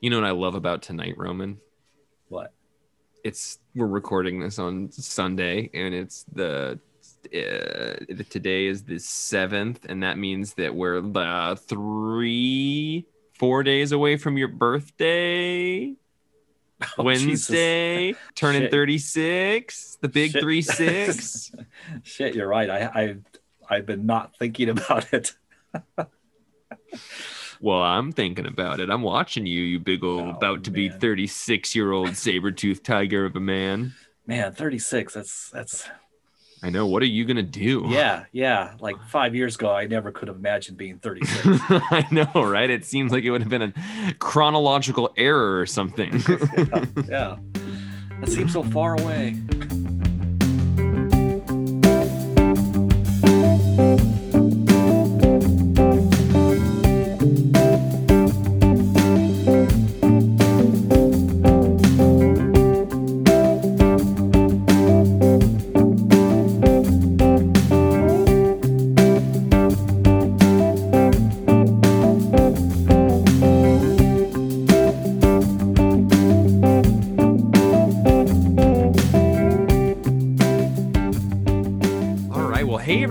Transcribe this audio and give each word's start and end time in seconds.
You 0.00 0.10
know 0.10 0.20
what 0.20 0.28
I 0.28 0.30
love 0.30 0.54
about 0.54 0.82
tonight, 0.82 1.14
Roman? 1.16 1.58
What? 2.28 2.52
It's 3.24 3.58
we're 3.74 3.86
recording 3.86 4.38
this 4.38 4.58
on 4.58 4.92
Sunday, 4.92 5.70
and 5.74 5.92
it's 5.92 6.24
the 6.32 6.78
uh, 7.34 8.14
today 8.30 8.66
is 8.66 8.84
the 8.84 8.98
seventh, 8.98 9.86
and 9.88 10.02
that 10.04 10.16
means 10.16 10.54
that 10.54 10.72
we're 10.74 11.02
uh, 11.16 11.56
three, 11.56 13.06
four 13.34 13.64
days 13.64 13.90
away 13.90 14.16
from 14.16 14.38
your 14.38 14.48
birthday. 14.48 15.94
Oh, 16.96 17.02
Wednesday, 17.02 18.10
Jesus. 18.12 18.22
turning 18.36 18.62
Shit. 18.62 18.70
36, 18.70 19.98
the 20.00 20.08
big 20.08 20.30
Shit. 20.30 20.42
three 20.42 20.62
six. 20.62 21.50
Shit, 22.04 22.36
you're 22.36 22.46
right. 22.46 22.70
I, 22.70 22.84
I 22.94 23.16
I've 23.68 23.84
been 23.84 24.06
not 24.06 24.36
thinking 24.38 24.68
about 24.68 25.12
it. 25.12 25.32
Well, 27.60 27.82
I'm 27.82 28.12
thinking 28.12 28.46
about 28.46 28.80
it. 28.80 28.90
I'm 28.90 29.02
watching 29.02 29.46
you, 29.46 29.60
you 29.62 29.78
big 29.78 30.04
old, 30.04 30.22
Oh, 30.22 30.30
about 30.30 30.64
to 30.64 30.70
be 30.70 30.88
36 30.88 31.74
year 31.74 31.92
old 31.92 32.16
saber 32.16 32.50
tooth 32.50 32.82
tiger 32.82 33.24
of 33.24 33.36
a 33.36 33.40
man. 33.40 33.94
Man, 34.26 34.52
36. 34.52 35.14
That's 35.14 35.50
that's 35.50 35.88
I 36.62 36.70
know. 36.70 36.86
What 36.86 37.02
are 37.02 37.06
you 37.06 37.24
gonna 37.24 37.42
do? 37.42 37.84
yeah, 37.88 38.24
yeah. 38.32 38.74
Like 38.80 38.96
five 39.08 39.34
years 39.34 39.54
ago, 39.54 39.72
I 39.72 39.86
never 39.86 40.10
could 40.10 40.28
have 40.28 40.36
imagined 40.36 40.76
being 40.76 40.98
36. 40.98 41.44
I 41.70 42.06
know, 42.10 42.42
right? 42.42 42.68
It 42.68 42.84
seems 42.84 43.12
like 43.12 43.24
it 43.24 43.30
would 43.30 43.42
have 43.42 43.50
been 43.50 43.62
a 43.62 44.14
chronological 44.18 45.12
error 45.16 45.60
or 45.60 45.66
something. 45.66 46.12
yeah. 47.08 47.36
That 48.20 48.28
seems 48.28 48.52
so 48.52 48.64
far 48.64 49.00
away. 49.00 49.36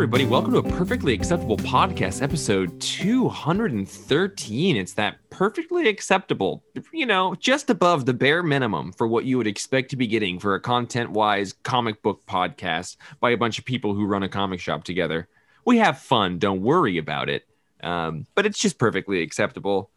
Everybody. 0.07 0.25
Welcome 0.25 0.53
to 0.53 0.59
a 0.59 0.63
perfectly 0.63 1.13
acceptable 1.13 1.57
podcast, 1.57 2.21
episode 2.21 2.79
213. 2.79 4.77
It's 4.77 4.93
that 4.93 5.17
perfectly 5.29 5.89
acceptable, 5.89 6.63
you 6.93 7.05
know, 7.05 7.35
just 7.35 7.69
above 7.69 8.05
the 8.05 8.13
bare 8.13 8.41
minimum 8.41 8.93
for 8.93 9.05
what 9.05 9.25
you 9.25 9.37
would 9.37 9.47
expect 9.47 9.89
to 9.89 9.97
be 9.97 10.07
getting 10.07 10.39
for 10.39 10.55
a 10.55 10.61
content 10.61 11.11
wise 11.11 11.51
comic 11.51 12.01
book 12.01 12.25
podcast 12.25 12.95
by 13.19 13.31
a 13.31 13.37
bunch 13.37 13.59
of 13.59 13.65
people 13.65 13.93
who 13.93 14.05
run 14.05 14.23
a 14.23 14.29
comic 14.29 14.61
shop 14.61 14.85
together. 14.85 15.27
We 15.65 15.79
have 15.79 15.99
fun. 15.99 16.39
Don't 16.39 16.61
worry 16.61 16.97
about 16.97 17.27
it. 17.27 17.45
Um, 17.83 18.27
but 18.33 18.45
it's 18.45 18.59
just 18.59 18.79
perfectly 18.79 19.21
acceptable. 19.21 19.89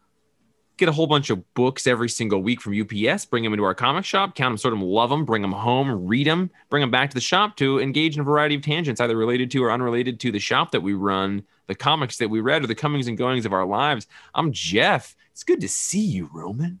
Get 0.81 0.89
a 0.89 0.93
whole 0.93 1.05
bunch 1.05 1.29
of 1.29 1.53
books 1.53 1.85
every 1.85 2.09
single 2.09 2.41
week 2.41 2.59
from 2.59 2.73
UPS, 2.73 3.25
bring 3.25 3.43
them 3.43 3.53
into 3.53 3.63
our 3.63 3.75
comic 3.75 4.03
shop, 4.03 4.33
count 4.33 4.53
them, 4.53 4.57
sort 4.57 4.71
them, 4.71 4.81
love 4.81 5.11
them, 5.11 5.25
bring 5.25 5.43
them 5.43 5.51
home, 5.51 6.07
read 6.07 6.25
them, 6.25 6.49
bring 6.71 6.81
them 6.81 6.89
back 6.89 7.11
to 7.11 7.13
the 7.13 7.21
shop 7.21 7.55
to 7.57 7.79
engage 7.79 8.15
in 8.15 8.21
a 8.21 8.23
variety 8.23 8.55
of 8.55 8.63
tangents, 8.63 8.99
either 8.99 9.15
related 9.15 9.51
to 9.51 9.63
or 9.63 9.71
unrelated 9.71 10.19
to 10.21 10.31
the 10.31 10.39
shop 10.39 10.71
that 10.71 10.81
we 10.81 10.95
run, 10.95 11.43
the 11.67 11.75
comics 11.75 12.17
that 12.17 12.31
we 12.31 12.39
read, 12.39 12.63
or 12.63 12.67
the 12.67 12.73
comings 12.73 13.05
and 13.05 13.15
goings 13.15 13.45
of 13.45 13.53
our 13.53 13.63
lives. 13.63 14.07
I'm 14.33 14.51
Jeff. 14.51 15.15
It's 15.33 15.43
good 15.43 15.61
to 15.61 15.69
see 15.69 16.03
you, 16.03 16.31
Roman. 16.33 16.79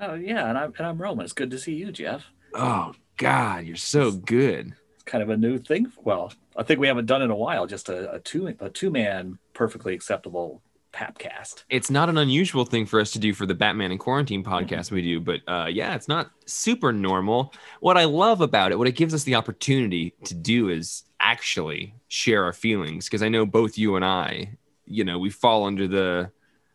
Oh 0.00 0.14
yeah, 0.14 0.48
and 0.48 0.58
I'm 0.58 0.74
and 0.76 0.84
I'm 0.84 1.00
Roman. 1.00 1.22
It's 1.22 1.32
good 1.32 1.52
to 1.52 1.60
see 1.60 1.74
you, 1.74 1.92
Jeff. 1.92 2.24
Oh, 2.54 2.92
God, 3.18 3.66
you're 3.66 3.76
so 3.76 4.10
good. 4.10 4.74
It's 4.94 5.04
kind 5.04 5.22
of 5.22 5.30
a 5.30 5.36
new 5.36 5.60
thing. 5.60 5.92
Well, 6.02 6.32
I 6.56 6.64
think 6.64 6.80
we 6.80 6.88
haven't 6.88 7.06
done 7.06 7.22
it 7.22 7.26
in 7.26 7.30
a 7.30 7.36
while. 7.36 7.68
Just 7.68 7.88
a, 7.88 8.14
a 8.14 8.18
two 8.18 8.52
a 8.58 8.68
two 8.68 8.90
man 8.90 9.38
perfectly 9.52 9.94
acceptable 9.94 10.60
papcast. 10.92 11.64
It's 11.70 11.90
not 11.90 12.08
an 12.08 12.18
unusual 12.18 12.64
thing 12.64 12.86
for 12.86 13.00
us 13.00 13.10
to 13.12 13.18
do 13.18 13.32
for 13.34 13.46
the 13.46 13.54
Batman 13.54 13.90
and 13.90 13.98
Quarantine 14.00 14.44
podcast 14.44 14.90
we 14.90 15.02
do, 15.02 15.20
but 15.20 15.40
uh, 15.48 15.66
yeah, 15.70 15.94
it's 15.94 16.08
not 16.08 16.30
super 16.46 16.92
normal. 16.92 17.52
What 17.80 17.96
I 17.96 18.04
love 18.04 18.40
about 18.40 18.72
it, 18.72 18.78
what 18.78 18.88
it 18.88 18.92
gives 18.96 19.14
us 19.14 19.24
the 19.24 19.34
opportunity 19.34 20.14
to 20.24 20.34
do 20.34 20.68
is 20.68 21.04
actually 21.20 21.94
share 22.08 22.44
our 22.44 22.52
feelings 22.52 23.06
because 23.06 23.22
I 23.22 23.28
know 23.28 23.46
both 23.46 23.78
you 23.78 23.96
and 23.96 24.04
I, 24.04 24.56
you 24.86 25.04
know, 25.04 25.18
we 25.18 25.30
fall 25.30 25.64
under 25.64 25.88
the 25.88 26.30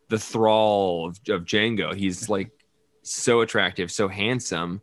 the 0.08 0.18
thrall 0.18 1.06
of, 1.06 1.20
of 1.28 1.44
Django. 1.44 1.94
He's 1.94 2.28
like 2.30 2.50
so 3.02 3.40
attractive, 3.42 3.90
so 3.90 4.08
handsome, 4.08 4.80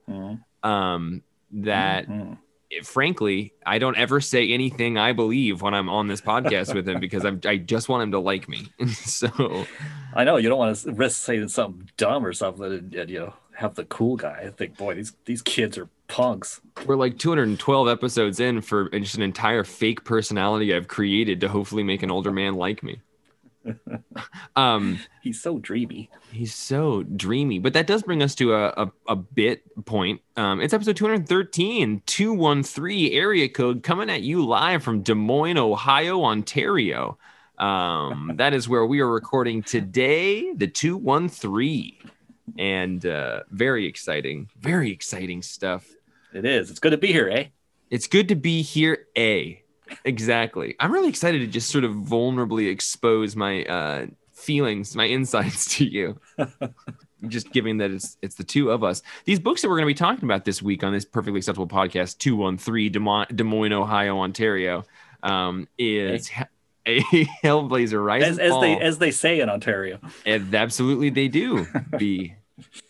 um, 0.64 1.22
that 1.52 2.08
Mhm. 2.08 2.38
Frankly, 2.84 3.54
I 3.66 3.78
don't 3.78 3.98
ever 3.98 4.20
say 4.22 4.50
anything 4.52 4.98
I 4.98 5.14
believe 5.14 5.62
when 5.62 5.74
I'm 5.74 5.90
on 5.90 6.08
this 6.08 6.22
podcast 6.22 6.74
with 6.74 6.88
him 6.88 7.00
because 7.00 7.26
I'm, 7.26 7.40
I 7.46 7.58
just 7.58 7.90
want 7.90 8.04
him 8.04 8.12
to 8.12 8.20
like 8.20 8.50
me. 8.50 8.68
so 8.94 9.66
I 10.14 10.24
know 10.24 10.38
you 10.38 10.50
don't 10.50 10.58
want 10.58 10.76
to 10.78 10.92
risk 10.94 11.24
saying 11.24 11.48
something 11.50 11.90
dumb 11.98 12.26
or 12.26 12.34
something, 12.34 12.66
and, 12.66 12.96
and 12.96 13.10
you 13.10 13.20
know 13.20 13.34
have 13.54 13.76
the 13.76 13.86
cool 13.86 14.16
guy. 14.16 14.44
I 14.46 14.50
think, 14.50 14.78
boy, 14.78 14.96
these 14.96 15.14
these 15.26 15.42
kids 15.42 15.78
are 15.78 15.90
punks. 16.08 16.62
we're 16.86 16.96
like 16.96 17.18
212 17.18 17.88
episodes 17.88 18.40
in 18.40 18.62
for 18.62 18.90
just 18.90 19.16
an 19.16 19.24
entire 19.24 19.64
fake 19.64 20.04
personality 20.04 20.74
I've 20.74 20.88
created 20.88 21.42
to 21.42 21.48
hopefully 21.48 21.84
make 21.84 22.04
an 22.04 22.12
older 22.12 22.32
man 22.32 22.56
like 22.56 22.84
me. 22.84 23.00
Um, 24.56 25.00
He's 25.22 25.42
so 25.42 25.58
dreamy. 25.60 26.10
he's 26.32 26.54
so 26.54 27.04
dreamy, 27.04 27.60
but 27.60 27.74
that 27.74 27.88
does 27.88 28.04
bring 28.04 28.22
us 28.24 28.36
to 28.36 28.54
a, 28.54 28.68
a, 28.70 28.92
a 29.10 29.16
bit 29.16 29.64
point. 29.86 30.22
Um, 30.36 30.62
it's 30.62 30.74
episode 30.74 30.98
213, 30.98 32.02
213 32.06 33.14
area 33.14 33.50
code 33.50 33.84
coming 33.84 34.10
at 34.10 34.22
you 34.22 34.46
live 34.46 34.84
from 34.84 35.02
Des 35.02 35.14
Moines, 35.16 35.58
Ohio, 35.58 36.24
Ontario. 36.24 37.18
Um, 37.58 38.34
that 38.38 38.54
is 38.54 38.68
where 38.70 38.86
we 38.86 39.00
are 39.00 39.10
recording 39.10 39.64
today, 39.64 40.54
the 40.54 40.68
213. 40.68 41.94
And 42.58 43.06
uh, 43.06 43.42
very 43.50 43.86
exciting, 43.88 44.50
very 44.60 44.92
exciting 44.92 45.42
stuff. 45.42 45.86
It 46.34 46.46
is. 46.46 46.70
It's 46.70 46.80
good 46.80 46.92
to 46.92 46.98
be 46.98 47.12
here, 47.12 47.30
eh? 47.30 47.46
It's 47.90 48.08
good 48.08 48.28
to 48.30 48.36
be 48.36 48.62
here. 48.62 49.08
A. 49.18 49.62
Exactly. 50.04 50.76
I'm 50.80 50.92
really 50.92 51.10
excited 51.10 51.40
to 51.40 51.48
just 51.48 51.70
sort 51.70 51.84
of 51.84 51.94
vulnerably 51.94 52.70
expose 52.70 53.36
my 53.36 53.64
uh, 53.66 54.08
feelings, 54.34 54.96
my 54.96 55.06
insights 55.06 55.76
to 55.78 55.86
you. 55.86 56.20
just 57.28 57.52
giving 57.52 57.78
that 57.78 57.92
it's 57.92 58.18
it's 58.22 58.36
the 58.36 58.44
two 58.44 58.72
of 58.72 58.84
us. 58.84 59.02
These 59.26 59.40
books 59.40 59.62
that 59.62 59.70
we're 59.70 59.78
going 59.78 59.88
to 59.88 59.94
be 59.94 59.98
talking 59.98 60.24
about 60.26 60.46
this 60.46 60.62
week 60.62 60.84
on 60.84 60.94
this 60.94 61.06
perfectly 61.06 61.40
acceptable 61.40 61.68
podcast, 61.68 62.18
213 62.20 62.92
Des 62.92 63.00
Moines, 63.00 63.28
Des 63.34 63.44
Moines 63.44 63.74
Ohio, 63.74 64.20
Ontario, 64.20 64.86
um, 65.24 65.68
is 65.78 66.30
a 66.86 67.02
Hellblazer 67.44 68.04
Rise 68.04 68.24
As, 68.24 68.40
as 68.40 68.54
they 68.62 68.80
as 68.80 68.98
they 69.00 69.12
say 69.12 69.40
in 69.40 69.50
Ontario. 69.50 70.00
And 70.26 70.54
absolutely 70.54 71.10
they 71.10 71.28
do 71.28 71.68
be. 71.98 72.36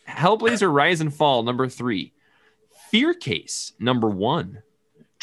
Hellblazer 0.07 0.71
Rise 0.71 1.01
and 1.01 1.13
Fall, 1.13 1.43
number 1.43 1.67
three. 1.67 2.13
Fear 2.91 3.15
Case, 3.15 3.73
number 3.79 4.09
one. 4.09 4.61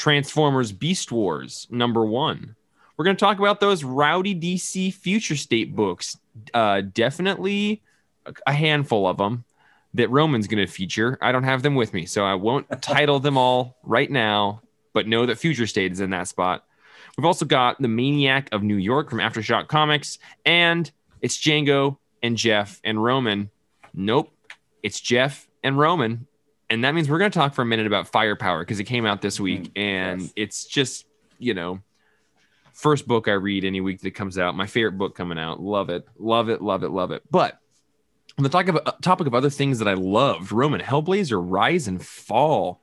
Transformers 0.03 0.73
Beast 0.73 1.13
Wars, 1.13 1.69
number 1.71 2.05
one. 2.05 2.57
We're 2.97 3.05
going 3.05 3.15
to 3.15 3.21
talk 3.21 3.39
about 3.39 3.61
those 3.61 3.85
rowdy 3.85 4.35
DC 4.35 4.93
Future 4.95 5.37
State 5.37 5.77
books. 5.77 6.19
Uh, 6.53 6.81
definitely 6.81 7.83
a- 8.45 8.53
handful 8.53 9.07
of 9.07 9.17
them 9.19 9.45
that 9.95 10.11
Roman's 10.11 10.49
going 10.49 10.67
to 10.67 10.67
feature. 10.67 11.19
I 11.23 11.31
don't 11.31 11.45
have 11.45 11.63
them 11.63 11.77
with 11.77 11.95
me, 11.95 12.07
so 12.07 12.25
I 12.25 12.35
won't 12.35 12.67
title 12.83 13.21
them 13.21 13.39
all 13.39 13.77
right 13.85 14.11
now, 14.11 14.63
but 14.93 15.07
know 15.07 15.25
that 15.25 15.39
Future 15.39 15.69
State 15.69 15.93
is 15.93 16.01
in 16.01 16.11
that 16.11 16.27
spot. 16.27 16.65
We've 17.17 17.25
also 17.25 17.45
got 17.45 17.81
The 17.81 17.87
Maniac 17.87 18.49
of 18.51 18.65
New 18.65 18.79
York 18.79 19.09
from 19.09 19.21
Aftershock 19.21 19.69
Comics, 19.69 20.19
and 20.45 20.91
it's 21.21 21.39
Django 21.39 21.99
and 22.25 22.37
Jeff 22.37 22.81
and 22.83 23.01
Roman. 23.01 23.51
Nope, 23.95 24.33
it's 24.83 25.01
Jeff 25.01 25.47
and 25.63 25.79
Roman. 25.79 26.27
And 26.73 26.85
that 26.85 26.95
means 26.95 27.11
we're 27.11 27.19
going 27.19 27.31
to 27.31 27.39
talk 27.39 27.53
for 27.53 27.61
a 27.61 27.67
minute 27.67 27.87
about 27.87 28.09
Firepower 28.09 28.61
because 28.61 28.81
it 28.81 28.85
came 28.85 29.05
out 29.05 29.21
this 29.21 29.39
week, 29.39 29.65
Mm, 29.75 29.83
and 29.83 30.21
yes. 30.23 30.33
it's 30.37 30.65
just, 30.65 31.05
you 31.39 31.53
know, 31.53 31.81
first 32.73 33.07
book 33.07 33.29
I 33.29 33.33
read 33.33 33.67
any 33.67 33.83
week 33.83 34.01
that 34.01 34.13
comes 34.13 34.39
out. 34.39 34.57
My 34.57 34.67
favorite 34.67 34.97
book 34.97 35.15
coming 35.15 35.39
out. 35.39 35.61
Love 35.61 35.91
it, 35.91 36.09
love 36.19 36.49
it, 36.49 36.63
love 36.63 36.83
it, 36.83 36.89
love 36.91 37.11
it. 37.11 37.25
But 37.31 37.59
on 38.39 38.43
the 38.43 38.49
talk 38.49 38.69
of, 38.69 38.77
uh, 38.87 38.93
topic 39.03 39.27
of 39.27 39.35
other 39.35 39.51
things 39.51 39.81
that 39.81 39.87
I 39.89 39.93
loved, 39.93 40.51
Roman 40.51 40.81
Hellblazer 40.81 41.39
Rise 41.45 41.89
and 41.89 42.03
Fall. 42.03 42.81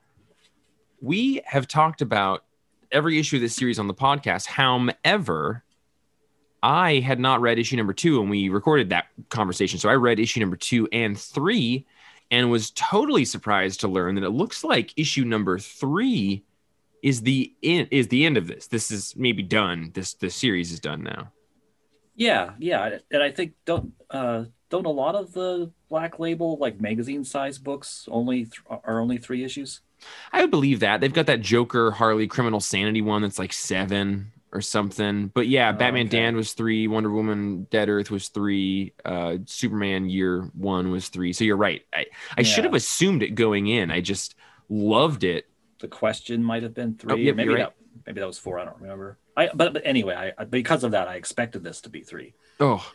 We 1.02 1.42
have 1.46 1.68
talked 1.68 2.04
about 2.04 2.44
every 2.92 3.18
issue 3.18 3.38
of 3.38 3.42
this 3.42 3.56
series 3.56 3.80
on 3.80 3.88
the 3.88 3.96
podcast. 3.96 4.46
However, 4.46 5.64
I 6.62 7.00
had 7.00 7.20
not 7.20 7.42
read 7.42 7.58
issue 7.58 7.76
number 7.78 7.94
two 7.94 8.20
when 8.20 8.30
we 8.30 8.50
recorded 8.50 8.90
that 8.90 9.08
conversation. 9.30 9.80
So 9.80 9.90
I 9.90 9.96
read 9.96 10.20
issue 10.20 10.42
number 10.42 10.58
two 10.58 10.88
and 10.92 11.18
three 11.18 11.88
and 12.32 12.52
was 12.52 12.72
totally 12.72 13.26
surprised 13.26 13.80
to 13.82 13.88
learn 13.88 14.16
that 14.16 14.24
it 14.24 14.30
looks 14.30 14.64
like 14.64 14.98
issue 14.98 15.26
number 15.26 15.58
three 15.58 16.44
is 17.02 17.22
the 17.22 17.54
in, 17.62 17.88
is 17.92 18.08
the 18.10 18.26
end 18.26 18.38
of 18.38 18.48
this. 18.48 18.68
This 18.68 18.92
is 18.92 19.16
maybe 19.16 19.44
done. 19.44 19.92
This 19.94 20.14
the 20.14 20.30
series 20.30 20.72
is 20.72 20.80
done 20.80 21.04
now. 21.04 21.32
Yeah, 22.16 22.52
yeah, 22.60 22.98
and 23.12 23.24
I 23.24 23.32
think 23.32 23.54
don't 23.66 23.94
uh, 24.10 24.46
don't 24.70 24.86
a 24.86 24.90
lot 24.90 25.16
of 25.16 25.32
the 25.34 25.72
Black 25.90 26.20
Label 26.20 26.58
like 26.58 26.82
magazine 26.82 27.24
size 27.24 27.58
books 27.58 28.08
only 28.12 28.46
th- 28.46 28.62
are 28.70 29.00
only 29.00 29.18
three 29.18 29.44
issues? 29.44 29.82
I 30.32 30.42
would 30.42 30.52
believe 30.52 30.82
that 30.82 31.02
they've 31.02 31.14
got 31.14 31.26
that 31.28 31.42
Joker 31.42 31.92
Harley 31.92 32.28
Criminal 32.28 32.60
Sanity 32.60 33.02
one 33.02 33.22
that's 33.22 33.40
like 33.40 33.54
seven 33.54 34.32
or 34.52 34.62
something. 34.62 35.28
But 35.28 35.48
yeah, 35.48 35.70
Oh, 35.70 35.78
Batman 35.78 36.08
okay. 36.08 36.18
Dan 36.20 36.36
was 36.36 36.54
three, 36.54 36.88
Wonder 36.88 37.12
Woman 37.12 37.68
Dead 37.70 37.90
Earth 37.90 38.10
was 38.12 38.30
three, 38.30 38.94
uh, 39.06 39.38
Superman 39.46 40.10
Year 40.10 40.50
One 40.56 40.92
was 40.92 41.10
three. 41.10 41.34
So 41.34 41.44
you're 41.44 41.58
right. 41.58 41.86
I, 41.94 42.06
I 42.38 42.44
should 42.44 42.64
have 42.64 42.74
assumed 42.74 43.24
it 43.24 43.36
going 43.36 43.68
in. 43.68 43.92
I 43.92 44.02
just 44.02 44.36
loved 44.70 45.24
it. 45.24 45.48
The 45.80 45.88
question 45.88 46.44
might 46.44 46.64
have 46.64 46.74
been 46.74 46.96
three. 46.96 47.14
Oh, 47.14 47.16
yep, 47.16 47.36
maybe 47.36 47.52
you're 47.52 47.60
that 47.60 47.74
maybe 48.06 48.20
that 48.20 48.28
was 48.28 48.38
four. 48.38 48.60
I 48.60 48.66
don't 48.66 48.80
remember. 48.82 49.18
I 49.38 49.50
but, 49.54 49.74
but 49.74 49.82
anyway, 49.86 50.16
I, 50.16 50.42
I 50.42 50.46
because 50.46 50.84
of 50.84 50.92
that, 50.92 51.08
I 51.08 51.16
expected 51.16 51.64
this 51.64 51.82
to 51.82 51.90
be 51.90 52.02
three. 52.02 52.34
Oh, 52.60 52.86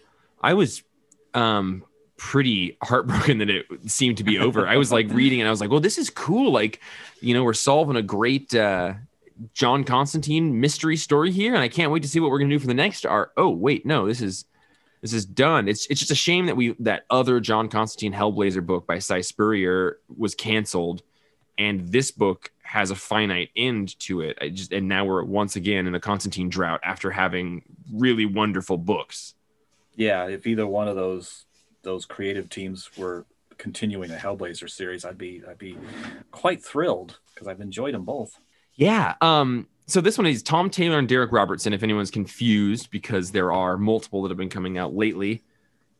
I 0.43 0.55
was 0.55 0.83
um 1.33 1.85
pretty 2.17 2.77
heartbroken 2.83 3.39
that 3.39 3.51
it 3.51 3.67
seemed 3.87 4.19
to 4.19 4.25
be 4.25 4.39
over. 4.39 4.69
I 4.69 4.77
was 4.77 4.93
like 4.93 5.09
reading 5.11 5.41
and 5.41 5.49
I 5.49 5.51
was 5.51 5.61
like, 5.61 5.71
well, 5.71 5.81
this 5.81 5.99
is 5.99 6.11
cool. 6.11 6.53
Like, 6.53 6.81
you 7.21 7.33
know, 7.35 7.43
we're 7.43 7.55
solving 7.55 7.97
a 7.97 8.03
great 8.03 8.55
uh 8.55 8.95
John 9.53 9.85
Constantine 9.85 10.61
mystery 10.61 10.97
story 10.97 11.31
here, 11.31 11.55
and 11.55 11.63
I 11.63 11.69
can't 11.69 11.91
wait 11.91 12.03
to 12.03 12.09
see 12.09 12.21
what 12.21 12.31
we're 12.31 12.39
gonna 12.39 12.51
do 12.51 12.59
for 12.59 12.67
the 12.67 12.75
next 12.75 13.05
art. 13.05 13.33
Oh, 13.37 13.51
wait, 13.51 13.85
no, 13.85 14.07
this 14.07 14.21
is 14.21 14.45
this 15.05 15.13
is 15.13 15.27
done. 15.27 15.69
It's 15.69 15.87
it's 15.87 16.01
just 16.01 16.13
a 16.13 16.17
shame 16.17 16.47
that 16.47 16.57
we 16.57 16.75
that 16.81 17.05
other 17.11 17.39
John 17.39 17.69
Constantine 17.69 18.15
Hellblazer 18.15 18.65
book 18.65 18.87
by 18.87 18.99
Si 18.99 19.21
Spurrier 19.23 19.99
was 20.17 20.35
canceled, 20.35 21.03
and 21.59 21.89
this 21.89 22.11
book 22.11 22.53
has 22.63 22.91
a 22.91 22.97
finite 22.97 23.51
end 23.55 23.99
to 24.01 24.23
it. 24.23 24.39
I 24.41 24.49
just 24.49 24.73
and 24.73 24.89
now 24.89 25.05
we're 25.05 25.23
once 25.25 25.57
again 25.57 25.87
in 25.87 25.95
a 25.95 26.01
Constantine 26.01 26.49
drought 26.49 26.81
after 26.83 27.11
having 27.11 27.63
really 27.93 28.25
wonderful 28.25 28.79
books. 28.79 29.35
Yeah, 29.95 30.27
if 30.27 30.47
either 30.47 30.67
one 30.67 30.89
of 30.89 30.97
those 30.97 31.45
those 31.83 32.07
creative 32.07 32.49
teams 32.49 32.97
were 32.97 33.27
continuing 33.59 34.11
a 34.11 34.17
Hellblazer 34.17 34.71
series, 34.71 35.05
I'd 35.05 35.19
be 35.19 35.43
I'd 35.47 35.59
be 35.59 35.77
quite 36.31 36.65
thrilled 36.65 37.19
because 37.35 37.47
I've 37.47 37.61
enjoyed 37.61 37.95
them 37.95 38.05
both. 38.05 38.39
Yeah. 38.76 39.15
Um, 39.21 39.69
so 39.87 40.00
this 40.00 40.17
one 40.17 40.26
is 40.26 40.43
Tom 40.43 40.71
Taylor 40.71 40.99
and 40.99 41.09
Darick 41.09 41.31
Robertson, 41.31 41.73
if 41.73 41.82
anyone's 41.82 42.11
confused, 42.11 42.91
because 42.91 43.32
there 43.32 43.53
are 43.53 43.76
multiple 43.76 44.23
that 44.23 44.31
have 44.31 44.38
been 44.38 44.49
coming 44.49 44.79
out 44.79 44.94
lately. 44.94 45.43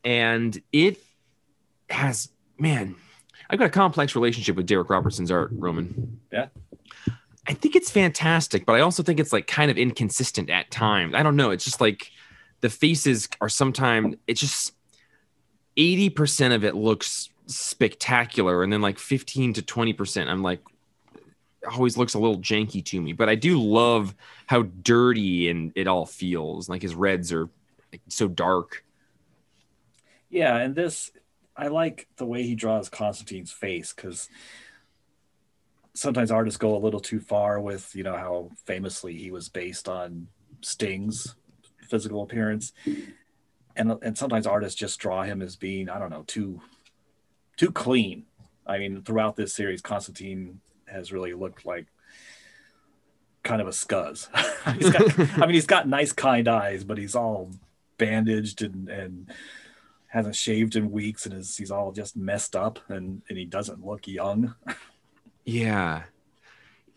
And 0.05 0.61
it 0.73 0.99
has, 1.91 2.31
man, 2.59 2.97
I've 3.51 3.59
got 3.59 3.67
a 3.67 3.71
complex 3.71 4.15
relationship 4.15 4.57
with 4.57 4.67
Darick 4.67 4.89
Robertson's 4.89 5.31
art, 5.31 5.51
Roman. 5.53 6.21
Yeah. 6.33 6.49
I 7.47 7.53
think 7.53 7.77
it's 7.77 7.91
fantastic, 7.91 8.65
but 8.65 8.73
I 8.73 8.81
also 8.81 9.03
think 9.03 9.21
it's 9.21 9.33
like 9.33 9.47
kind 9.47 9.71
of 9.71 9.77
inconsistent 9.77 10.49
at 10.49 10.71
times. 10.71 11.15
I 11.15 11.23
don't 11.23 11.37
know. 11.37 11.51
It's 11.51 11.65
just 11.65 11.81
like 11.81 12.11
the 12.63 12.71
faces 12.71 13.29
are 13.43 13.51
sometimes, 13.51 14.17
it's 14.27 14.41
just 14.41 14.73
80% 15.77 16.55
of 16.55 16.65
it 16.65 16.75
looks 16.75 17.29
spectacular. 17.47 18.63
And 18.63 18.73
then 18.73 18.81
like 18.81 18.99
15 18.99 19.53
to 19.55 19.63
20%, 19.63 20.29
I'm 20.29 20.43
like, 20.43 20.61
always 21.67 21.97
looks 21.97 22.15
a 22.15 22.19
little 22.19 22.39
janky 22.39 22.85
to 22.87 23.01
me, 23.01 23.13
but 23.13 23.29
I 23.29 23.35
do 23.35 23.61
love 23.61 24.15
how 24.47 24.63
dirty 24.63 25.49
and 25.49 25.73
it 25.75 25.87
all 25.87 26.07
feels. 26.07 26.69
Like 26.69 26.83
his 26.83 26.95
reds 26.95 27.33
are 27.33 27.49
like, 27.93 28.03
so 28.09 28.29
dark. 28.29 28.85
Yeah, 30.31 30.57
and 30.57 30.75
this 30.75 31.11
I 31.57 31.69
like 31.69 32.09
the 32.17 32.27
way 32.27 32.43
he 32.43 32.55
draws 32.55 32.89
Constantine's 32.89 33.53
face 33.53 33.93
because 33.93 34.29
sometimes 35.95 36.31
artists 36.31 36.59
go 36.59 36.77
a 36.77 36.79
little 36.79 37.01
too 37.01 37.21
far 37.21 37.61
with 37.61 37.95
you 37.95 38.03
know 38.03 38.17
how 38.17 38.51
famously 38.67 39.17
he 39.17 39.31
was 39.31 39.49
based 39.49 39.89
on 39.89 40.27
Sting's 40.61 41.37
physical 41.89 42.23
appearance, 42.23 42.73
and 43.77 43.97
and 44.03 44.19
sometimes 44.19 44.47
artists 44.47 44.79
just 44.79 44.99
draw 44.99 45.23
him 45.23 45.41
as 45.41 45.57
being 45.57 45.89
I 45.89 45.99
don't 45.99 46.11
know 46.11 46.25
too 46.27 46.61
too 47.57 47.71
clean. 47.71 48.25
I 48.67 48.79
mean, 48.79 49.03
throughout 49.03 49.37
this 49.37 49.55
series, 49.55 49.83
Constantine 49.83 50.61
has 50.95 51.13
really 51.13 51.35
looked 51.35 51.67
like 51.67 51.87
kind 53.43 53.61
of 53.61 53.69
a 53.69 53.73
scuzz. 53.73 54.29
got, 54.93 55.39
I 55.39 55.47
mean, 55.47 55.55
he's 55.55 55.67
got 55.67 55.89
nice, 55.89 56.13
kind 56.13 56.49
eyes, 56.49 56.85
but 56.85 56.99
he's 56.99 57.15
all 57.15 57.51
bandaged 57.99 58.63
and 58.63 58.89
and 58.89 59.31
hasn't 60.09 60.37
shaved 60.37 60.77
in 60.77 60.91
weeks, 60.91 61.27
and 61.27 61.35
is 61.35 61.57
he's 61.57 61.71
all 61.71 61.93
just 61.93 62.17
messed 62.17 62.57
up, 62.57 62.79
and 62.89 63.23
and 63.29 63.37
he 63.37 63.45
doesn't 63.45 63.85
look 63.85 64.07
young. 64.07 64.55
Yeah. 65.45 66.05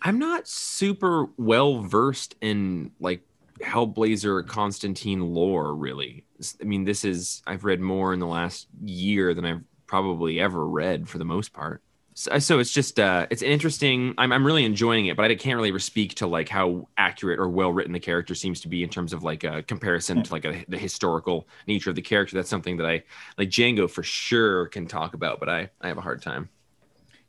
I'm 0.01 0.19
not 0.19 0.47
super 0.47 1.27
well 1.37 1.81
versed 1.81 2.35
in 2.41 2.91
like 2.99 3.21
Hellblazer 3.61 4.45
Constantine 4.47 5.33
lore, 5.33 5.73
really. 5.73 6.23
I 6.61 6.65
mean, 6.65 6.85
this 6.85 7.03
is, 7.03 7.41
I've 7.47 7.65
read 7.65 7.79
more 7.79 8.13
in 8.13 8.19
the 8.19 8.27
last 8.27 8.67
year 8.83 9.33
than 9.33 9.45
I've 9.45 9.63
probably 9.87 10.39
ever 10.39 10.67
read 10.67 11.09
for 11.09 11.17
the 11.17 11.25
most 11.25 11.53
part. 11.53 11.81
So, 12.17 12.39
so 12.39 12.57
it's 12.57 12.71
just, 12.71 12.99
uh, 12.99 13.27
it's 13.29 13.43
interesting. 13.43 14.15
I'm, 14.17 14.31
I'm 14.31 14.43
really 14.43 14.65
enjoying 14.65 15.05
it, 15.05 15.15
but 15.15 15.29
I 15.29 15.35
can't 15.35 15.55
really 15.55 15.77
speak 15.77 16.15
to 16.15 16.25
like 16.25 16.49
how 16.49 16.87
accurate 16.97 17.39
or 17.39 17.47
well 17.47 17.71
written 17.71 17.93
the 17.93 17.99
character 17.99 18.33
seems 18.33 18.59
to 18.61 18.67
be 18.67 18.81
in 18.81 18.89
terms 18.89 19.13
of 19.13 19.21
like 19.21 19.43
a 19.43 19.61
comparison 19.61 20.23
to 20.23 20.31
like 20.31 20.43
a, 20.43 20.65
the 20.67 20.79
historical 20.79 21.47
nature 21.67 21.91
of 21.91 21.95
the 21.95 22.01
character. 22.01 22.35
That's 22.35 22.49
something 22.49 22.75
that 22.77 22.87
I, 22.87 23.03
like 23.37 23.49
Django 23.49 23.87
for 23.87 24.01
sure 24.01 24.65
can 24.65 24.87
talk 24.87 25.13
about, 25.13 25.39
but 25.39 25.47
I, 25.47 25.69
I 25.79 25.89
have 25.89 25.99
a 25.99 26.01
hard 26.01 26.23
time. 26.23 26.49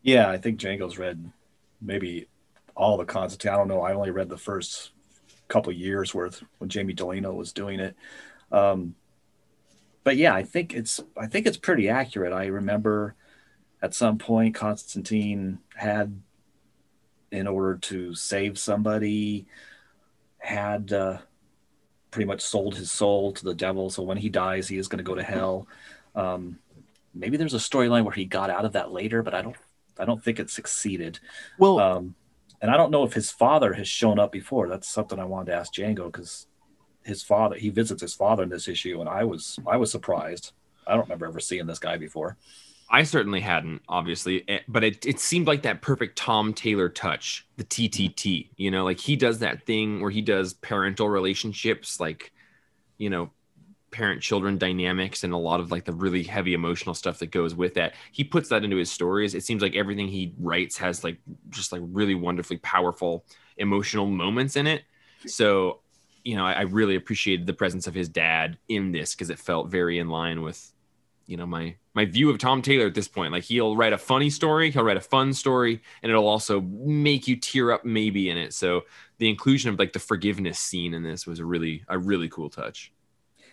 Yeah, 0.00 0.30
I 0.30 0.38
think 0.38 0.58
Django's 0.58 0.96
read 0.96 1.22
maybe 1.82 2.26
all 2.74 2.96
the 2.96 3.04
Constantine. 3.04 3.52
I 3.52 3.56
don't 3.58 3.68
know. 3.68 3.82
I 3.82 3.92
only 3.92 4.10
read 4.10 4.30
the 4.30 4.38
first 4.38 4.92
couple 5.48 5.70
years 5.70 6.14
worth 6.14 6.42
when 6.56 6.70
Jamie 6.70 6.94
Delano 6.94 7.34
was 7.34 7.52
doing 7.52 7.78
it. 7.78 7.94
Um, 8.50 8.94
but 10.02 10.16
yeah, 10.16 10.34
I 10.34 10.44
think 10.44 10.72
it's 10.72 10.98
I 11.14 11.26
think 11.26 11.46
it's 11.46 11.58
pretty 11.58 11.90
accurate. 11.90 12.32
I 12.32 12.46
remember 12.46 13.16
at 13.82 13.94
some 13.94 14.18
point 14.18 14.54
Constantine 14.54 15.58
had, 15.74 16.20
in 17.30 17.46
order 17.46 17.76
to 17.76 18.14
save 18.14 18.58
somebody, 18.58 19.46
had 20.38 20.92
uh, 20.92 21.18
pretty 22.10 22.26
much 22.26 22.40
sold 22.40 22.76
his 22.76 22.90
soul 22.90 23.32
to 23.32 23.44
the 23.44 23.54
devil. 23.54 23.90
So 23.90 24.02
when 24.02 24.16
he 24.16 24.28
dies, 24.28 24.68
he 24.68 24.78
is 24.78 24.88
going 24.88 24.98
to 24.98 25.04
go 25.04 25.14
to 25.14 25.22
hell. 25.22 25.66
Um, 26.14 26.58
maybe 27.14 27.36
there's 27.36 27.54
a 27.54 27.58
storyline 27.58 28.04
where 28.04 28.14
he 28.14 28.24
got 28.24 28.50
out 28.50 28.64
of 28.64 28.72
that 28.72 28.92
later, 28.92 29.22
but 29.22 29.34
I 29.34 29.42
don't 29.42 29.56
I 29.98 30.04
don't 30.04 30.22
think 30.22 30.38
it 30.38 30.50
succeeded. 30.50 31.18
Well, 31.58 31.78
Um, 31.80 32.14
and 32.60 32.70
I 32.70 32.76
don't 32.76 32.90
know 32.90 33.04
if 33.04 33.12
his 33.12 33.30
father 33.30 33.72
has 33.74 33.88
shown 33.88 34.18
up 34.18 34.32
before. 34.32 34.68
That's 34.68 34.88
something 34.88 35.18
I 35.18 35.24
wanted 35.24 35.52
to 35.52 35.56
ask 35.58 35.72
Django 35.72 36.06
because 36.06 36.46
his 37.04 37.22
father 37.22 37.56
he 37.56 37.70
visits 37.70 38.02
his 38.02 38.14
father 38.14 38.42
in 38.42 38.48
this 38.48 38.68
issue, 38.68 39.00
and 39.00 39.08
I 39.08 39.24
was 39.24 39.58
I 39.66 39.76
was 39.76 39.90
surprised. 39.90 40.52
I 40.86 40.92
don't 40.92 41.04
remember 41.04 41.26
ever 41.26 41.40
seeing 41.40 41.66
this 41.66 41.78
guy 41.78 41.96
before. 41.98 42.36
I 42.90 43.02
certainly 43.02 43.40
hadn't, 43.40 43.82
obviously, 43.88 44.48
eh, 44.48 44.60
but 44.66 44.82
it, 44.82 45.04
it 45.04 45.20
seemed 45.20 45.46
like 45.46 45.62
that 45.62 45.82
perfect 45.82 46.16
Tom 46.16 46.54
Taylor 46.54 46.88
touch, 46.88 47.46
the 47.56 47.64
TTT. 47.64 48.50
You 48.56 48.70
know, 48.70 48.84
like 48.84 48.98
he 48.98 49.16
does 49.16 49.40
that 49.40 49.66
thing 49.66 50.00
where 50.00 50.10
he 50.10 50.22
does 50.22 50.54
parental 50.54 51.08
relationships, 51.08 52.00
like, 52.00 52.32
you 52.96 53.10
know, 53.10 53.30
parent 53.90 54.20
children 54.20 54.58
dynamics 54.58 55.24
and 55.24 55.32
a 55.32 55.36
lot 55.36 55.60
of 55.60 55.70
like 55.70 55.84
the 55.84 55.92
really 55.92 56.22
heavy 56.22 56.54
emotional 56.54 56.94
stuff 56.94 57.18
that 57.18 57.30
goes 57.30 57.54
with 57.54 57.74
that. 57.74 57.94
He 58.12 58.24
puts 58.24 58.48
that 58.50 58.64
into 58.64 58.76
his 58.76 58.90
stories. 58.90 59.34
It 59.34 59.44
seems 59.44 59.62
like 59.62 59.76
everything 59.76 60.08
he 60.08 60.34
writes 60.38 60.76
has 60.78 61.04
like 61.04 61.18
just 61.50 61.72
like 61.72 61.82
really 61.84 62.14
wonderfully 62.14 62.58
powerful 62.58 63.24
emotional 63.56 64.06
moments 64.06 64.56
in 64.56 64.66
it. 64.66 64.84
So, 65.26 65.80
you 66.24 66.36
know, 66.36 66.44
I, 66.44 66.52
I 66.52 66.60
really 66.62 66.96
appreciated 66.96 67.46
the 67.46 67.54
presence 67.54 67.86
of 67.86 67.94
his 67.94 68.08
dad 68.08 68.58
in 68.68 68.92
this 68.92 69.14
because 69.14 69.30
it 69.30 69.38
felt 69.38 69.70
very 69.70 69.98
in 69.98 70.08
line 70.08 70.42
with 70.42 70.72
you 71.28 71.36
know 71.36 71.46
my 71.46 71.76
my 71.94 72.06
view 72.06 72.30
of 72.30 72.38
Tom 72.38 72.62
Taylor 72.62 72.86
at 72.86 72.94
this 72.94 73.06
point. 73.06 73.32
Like 73.32 73.44
he'll 73.44 73.76
write 73.76 73.92
a 73.92 73.98
funny 73.98 74.30
story, 74.30 74.70
he'll 74.70 74.82
write 74.82 74.96
a 74.96 75.00
fun 75.00 75.32
story, 75.32 75.80
and 76.02 76.10
it'll 76.10 76.26
also 76.26 76.60
make 76.62 77.28
you 77.28 77.36
tear 77.36 77.70
up 77.70 77.84
maybe 77.84 78.30
in 78.30 78.38
it. 78.38 78.54
So 78.54 78.82
the 79.18 79.28
inclusion 79.28 79.70
of 79.70 79.78
like 79.78 79.92
the 79.92 79.98
forgiveness 79.98 80.58
scene 80.58 80.94
in 80.94 81.02
this 81.02 81.26
was 81.26 81.38
a 81.38 81.44
really 81.44 81.84
a 81.86 81.98
really 81.98 82.28
cool 82.28 82.50
touch. 82.50 82.92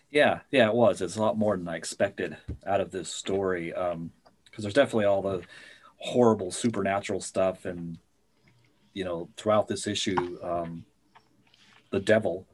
Yeah, 0.10 0.39
yeah, 0.51 0.67
it 0.67 0.74
was. 0.74 1.01
It's 1.01 1.17
a 1.17 1.22
lot 1.22 1.38
more 1.38 1.58
than 1.58 1.67
I 1.67 1.75
expected 1.75 2.38
out 2.65 2.79
of 2.79 2.91
this 2.91 3.13
story. 3.13 3.74
Um, 3.74 4.12
because 4.46 4.63
there's 4.63 4.74
definitely 4.74 5.05
all 5.05 5.22
the 5.22 5.41
horrible 5.98 6.50
supernatural 6.50 7.20
stuff, 7.20 7.65
and 7.65 7.98
you 8.94 9.03
know, 9.03 9.27
throughout 9.36 9.67
this 9.67 9.86
issue, 9.86 10.38
um, 10.41 10.86
the 11.91 12.00
devil 12.00 12.48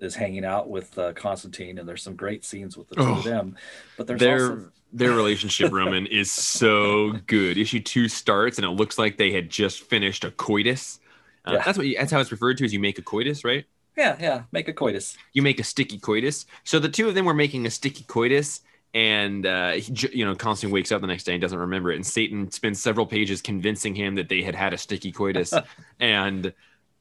is 0.00 0.14
hanging 0.14 0.44
out 0.44 0.68
with 0.70 0.96
uh, 0.98 1.12
Constantine, 1.12 1.78
and 1.78 1.88
there's 1.88 2.02
some 2.02 2.14
great 2.16 2.44
scenes 2.44 2.76
with 2.76 2.88
the 2.88 2.96
two 2.96 3.02
Oh. 3.02 3.18
of 3.18 3.24
them. 3.24 3.56
But 3.96 4.06
there's 4.06 4.20
their 4.20 4.50
also 4.50 4.70
their 4.92 5.12
relationship, 5.12 5.70
Roman, 5.72 6.06
is 6.06 6.32
so 6.32 7.12
good. 7.26 7.56
Issue 7.58 7.80
two 7.80 8.08
starts, 8.08 8.58
and 8.58 8.64
it 8.64 8.70
looks 8.70 8.98
like 8.98 9.16
they 9.18 9.30
had 9.32 9.48
just 9.50 9.82
finished 9.82 10.24
a 10.24 10.30
coitus. 10.32 10.98
Uh, 11.46 11.52
Yeah. 11.52 11.62
That's 11.64 11.78
what 11.78 11.86
you, 11.86 11.96
that's 11.96 12.10
how 12.12 12.20
it's 12.20 12.32
referred 12.32 12.58
to 12.58 12.64
as 12.64 12.72
you 12.72 12.80
make 12.80 12.98
a 12.98 13.02
coitus, 13.02 13.44
right? 13.44 13.64
yeah, 13.96 14.16
yeah, 14.20 14.42
make 14.52 14.66
a 14.68 14.72
coitus. 14.72 15.16
you 15.34 15.42
make 15.42 15.60
a 15.60 15.64
sticky 15.64 15.98
coitus. 15.98 16.46
So 16.64 16.78
the 16.78 16.88
two 16.88 17.06
of 17.08 17.14
them 17.14 17.24
were 17.26 17.34
making 17.34 17.66
a 17.66 17.70
sticky 17.70 18.04
coitus, 18.04 18.60
and 18.94 19.44
uh, 19.46 19.72
he, 19.72 19.92
you 20.12 20.24
know, 20.24 20.34
Constantine 20.34 20.72
wakes 20.72 20.90
up 20.90 21.00
the 21.02 21.06
next 21.06 21.24
day 21.24 21.32
and 21.34 21.40
doesn't 21.42 21.58
remember 21.58 21.92
it, 21.92 21.96
and 21.96 22.06
Satan 22.06 22.50
spends 22.50 22.80
several 22.82 23.04
pages 23.06 23.42
convincing 23.42 23.94
him 23.94 24.14
that 24.14 24.28
they 24.28 24.42
had 24.42 24.54
had 24.54 24.72
a 24.72 24.78
sticky 24.78 25.12
coitus, 25.12 25.52
and 26.00 26.52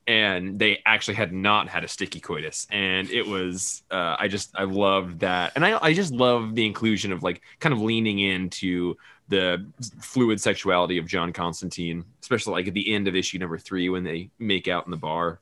and 0.09 0.57
they 0.57 0.81
actually 0.87 1.13
had 1.13 1.31
not 1.31 1.69
had 1.69 1.83
a 1.83 1.87
sticky 1.87 2.19
coitus 2.19 2.65
and 2.71 3.09
it 3.11 3.25
was 3.25 3.83
uh, 3.91 4.15
i 4.19 4.27
just 4.27 4.49
i 4.55 4.63
loved 4.63 5.19
that 5.19 5.51
and 5.55 5.63
I, 5.63 5.77
I 5.81 5.93
just 5.93 6.11
love 6.11 6.55
the 6.55 6.65
inclusion 6.65 7.11
of 7.13 7.21
like 7.21 7.41
kind 7.59 7.73
of 7.73 7.79
leaning 7.79 8.17
into 8.19 8.95
the 9.27 9.65
fluid 10.01 10.41
sexuality 10.41 10.97
of 10.97 11.05
john 11.05 11.31
constantine 11.31 12.03
especially 12.21 12.53
like 12.53 12.67
at 12.67 12.73
the 12.73 12.91
end 12.93 13.07
of 13.07 13.15
issue 13.15 13.37
number 13.37 13.59
three 13.59 13.87
when 13.89 14.03
they 14.03 14.31
make 14.39 14.67
out 14.67 14.85
in 14.85 14.91
the 14.91 14.97
bar 14.97 15.39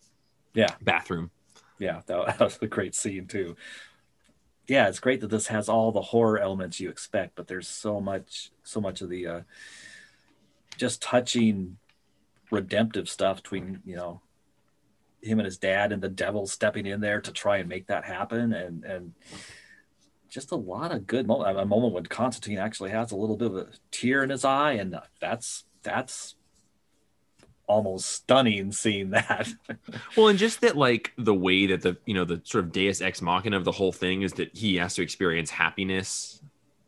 Yeah. 0.54 0.76
bathroom 0.82 1.32
Yeah, 1.80 2.02
that, 2.08 2.26
that 2.26 2.40
was 2.40 2.60
a 2.62 2.68
great 2.68 2.94
scene 2.96 3.28
too. 3.28 3.56
Yeah, 4.68 4.90
it's 4.90 5.00
great 5.00 5.22
that 5.22 5.30
this 5.30 5.48
has 5.48 5.70
all 5.70 5.92
the 5.94 6.02
horror 6.02 6.40
elements 6.40 6.80
you 6.82 6.90
expect, 6.90 7.36
but 7.36 7.48
there's 7.48 7.70
so 7.70 8.02
much, 8.02 8.52
so 8.64 8.82
much 8.82 9.00
of 9.02 9.08
the 9.10 9.28
uh, 9.28 9.42
just 10.78 11.02
touching, 11.02 11.78
redemptive 12.52 13.08
stuff 13.08 13.38
between 13.44 13.82
you 13.86 13.96
know 13.96 14.22
him 15.22 15.40
and 15.40 15.46
his 15.46 15.58
dad 15.58 15.92
and 15.92 16.02
the 16.02 16.10
devil 16.10 16.48
stepping 16.48 16.86
in 16.86 17.02
there 17.02 17.22
to 17.22 17.32
try 17.32 17.58
and 17.58 17.70
make 17.70 17.88
that 17.88 18.06
happen, 18.06 18.54
and 18.54 18.84
and 18.84 19.14
just 20.30 20.52
a 20.52 20.56
lot 20.56 20.92
of 20.92 21.08
good. 21.08 21.30
A 21.30 21.66
moment 21.66 21.94
when 21.94 22.06
Constantine 22.06 22.58
actually 22.58 22.92
has 22.92 23.12
a 23.12 23.16
little 23.16 23.38
bit 23.38 23.52
of 23.52 23.58
a 23.58 23.68
tear 23.92 24.24
in 24.24 24.30
his 24.30 24.46
eye, 24.46 24.74
and 24.74 24.98
that's 25.20 25.66
that's 25.84 26.36
almost 27.68 28.10
stunning 28.10 28.72
seeing 28.72 29.12
that. 29.12 29.50
Well, 30.16 30.30
and 30.30 30.40
just 30.40 30.62
that, 30.62 30.76
like 30.76 31.14
the 31.18 31.34
way 31.34 31.68
that 31.68 31.82
the 31.82 31.98
you 32.06 32.14
know 32.14 32.26
the 32.26 32.42
sort 32.44 32.66
of 32.66 32.72
Deus 32.72 33.02
ex 33.02 33.22
machina 33.22 33.56
of 33.56 33.66
the 33.66 33.72
whole 33.72 33.92
thing 33.92 34.24
is 34.24 34.34
that 34.34 34.56
he 34.56 34.78
has 34.78 34.96
to 34.96 35.04
experience 35.04 35.52
happiness, 35.52 36.42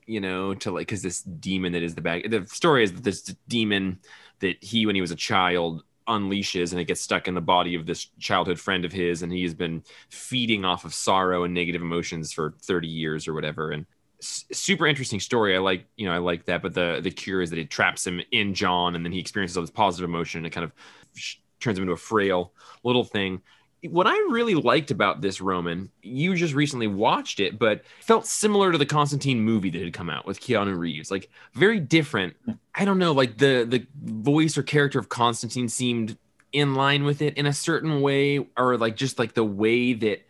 you 0.07 0.19
know, 0.19 0.55
to 0.55 0.71
like 0.71 0.87
because 0.87 1.03
this 1.03 1.21
demon 1.21 1.73
that 1.73 1.83
is 1.83 1.95
the 1.95 2.01
bag. 2.01 2.29
The 2.31 2.45
story 2.47 2.83
is 2.83 2.93
that 2.93 3.03
this 3.03 3.21
demon 3.47 3.99
that 4.39 4.63
he, 4.63 4.85
when 4.85 4.95
he 4.95 5.01
was 5.01 5.11
a 5.11 5.15
child, 5.15 5.83
unleashes 6.09 6.71
and 6.71 6.81
it 6.81 6.85
gets 6.85 7.01
stuck 7.01 7.27
in 7.27 7.35
the 7.35 7.41
body 7.41 7.75
of 7.75 7.85
this 7.85 8.07
childhood 8.19 8.59
friend 8.59 8.85
of 8.85 8.91
his, 8.91 9.21
and 9.21 9.31
he 9.31 9.43
has 9.43 9.53
been 9.53 9.83
feeding 10.09 10.65
off 10.65 10.85
of 10.85 10.93
sorrow 10.93 11.43
and 11.43 11.53
negative 11.53 11.81
emotions 11.81 12.33
for 12.33 12.53
thirty 12.61 12.87
years 12.87 13.27
or 13.27 13.33
whatever, 13.33 13.71
and 13.71 13.85
s- 14.21 14.45
super 14.51 14.87
interesting 14.87 15.19
story. 15.19 15.55
I 15.55 15.59
like, 15.59 15.85
you 15.97 16.07
know, 16.07 16.13
I 16.13 16.17
like 16.17 16.45
that. 16.45 16.61
But 16.61 16.73
the 16.73 16.99
the 17.01 17.11
cure 17.11 17.41
is 17.41 17.49
that 17.51 17.59
it 17.59 17.69
traps 17.69 18.05
him 18.05 18.21
in 18.31 18.53
John, 18.53 18.95
and 18.95 19.05
then 19.05 19.11
he 19.11 19.19
experiences 19.19 19.57
all 19.57 19.63
this 19.63 19.71
positive 19.71 20.09
emotion, 20.09 20.39
and 20.39 20.47
it 20.47 20.51
kind 20.51 20.65
of 20.65 20.73
sh- 21.15 21.37
turns 21.59 21.77
him 21.77 21.83
into 21.83 21.93
a 21.93 21.97
frail 21.97 22.53
little 22.83 23.03
thing. 23.03 23.41
What 23.83 24.07
I 24.07 24.13
really 24.29 24.55
liked 24.55 24.91
about 24.91 25.21
this 25.21 25.39
Roman, 25.39 25.89
you 26.01 26.35
just 26.35 26.53
recently 26.53 26.87
watched 26.87 27.39
it, 27.39 27.57
but 27.57 27.83
felt 28.01 28.25
similar 28.25 28.71
to 28.71 28.77
the 28.77 28.85
Constantine 28.85 29.39
movie 29.39 29.69
that 29.69 29.81
had 29.81 29.93
come 29.93 30.09
out 30.09 30.25
with 30.25 30.41
Keanu 30.41 30.77
Reeves. 30.77 31.09
Like 31.09 31.29
very 31.53 31.79
different. 31.79 32.35
I 32.75 32.83
don't 32.83 32.99
know, 32.99 33.13
like 33.13 33.37
the 33.37 33.65
the 33.67 33.85
voice 34.03 34.57
or 34.57 34.63
character 34.63 34.99
of 34.99 35.07
Constantine 35.07 35.69
seemed 35.69 36.17
in 36.51 36.75
line 36.75 37.03
with 37.03 37.21
it 37.21 37.37
in 37.37 37.45
a 37.45 37.53
certain 37.53 38.01
way, 38.01 38.45
or 38.57 38.77
like 38.77 38.95
just 38.95 39.17
like 39.17 39.33
the 39.33 39.45
way 39.45 39.93
that 39.93 40.25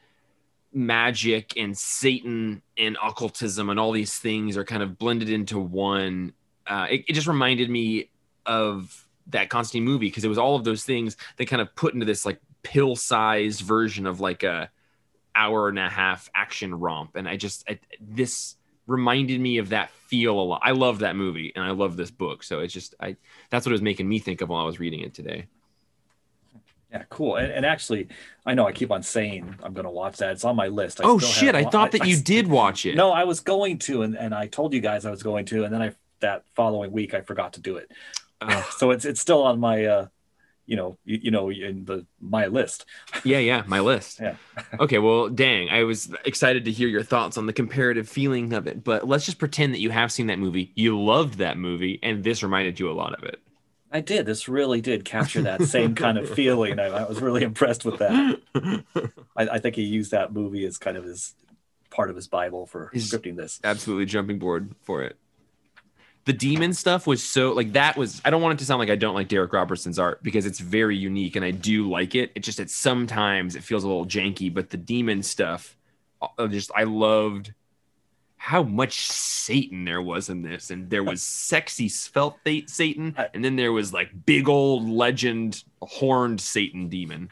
magic 0.72 1.53
and 1.58 1.77
Satan 1.77 2.62
and 2.77 2.98
occultism 3.01 3.70
and 3.70 3.79
all 3.79 3.91
these 3.91 4.18
things 4.18 4.58
are 4.58 4.63
kind 4.63 4.84
of 4.84 4.98
blended 5.00 5.29
into 5.29 5.60
one. 5.60 6.34
Uh, 6.68 6.88
it, 6.89 7.06
it 7.08 7.13
just 7.13 7.27
reminded 7.27 7.70
me 7.70 8.10
of 8.46 9.08
that 9.27 9.50
Constantine 9.50 9.86
movie 9.86 10.08
because 10.08 10.24
it 10.24 10.27
was 10.27 10.38
all 10.38 10.56
of 10.56 10.63
those 10.63 10.84
things 10.84 11.18
that 11.38 11.48
kind 11.48 11.62
of 11.62 11.74
put 11.75 11.94
into 11.94 12.06
this 12.06 12.25
like 12.25 12.39
pill-sized 12.70 13.62
version 13.62 14.06
of 14.06 14.20
like 14.20 14.44
a 14.44 14.70
hour 15.36 15.70
and 15.70 15.80
a 15.80 15.90
half 15.90 16.30
action 16.36 16.76
romp, 16.76 17.16
and 17.16 17.28
I 17.28 17.36
just 17.36 17.64
I, 17.68 17.80
this 18.00 18.56
reminded 18.86 19.42
me 19.42 19.58
of 19.58 19.70
that 19.70 19.90
feel 19.90 20.40
a 20.40 20.42
lot. 20.42 20.62
I 20.64 20.72
love 20.72 21.00
that 21.00 21.16
movie 21.16 21.52
and 21.56 21.66
I 21.66 21.72
love 21.72 21.98
this 21.98 22.12
book, 22.12 22.44
so 22.44 22.60
it's 22.60 22.74
just 22.74 22.94
I 23.00 23.16
that's 23.50 23.66
what 23.66 23.72
it 23.72 23.74
was 23.74 23.82
making 23.82 24.08
me 24.08 24.20
think 24.20 24.42
of 24.42 24.50
while 24.50 24.62
I 24.62 24.66
was 24.66 24.80
reading 24.80 25.00
it 25.02 25.16
today. 25.16 25.48
Yeah, 26.92 27.04
cool. 27.10 27.36
And, 27.36 27.52
and 27.52 27.66
actually, 27.66 28.08
I 28.46 28.54
know 28.54 28.68
I 28.68 28.72
keep 28.72 28.92
on 28.92 29.04
saying 29.04 29.56
I'm 29.64 29.74
going 29.74 29.86
to 29.86 29.92
watch 29.92 30.18
that. 30.18 30.32
It's 30.32 30.44
on 30.44 30.56
my 30.56 30.68
list. 30.68 31.02
I 31.02 31.06
oh 31.06 31.18
shit! 31.18 31.56
I 31.56 31.64
thought 31.64 31.92
that 31.94 32.06
you 32.08 32.18
did 32.22 32.48
watch 32.48 32.86
it. 32.86 32.96
No, 32.96 33.12
I 33.12 33.24
was 33.24 33.40
going 33.40 33.80
to, 33.80 34.04
and, 34.04 34.16
and 34.16 34.34
I 34.34 34.46
told 34.48 34.74
you 34.74 34.80
guys 34.80 35.06
I 35.06 35.12
was 35.12 35.24
going 35.24 35.46
to, 35.48 35.64
and 35.64 35.74
then 35.74 35.82
I 35.82 35.96
that 36.20 36.44
following 36.54 36.92
week 36.92 37.16
I 37.16 37.22
forgot 37.22 37.54
to 37.54 37.62
do 37.62 37.78
it. 37.78 37.92
Ugh. 38.42 38.66
So 38.78 38.92
it's 38.92 39.06
it's 39.06 39.20
still 39.20 39.42
on 39.42 39.60
my, 39.60 39.86
uh, 39.86 40.08
you 40.70 40.76
know, 40.76 40.98
you, 41.04 41.20
you 41.24 41.32
know, 41.32 41.50
in 41.50 41.84
the 41.86 42.06
my 42.22 42.46
list. 42.46 42.86
Yeah, 43.24 43.40
yeah, 43.40 43.64
my 43.66 43.80
list. 43.80 44.20
Yeah. 44.30 44.36
okay, 44.80 45.00
well, 45.00 45.28
dang, 45.30 45.70
I 45.70 45.84
was 45.84 46.14
excited 46.26 46.66
to 46.66 46.72
hear 46.72 46.88
your 46.88 47.02
thoughts 47.04 47.38
on 47.38 47.48
the 47.48 47.54
comparative 47.54 48.08
feeling 48.08 48.54
of 48.54 48.68
it, 48.68 48.84
but 48.84 49.08
let's 49.08 49.26
just 49.26 49.40
pretend 49.40 49.74
that 49.74 49.80
you 49.80 49.90
have 49.90 50.12
seen 50.12 50.28
that 50.28 50.38
movie, 50.38 50.72
you 50.76 51.02
loved 51.02 51.36
that 51.40 51.58
movie, 51.58 52.00
and 52.04 52.24
this 52.24 52.44
reminded 52.44 52.80
you 52.80 52.92
a 52.92 52.94
lot 52.94 53.14
of 53.16 53.24
it. 53.24 53.42
I 53.92 54.02
did. 54.02 54.28
This 54.28 54.48
really 54.48 54.82
did 54.82 55.04
capture 55.06 55.42
that 55.42 55.64
same 55.64 55.96
kind 55.96 56.20
of 56.20 56.30
feeling. 56.30 56.78
I, 56.80 56.86
I 56.86 57.04
was 57.10 57.20
really 57.22 57.42
impressed 57.42 57.84
with 57.86 57.98
that. 57.98 58.40
I, 59.36 59.48
I 59.48 59.58
think 59.60 59.76
he 59.76 59.82
used 59.84 60.12
that 60.12 60.32
movie 60.32 60.64
as 60.66 60.78
kind 60.78 60.96
of 60.96 61.04
his 61.04 61.34
part 61.90 62.12
of 62.12 62.16
his 62.16 62.28
Bible 62.28 62.68
for 62.68 62.92
His- 62.94 63.12
scripting 63.12 63.36
this. 63.36 63.60
Absolutely 63.64 64.06
jumping 64.06 64.38
board 64.38 64.76
for 64.84 65.02
it. 65.02 65.18
The 66.30 66.34
demon 66.34 66.74
stuff 66.74 67.08
was 67.08 67.24
so 67.24 67.54
like 67.54 67.74
that 67.74 67.98
was 67.98 68.22
I 68.24 68.30
don't 68.30 68.44
want 68.44 68.54
it 68.54 68.60
to 68.60 68.66
sound 68.66 68.78
like 68.78 68.92
I 68.92 68.96
don't 68.96 69.16
like 69.16 69.30
Darick 69.30 69.52
Robertson's 69.52 69.98
art 69.98 70.22
because 70.22 70.46
it's 70.46 70.60
very 70.60 70.96
unique 70.96 71.36
and 71.36 71.44
I 71.44 71.50
do 71.50 71.90
like 71.90 72.14
it. 72.14 72.32
It 72.36 72.42
just 72.42 72.60
at 72.60 72.70
sometimes 72.70 73.56
it 73.56 73.64
feels 73.64 73.84
a 73.84 73.88
little 73.88 74.06
janky, 74.06 74.54
but 74.54 74.70
the 74.70 74.78
demon 74.78 75.24
stuff 75.24 75.76
uh, 76.22 76.48
just 76.48 76.70
I 76.76 76.84
loved 76.84 77.56
how 78.38 78.62
much 78.62 79.02
Satan 79.02 79.86
there 79.86 80.04
was 80.04 80.30
in 80.30 80.44
this, 80.44 80.70
and 80.70 80.88
there 80.88 81.04
was 81.04 81.24
sexy 81.24 81.90
svelte 81.90 82.70
Satan, 82.70 83.16
and 83.34 83.44
then 83.44 83.56
there 83.56 83.72
was 83.72 83.92
like 83.92 84.12
big 84.28 84.48
old 84.48 84.88
legend 84.88 85.64
horned 85.82 86.40
Satan 86.40 86.90
demon. 86.90 87.32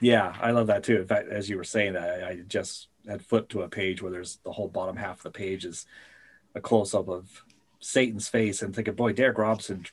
Yeah, 0.00 0.34
I 0.40 0.52
love 0.52 0.68
that 0.68 0.82
too. 0.82 0.96
In 0.96 1.06
fact, 1.06 1.28
as 1.28 1.50
you 1.50 1.58
were 1.58 1.62
saying 1.62 1.92
that, 1.92 2.24
I, 2.24 2.28
I 2.30 2.36
just 2.48 2.88
had 3.06 3.20
flipped 3.20 3.52
to 3.52 3.60
a 3.60 3.68
page 3.68 4.00
where 4.00 4.10
there's 4.10 4.38
the 4.44 4.52
whole 4.52 4.68
bottom 4.68 4.96
half 4.96 5.18
of 5.18 5.24
the 5.24 5.30
page 5.30 5.66
is 5.66 5.84
a 6.54 6.60
close 6.62 6.94
up 6.94 7.10
of 7.10 7.44
Satan's 7.82 8.28
face, 8.28 8.62
and 8.62 8.74
thinking, 8.74 8.94
boy, 8.94 9.12
Darick 9.12 9.38
Robson, 9.38 9.84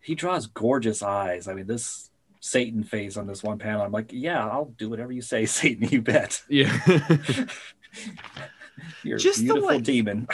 he 0.00 0.14
draws 0.14 0.46
gorgeous 0.46 1.02
eyes. 1.02 1.48
I 1.48 1.54
mean, 1.54 1.66
this 1.66 2.10
Satan 2.40 2.84
face 2.84 3.16
on 3.16 3.26
this 3.26 3.42
one 3.42 3.58
panel, 3.58 3.82
I'm 3.82 3.92
like, 3.92 4.10
yeah, 4.12 4.46
I'll 4.46 4.72
do 4.76 4.88
whatever 4.88 5.12
you 5.12 5.22
say, 5.22 5.44
Satan. 5.46 5.88
You 5.88 6.02
bet. 6.02 6.42
Yeah. 6.48 6.76
You're 9.02 9.18
Just 9.18 9.40
a 9.40 9.42
the 9.42 9.54
beautiful 9.54 9.80
demon. 9.80 10.28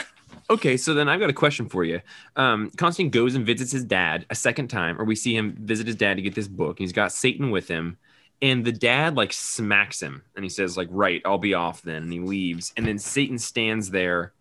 Okay, 0.49 0.77
so 0.77 0.93
then 0.93 1.09
I've 1.09 1.19
got 1.19 1.29
a 1.29 1.33
question 1.33 1.67
for 1.67 1.83
you. 1.83 1.99
Um, 2.37 2.69
Constantine 2.77 3.09
goes 3.09 3.35
and 3.35 3.45
visits 3.45 3.71
his 3.71 3.83
dad 3.83 4.25
a 4.29 4.35
second 4.35 4.69
time, 4.69 5.01
or 5.01 5.03
we 5.03 5.15
see 5.15 5.35
him 5.35 5.57
visit 5.59 5.87
his 5.87 5.97
dad 5.97 6.15
to 6.15 6.21
get 6.21 6.35
this 6.35 6.47
book. 6.47 6.79
He's 6.79 6.93
got 6.93 7.11
Satan 7.11 7.51
with 7.51 7.67
him, 7.67 7.97
and 8.41 8.63
the 8.63 8.71
dad 8.71 9.15
like 9.15 9.33
smacks 9.33 10.01
him, 10.01 10.23
and 10.35 10.45
he 10.45 10.49
says 10.49 10.77
like, 10.77 10.87
"Right, 10.89 11.21
I'll 11.25 11.37
be 11.37 11.53
off 11.53 11.81
then," 11.81 12.03
and 12.03 12.13
he 12.13 12.19
leaves. 12.19 12.71
And 12.77 12.85
then 12.85 12.97
Satan 12.97 13.37
stands 13.37 13.89
there 13.89 14.31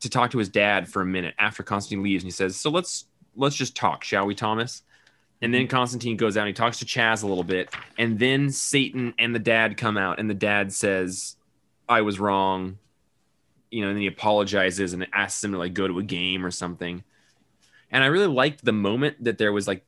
to 0.00 0.10
talk 0.10 0.30
to 0.32 0.38
his 0.38 0.48
dad 0.48 0.88
for 0.88 1.02
a 1.02 1.06
minute 1.06 1.34
after 1.38 1.62
Constantine 1.62 2.02
leaves, 2.02 2.22
and 2.22 2.28
he 2.28 2.32
says, 2.32 2.56
"So 2.56 2.70
let's 2.70 3.06
let's 3.36 3.56
just 3.56 3.76
talk, 3.76 4.04
shall 4.04 4.26
we, 4.26 4.34
Thomas?" 4.34 4.82
And 5.40 5.54
then 5.54 5.62
mm-hmm. 5.62 5.76
Constantine 5.76 6.16
goes 6.16 6.36
out 6.36 6.42
and 6.42 6.48
he 6.48 6.54
talks 6.54 6.80
to 6.80 6.84
Chaz 6.84 7.22
a 7.22 7.26
little 7.26 7.44
bit, 7.44 7.72
and 7.98 8.18
then 8.18 8.50
Satan 8.50 9.14
and 9.18 9.34
the 9.34 9.38
dad 9.38 9.76
come 9.76 9.96
out, 9.96 10.18
and 10.18 10.28
the 10.28 10.34
dad 10.34 10.72
says, 10.72 11.36
"I 11.88 12.02
was 12.02 12.18
wrong." 12.18 12.78
you 13.70 13.82
know, 13.82 13.88
and 13.88 13.96
then 13.96 14.02
he 14.02 14.08
apologizes 14.08 14.92
and 14.92 15.06
asks 15.12 15.42
him 15.42 15.52
to 15.52 15.58
like 15.58 15.74
go 15.74 15.86
to 15.86 15.98
a 15.98 16.02
game 16.02 16.44
or 16.44 16.50
something. 16.50 17.04
And 17.90 18.04
I 18.04 18.08
really 18.08 18.26
liked 18.26 18.64
the 18.64 18.72
moment 18.72 19.22
that 19.24 19.38
there 19.38 19.52
was 19.52 19.66
like 19.66 19.84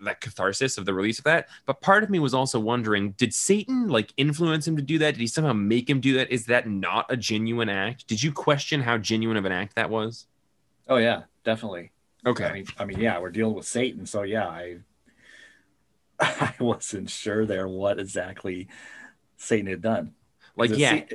that 0.00 0.20
catharsis 0.20 0.76
of 0.78 0.84
the 0.84 0.92
release 0.94 1.18
of 1.18 1.24
that. 1.24 1.48
But 1.64 1.80
part 1.80 2.02
of 2.02 2.10
me 2.10 2.18
was 2.18 2.34
also 2.34 2.60
wondering, 2.60 3.12
did 3.12 3.32
Satan 3.32 3.88
like 3.88 4.12
influence 4.16 4.66
him 4.66 4.76
to 4.76 4.82
do 4.82 4.98
that? 4.98 5.12
Did 5.14 5.20
he 5.20 5.26
somehow 5.26 5.52
make 5.54 5.88
him 5.88 6.00
do 6.00 6.14
that? 6.14 6.30
Is 6.30 6.46
that 6.46 6.68
not 6.68 7.06
a 7.08 7.16
genuine 7.16 7.68
act? 7.68 8.06
Did 8.06 8.22
you 8.22 8.32
question 8.32 8.82
how 8.82 8.98
genuine 8.98 9.36
of 9.36 9.44
an 9.44 9.52
act 9.52 9.76
that 9.76 9.90
was? 9.90 10.26
Oh 10.88 10.96
yeah, 10.96 11.22
definitely. 11.44 11.92
I 12.24 12.28
Okay. 12.30 12.52
mean, 12.52 12.66
I 12.78 12.84
mean, 12.84 12.98
yeah, 13.00 13.18
we're 13.20 13.30
dealing 13.30 13.54
with 13.54 13.66
Satan, 13.66 14.04
so 14.06 14.22
yeah, 14.22 14.46
I 14.48 14.78
I 16.20 16.54
wasn't 16.58 17.10
sure 17.10 17.44
there 17.46 17.68
what 17.68 17.98
exactly 17.98 18.68
Satan 19.36 19.66
had 19.66 19.82
done. 19.82 20.14
Like, 20.56 20.70
it 20.70 20.78
yeah. 20.78 20.90
se- 20.90 21.08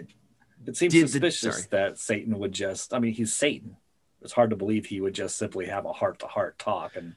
it 0.68 0.78
seems 0.78 0.94
Did 0.94 1.10
suspicious 1.10 1.56
sorry. 1.56 1.68
that 1.72 1.98
Satan 1.98 2.38
would 2.38 2.52
just. 2.52 2.94
I 2.94 3.00
mean, 3.00 3.14
he's 3.14 3.34
Satan. 3.34 3.78
It's 4.22 4.34
hard 4.34 4.52
to 4.52 4.56
believe 4.56 4.86
he 4.86 5.02
would 5.02 5.16
just 5.16 5.38
simply 5.38 5.66
have 5.66 5.86
a 5.86 5.94
heart 5.94 6.20
to 6.20 6.28
heart 6.28 6.60
talk 6.60 6.96
and 6.96 7.16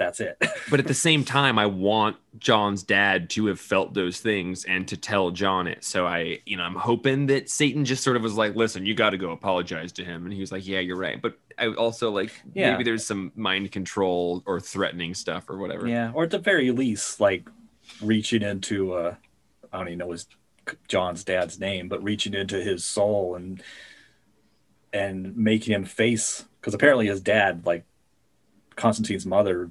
that's 0.00 0.18
it. 0.18 0.36
But 0.70 0.80
at 0.80 0.86
the 0.86 0.94
same 0.94 1.24
time, 1.24 1.58
I 1.58 1.66
want 1.66 2.16
John's 2.38 2.82
dad 2.82 3.28
to 3.30 3.46
have 3.46 3.60
felt 3.60 3.92
those 3.94 4.18
things 4.18 4.64
and 4.64 4.88
to 4.88 4.96
tell 4.96 5.30
John 5.30 5.66
it. 5.66 5.84
So 5.84 6.06
I, 6.06 6.40
you 6.46 6.56
know, 6.56 6.62
I'm 6.62 6.74
hoping 6.74 7.26
that 7.26 7.50
Satan 7.50 7.84
just 7.84 8.02
sort 8.02 8.16
of 8.16 8.22
was 8.22 8.34
like, 8.34 8.56
listen, 8.56 8.86
you 8.86 8.94
got 8.94 9.10
to 9.10 9.18
go 9.18 9.30
apologize 9.30 9.92
to 9.92 10.04
him. 10.04 10.24
And 10.24 10.32
he 10.32 10.40
was 10.40 10.50
like, 10.50 10.66
yeah, 10.66 10.80
you're 10.80 10.96
right. 10.96 11.20
But 11.20 11.38
I 11.58 11.66
also 11.68 12.10
like, 12.10 12.32
Yeah. 12.54 12.72
maybe 12.72 12.84
there's 12.84 13.04
some 13.04 13.30
mind 13.36 13.70
control 13.72 14.42
or 14.46 14.58
threatening 14.58 15.12
stuff 15.14 15.50
or 15.50 15.58
whatever. 15.58 15.86
yeah, 15.86 16.10
or 16.14 16.24
at 16.24 16.30
the 16.30 16.38
very 16.38 16.70
least, 16.70 17.20
like 17.20 17.48
reaching 18.02 18.42
into 18.42 18.94
uh, 18.94 19.14
I 19.72 19.78
don't 19.78 19.88
even 19.88 19.98
know 19.98 20.12
his 20.12 20.26
John's 20.88 21.24
dad's 21.24 21.60
name, 21.60 21.88
but 21.88 22.02
reaching 22.02 22.32
into 22.34 22.60
his 22.62 22.84
soul 22.84 23.34
and 23.34 23.62
and 24.92 25.36
making 25.36 25.72
him 25.74 25.84
face 25.84 26.44
because 26.60 26.74
apparently 26.74 27.06
his 27.06 27.20
dad, 27.20 27.64
like 27.66 27.84
Constantine's 28.76 29.26
mother, 29.26 29.70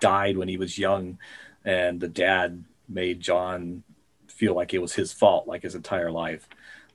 died 0.00 0.36
when 0.36 0.48
he 0.48 0.56
was 0.56 0.78
young, 0.78 1.18
and 1.64 2.00
the 2.00 2.08
dad 2.08 2.64
made 2.88 3.20
John 3.20 3.82
feel 4.26 4.54
like 4.54 4.74
it 4.74 4.80
was 4.80 4.94
his 4.94 5.12
fault, 5.12 5.46
like 5.46 5.62
his 5.62 5.74
entire 5.74 6.10
life, 6.10 6.48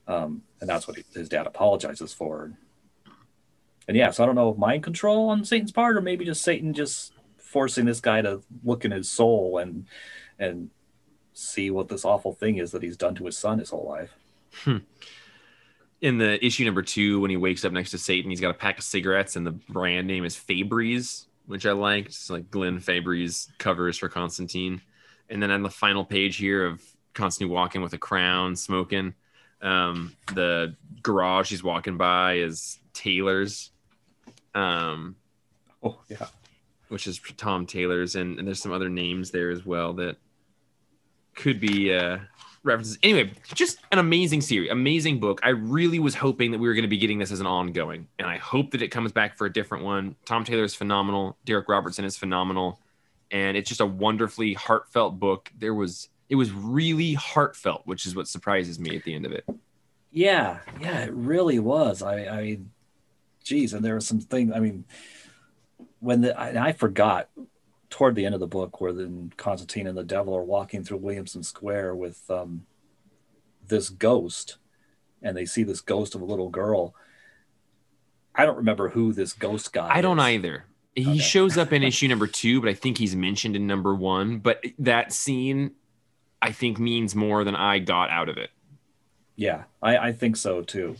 um, 0.06 0.42
and 0.60 0.68
that's 0.68 0.86
what 0.86 0.96
he, 0.96 1.04
his 1.14 1.28
dad 1.28 1.46
apologizes 1.46 2.12
for. 2.12 2.52
And 3.86 3.96
yeah, 3.96 4.10
so 4.10 4.22
I 4.22 4.26
don't 4.26 4.34
know 4.34 4.54
mind 4.54 4.82
control 4.82 5.28
on 5.28 5.44
Satan's 5.44 5.72
part, 5.72 5.96
or 5.96 6.00
maybe 6.00 6.24
just 6.24 6.42
Satan 6.42 6.72
just 6.72 7.12
forcing 7.36 7.84
this 7.84 8.00
guy 8.00 8.22
to 8.22 8.42
look 8.64 8.84
in 8.84 8.90
his 8.90 9.10
soul 9.10 9.58
and 9.58 9.86
and 10.38 10.70
see 11.32 11.70
what 11.70 11.88
this 11.88 12.04
awful 12.04 12.32
thing 12.32 12.56
is 12.58 12.70
that 12.70 12.82
he's 12.82 12.96
done 12.96 13.14
to 13.14 13.26
his 13.26 13.36
son 13.36 13.58
his 13.58 13.70
whole 13.70 13.86
life. 13.88 14.14
Hmm. 14.64 14.78
In 16.00 16.18
the 16.18 16.44
issue 16.44 16.64
number 16.64 16.82
two, 16.82 17.20
when 17.20 17.30
he 17.30 17.36
wakes 17.36 17.64
up 17.64 17.72
next 17.72 17.90
to 17.90 17.98
Satan, 17.98 18.30
he's 18.30 18.40
got 18.40 18.50
a 18.50 18.58
pack 18.58 18.78
of 18.78 18.84
cigarettes, 18.84 19.36
and 19.36 19.46
the 19.46 19.52
brand 19.52 20.06
name 20.06 20.24
is 20.24 20.36
Febreze, 20.36 21.26
which 21.46 21.66
I 21.66 21.72
liked. 21.72 22.08
It's 22.08 22.30
like 22.30 22.50
Glenn 22.50 22.80
Fabry's 22.80 23.50
covers 23.58 23.98
for 23.98 24.08
Constantine. 24.08 24.80
And 25.28 25.42
then 25.42 25.50
on 25.50 25.62
the 25.62 25.70
final 25.70 26.04
page 26.04 26.36
here 26.36 26.66
of 26.66 26.82
Constantine 27.14 27.52
walking 27.52 27.82
with 27.82 27.92
a 27.92 27.98
crown, 27.98 28.56
smoking, 28.56 29.14
um, 29.62 30.14
the 30.34 30.76
garage 31.02 31.50
he's 31.50 31.62
walking 31.62 31.96
by 31.96 32.34
is 32.34 32.78
Taylor's. 32.92 33.70
Um, 34.54 35.16
oh 35.82 35.98
yeah, 36.08 36.26
which 36.88 37.06
is 37.06 37.20
Tom 37.36 37.66
Taylor's, 37.66 38.14
and, 38.14 38.38
and 38.38 38.46
there's 38.46 38.60
some 38.60 38.72
other 38.72 38.88
names 38.88 39.30
there 39.30 39.50
as 39.50 39.64
well 39.64 39.94
that 39.94 40.16
could 41.34 41.60
be 41.60 41.92
uh, 41.92 42.18
references. 42.64 42.98
Anyway, 43.02 43.30
just 43.52 43.78
an 43.92 43.98
amazing 43.98 44.40
series, 44.40 44.70
amazing 44.70 45.20
book. 45.20 45.40
I 45.42 45.50
really 45.50 45.98
was 45.98 46.14
hoping 46.14 46.50
that 46.52 46.58
we 46.58 46.66
were 46.66 46.74
going 46.74 46.82
to 46.82 46.88
be 46.88 46.98
getting 46.98 47.18
this 47.18 47.30
as 47.30 47.40
an 47.40 47.46
ongoing, 47.46 48.08
and 48.18 48.28
I 48.28 48.38
hope 48.38 48.72
that 48.72 48.82
it 48.82 48.88
comes 48.88 49.12
back 49.12 49.36
for 49.36 49.46
a 49.46 49.52
different 49.52 49.84
one. 49.84 50.16
Tom 50.24 50.44
Taylor 50.44 50.64
is 50.64 50.74
phenomenal. 50.74 51.36
Darick 51.46 51.68
Robertson 51.68 52.04
is 52.04 52.16
phenomenal, 52.16 52.80
and 53.30 53.56
it's 53.56 53.68
just 53.68 53.80
a 53.80 53.86
wonderfully 53.86 54.54
heartfelt 54.54 55.18
book. 55.20 55.50
There 55.58 55.74
was 55.74 56.08
it 56.28 56.36
was 56.36 56.50
really 56.52 57.14
heartfelt, 57.14 57.82
which 57.84 58.06
is 58.06 58.16
what 58.16 58.26
surprises 58.26 58.78
me 58.80 58.96
at 58.96 59.04
the 59.04 59.14
end 59.14 59.26
of 59.26 59.32
it. 59.32 59.44
Yeah, 60.10 60.60
yeah, 60.80 61.04
it 61.04 61.12
really 61.12 61.58
was. 61.58 62.02
I, 62.02 62.26
I 62.26 62.42
mean, 62.42 62.70
geez, 63.42 63.74
and 63.74 63.84
there 63.84 63.94
were 63.94 64.00
some 64.00 64.20
things. 64.20 64.52
I 64.54 64.60
mean, 64.60 64.84
when 66.00 66.22
the 66.22 66.38
I, 66.38 66.68
I 66.68 66.72
forgot 66.72 67.28
toward 67.94 68.16
the 68.16 68.26
end 68.26 68.34
of 68.34 68.40
the 68.40 68.46
book 68.48 68.80
where 68.80 68.92
then 68.92 69.32
Constantine 69.36 69.86
and 69.86 69.96
the 69.96 70.02
devil 70.02 70.36
are 70.36 70.42
walking 70.42 70.82
through 70.82 70.96
Williamson 70.96 71.44
Square 71.44 71.94
with 71.94 72.28
um, 72.28 72.66
this 73.68 73.88
ghost, 73.88 74.56
and 75.22 75.36
they 75.36 75.44
see 75.44 75.62
this 75.62 75.80
ghost 75.80 76.16
of 76.16 76.20
a 76.20 76.24
little 76.24 76.48
girl. 76.48 76.92
I 78.34 78.46
don't 78.46 78.56
remember 78.56 78.88
who 78.88 79.12
this 79.12 79.32
ghost 79.32 79.72
guy. 79.72 79.88
I 79.88 80.00
don't 80.00 80.18
is. 80.18 80.24
either. 80.24 80.64
He 80.96 81.08
okay. 81.08 81.18
shows 81.18 81.56
up 81.56 81.72
in 81.72 81.82
issue 81.84 82.08
number 82.08 82.26
two, 82.26 82.60
but 82.60 82.68
I 82.68 82.74
think 82.74 82.98
he's 82.98 83.14
mentioned 83.14 83.54
in 83.54 83.68
number 83.68 83.94
one. 83.94 84.38
But 84.38 84.64
that 84.80 85.12
scene, 85.12 85.70
I 86.42 86.50
think, 86.50 86.80
means 86.80 87.14
more 87.14 87.44
than 87.44 87.54
I 87.54 87.78
got 87.78 88.10
out 88.10 88.28
of 88.28 88.38
it. 88.38 88.50
Yeah, 89.36 89.62
I, 89.80 89.98
I 89.98 90.12
think 90.12 90.36
so 90.36 90.62
too, 90.62 90.96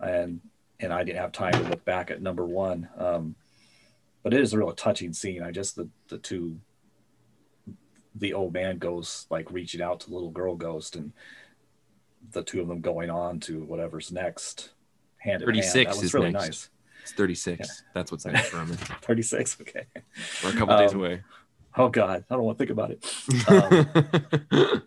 and 0.00 0.40
and 0.80 0.94
I 0.94 1.04
didn't 1.04 1.20
have 1.20 1.32
time 1.32 1.52
to 1.52 1.68
look 1.68 1.84
back 1.84 2.10
at 2.10 2.22
number 2.22 2.46
one. 2.46 2.88
Um, 2.96 3.34
but 4.22 4.34
it 4.34 4.40
is 4.40 4.52
a 4.52 4.58
real 4.58 4.72
touching 4.72 5.12
scene. 5.12 5.42
I 5.42 5.50
just 5.50 5.76
the 5.76 5.88
the 6.08 6.18
two 6.18 6.58
the 8.14 8.34
old 8.34 8.52
man 8.52 8.78
ghost 8.78 9.30
like 9.30 9.50
reaching 9.50 9.80
out 9.80 10.00
to 10.00 10.08
the 10.08 10.14
little 10.14 10.30
girl 10.30 10.56
ghost 10.56 10.96
and 10.96 11.12
the 12.32 12.42
two 12.42 12.60
of 12.60 12.68
them 12.68 12.80
going 12.80 13.10
on 13.10 13.38
to 13.40 13.62
whatever's 13.64 14.10
next 14.10 14.70
hand 15.18 15.42
36 15.44 15.74
hand. 15.74 15.86
That 15.86 16.14
really 16.14 16.32
next. 16.32 16.46
nice. 16.46 16.70
It's 17.02 17.12
36. 17.12 17.58
Yeah. 17.58 17.90
That's 17.94 18.10
what's 18.10 18.26
next 18.26 18.48
for 18.48 18.58
him. 18.58 18.66
36. 18.66 19.58
Okay. 19.60 19.86
We're 20.42 20.50
a 20.50 20.52
couple 20.54 20.74
um, 20.74 20.80
days 20.80 20.92
away. 20.94 21.22
Oh 21.76 21.88
God, 21.88 22.24
I 22.28 22.34
don't 22.34 22.44
want 22.44 22.58
to 22.58 22.64
think 22.66 22.70
about 22.70 22.90
it. 22.90 23.04
Um, 23.48 24.82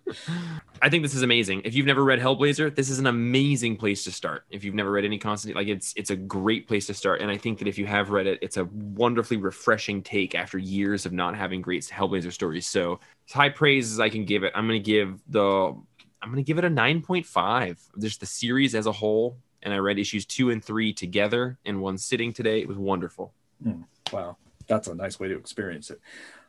I 0.83 0.89
think 0.89 1.03
this 1.03 1.13
is 1.13 1.21
amazing. 1.21 1.61
If 1.63 1.75
you've 1.75 1.85
never 1.85 2.03
read 2.03 2.19
Hellblazer, 2.19 2.73
this 2.73 2.89
is 2.89 2.97
an 2.97 3.05
amazing 3.05 3.77
place 3.77 4.03
to 4.05 4.11
start. 4.11 4.45
If 4.49 4.63
you've 4.63 4.73
never 4.73 4.89
read 4.89 5.05
any 5.05 5.19
Constantine, 5.19 5.55
like 5.55 5.67
it's 5.67 5.93
it's 5.95 6.09
a 6.09 6.15
great 6.15 6.67
place 6.67 6.87
to 6.87 6.93
start. 6.95 7.21
And 7.21 7.29
I 7.29 7.37
think 7.37 7.59
that 7.59 7.67
if 7.67 7.77
you 7.77 7.85
have 7.85 8.09
read 8.09 8.25
it, 8.25 8.39
it's 8.41 8.57
a 8.57 8.65
wonderfully 8.65 9.37
refreshing 9.37 10.01
take 10.01 10.33
after 10.33 10.57
years 10.57 11.05
of 11.05 11.13
not 11.13 11.35
having 11.35 11.61
great 11.61 11.83
Hellblazer 11.83 12.33
stories. 12.33 12.65
So 12.65 12.99
as 13.27 13.33
high 13.33 13.49
praise 13.49 13.91
as 13.91 13.99
I 13.99 14.09
can 14.09 14.25
give 14.25 14.43
it, 14.43 14.53
I'm 14.55 14.67
to 14.69 14.79
give 14.79 15.19
the 15.27 15.75
I'm 16.23 16.35
to 16.35 16.43
give 16.43 16.57
it 16.57 16.65
a 16.65 16.69
9.5. 16.69 17.77
Just 17.99 18.19
the 18.19 18.25
series 18.25 18.73
as 18.73 18.87
a 18.87 18.91
whole, 18.91 19.37
and 19.61 19.73
I 19.73 19.77
read 19.77 19.99
issues 19.99 20.25
two 20.25 20.49
and 20.49 20.63
three 20.63 20.93
together 20.93 21.59
in 21.63 21.79
one 21.79 21.99
sitting 21.99 22.33
today. 22.33 22.59
It 22.59 22.67
was 22.67 22.77
wonderful. 22.77 23.33
Mm, 23.63 23.85
wow, 24.11 24.37
that's 24.65 24.87
a 24.87 24.95
nice 24.95 25.19
way 25.19 25.27
to 25.27 25.37
experience 25.37 25.91
it. 25.91 25.99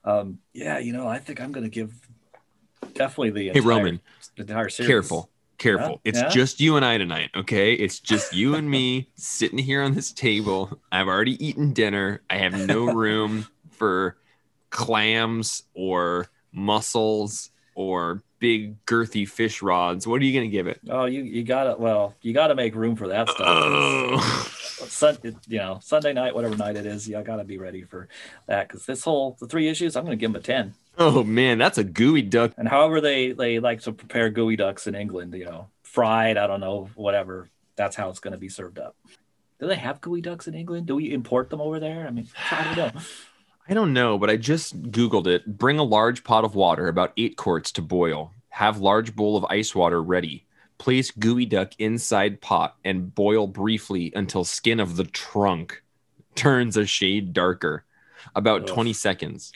Um, 0.04 0.38
yeah, 0.54 0.78
you 0.78 0.92
know, 0.92 1.06
I 1.06 1.18
think 1.18 1.40
I'm 1.40 1.52
to 1.52 1.68
give 1.68 1.94
definitely 2.94 3.31
the 3.31 3.48
entire, 3.48 3.62
hey 3.62 3.68
Roman, 3.68 4.00
the 4.37 4.42
entire 4.42 4.68
series. 4.68 4.88
Careful, 4.88 5.31
careful. 5.59 6.00
Yeah? 6.05 6.11
It's 6.11 6.18
yeah? 6.20 6.28
just 6.28 6.61
you 6.61 6.76
and 6.76 6.85
I 6.85 6.98
tonight, 6.98 7.31
okay? 7.35 7.74
It's 7.74 8.00
just 8.00 8.35
you 8.35 8.55
and 8.55 8.70
me 8.70 9.09
sitting 9.16 9.59
here 9.59 9.83
on 9.83 9.94
this 9.94 10.12
table. 10.12 10.78
I've 10.90 11.09
already 11.09 11.44
eaten 11.44 11.72
dinner. 11.72 12.22
I 12.31 12.38
have 12.38 12.66
no 12.66 12.85
room 12.92 13.46
for 13.70 14.16
clams 14.70 15.64
or 15.74 16.28
mussels 16.52 17.50
or 17.74 18.22
big 18.42 18.85
girthy 18.87 19.26
fish 19.26 19.62
rods. 19.62 20.05
What 20.05 20.20
are 20.20 20.24
you 20.24 20.37
gonna 20.37 20.50
give 20.50 20.66
it? 20.66 20.81
Oh, 20.90 21.05
you 21.05 21.22
you 21.22 21.44
gotta 21.44 21.76
well, 21.78 22.16
you 22.22 22.35
gotta 22.35 22.57
make 22.57 22.74
room 22.74 22.96
for 22.96 23.07
that 23.09 23.28
stuff. 23.31 23.46
Oh. 23.46 24.48
Sun, 24.83 25.16
you 25.46 25.59
know, 25.59 25.78
Sunday 25.81 26.12
night, 26.12 26.35
whatever 26.35 26.57
night 26.57 26.76
it 26.76 26.85
is, 26.85 27.09
I 27.14 27.22
gotta 27.22 27.44
be 27.44 27.57
ready 27.57 27.83
for 27.83 28.09
that 28.48 28.66
because 28.66 28.85
this 28.85 29.05
whole 29.05 29.37
the 29.38 29.46
three 29.46 29.68
issues, 29.68 29.94
I'm 29.94 30.02
gonna 30.02 30.16
give 30.16 30.33
them 30.33 30.40
a 30.40 30.44
ten. 30.44 30.74
Oh 30.98 31.22
man, 31.22 31.59
that's 31.59 31.78
a 31.78 31.85
geoduck. 31.85 32.55
And 32.59 32.68
however 32.68 33.00
they 33.00 33.31
they 33.31 33.61
like 33.61 33.81
to 33.83 33.92
prepare 33.92 34.28
geoducks 34.28 34.88
in 34.88 34.96
England, 34.96 35.33
you 35.35 35.44
know, 35.44 35.68
fried, 35.85 36.37
I 36.37 36.48
don't 36.48 36.61
know, 36.61 36.90
whatever. 36.96 37.48
That's 37.76 37.94
how 37.94 38.11
it's 38.11 38.18
going 38.18 38.33
to 38.33 38.38
be 38.38 38.50
served 38.50 38.78
up. 38.78 38.96
Do 39.61 39.66
they 39.66 39.76
have 39.76 40.00
geoducks 40.02 40.46
in 40.46 40.55
England? 40.55 40.87
Do 40.87 40.96
we 40.96 41.12
import 41.12 41.48
them 41.48 41.61
over 41.61 41.81
there? 41.81 42.07
I 42.07 42.11
mean, 42.11 42.28
I 42.50 42.74
don't 42.74 42.94
know. 42.94 43.00
I 43.68 43.75
don't 43.75 43.92
know, 43.92 44.18
but 44.18 44.29
I 44.29 44.37
just 44.37 44.90
googled 44.90 45.27
it. 45.27 45.59
Bring 45.59 45.79
a 45.79 45.85
large 45.85 46.25
pot 46.25 46.44
of 46.44 46.55
water, 46.55 46.88
about 46.88 47.12
eight 47.16 47.37
quarts, 47.37 47.70
to 47.72 47.83
boil. 47.83 48.33
Have 48.48 48.79
large 48.79 49.14
bowl 49.14 49.37
of 49.37 49.46
ice 49.48 49.75
water 49.75 50.03
ready. 50.03 50.44
Place 50.79 51.12
geoduck 51.12 51.75
inside 51.79 52.40
pot 52.40 52.77
and 52.85 53.14
boil 53.14 53.46
briefly 53.46 54.12
until 54.16 54.44
skin 54.44 54.81
of 54.81 54.96
the 54.96 55.05
trunk 55.05 55.83
turns 56.35 56.77
a 56.77 56.87
shade 56.87 57.33
darker. 57.33 57.85
About 58.35 58.62
Ugh. 58.62 58.68
20 58.68 58.92
seconds. 58.92 59.53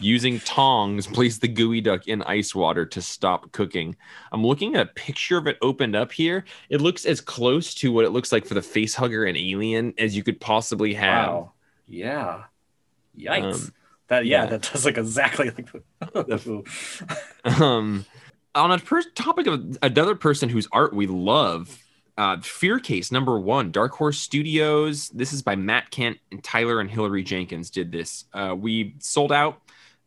Using 0.00 0.40
tongs, 0.40 1.06
place 1.06 1.38
the 1.38 1.48
geoduck 1.48 2.06
in 2.06 2.22
ice 2.22 2.54
water 2.54 2.84
to 2.86 3.00
stop 3.00 3.52
cooking. 3.52 3.96
I'm 4.32 4.44
looking 4.44 4.74
at 4.74 4.88
a 4.88 4.92
picture 4.92 5.38
of 5.38 5.46
it 5.46 5.58
opened 5.62 5.94
up 5.94 6.10
here. 6.10 6.44
It 6.68 6.80
looks 6.80 7.04
as 7.04 7.20
close 7.20 7.74
to 7.76 7.92
what 7.92 8.04
it 8.04 8.10
looks 8.10 8.32
like 8.32 8.46
for 8.46 8.54
the 8.54 8.62
face 8.62 8.94
hugger 8.96 9.24
and 9.24 9.36
alien 9.36 9.94
as 9.96 10.16
you 10.16 10.24
could 10.24 10.40
possibly 10.40 10.94
have. 10.94 11.28
Wow. 11.28 11.52
Yeah. 11.86 12.42
Yikes. 13.18 13.54
Um, 13.54 13.74
that 14.08 14.26
yeah, 14.26 14.44
yeah, 14.44 14.50
that 14.50 14.70
does 14.70 14.84
look 14.84 14.98
exactly 14.98 15.50
like 15.50 15.70
the 16.12 16.62
um 17.62 18.04
on 18.54 18.70
a 18.70 18.78
per- 18.78 19.10
topic 19.14 19.46
of 19.46 19.78
another 19.82 20.14
person 20.14 20.48
whose 20.48 20.68
art 20.72 20.94
we 20.94 21.06
love 21.06 21.78
uh, 22.16 22.38
Fear 22.40 22.78
Case 22.78 23.10
number 23.10 23.40
one, 23.40 23.72
Dark 23.72 23.92
Horse 23.92 24.18
Studios. 24.18 25.08
This 25.08 25.32
is 25.32 25.42
by 25.42 25.56
Matt 25.56 25.90
Kindt 25.90 26.20
and 26.30 26.44
Tyler 26.44 26.80
and 26.80 26.88
Hilary 26.88 27.24
Jenkins 27.24 27.70
did 27.70 27.90
this. 27.90 28.26
Uh, 28.32 28.54
we 28.56 28.94
sold 29.00 29.32
out 29.32 29.60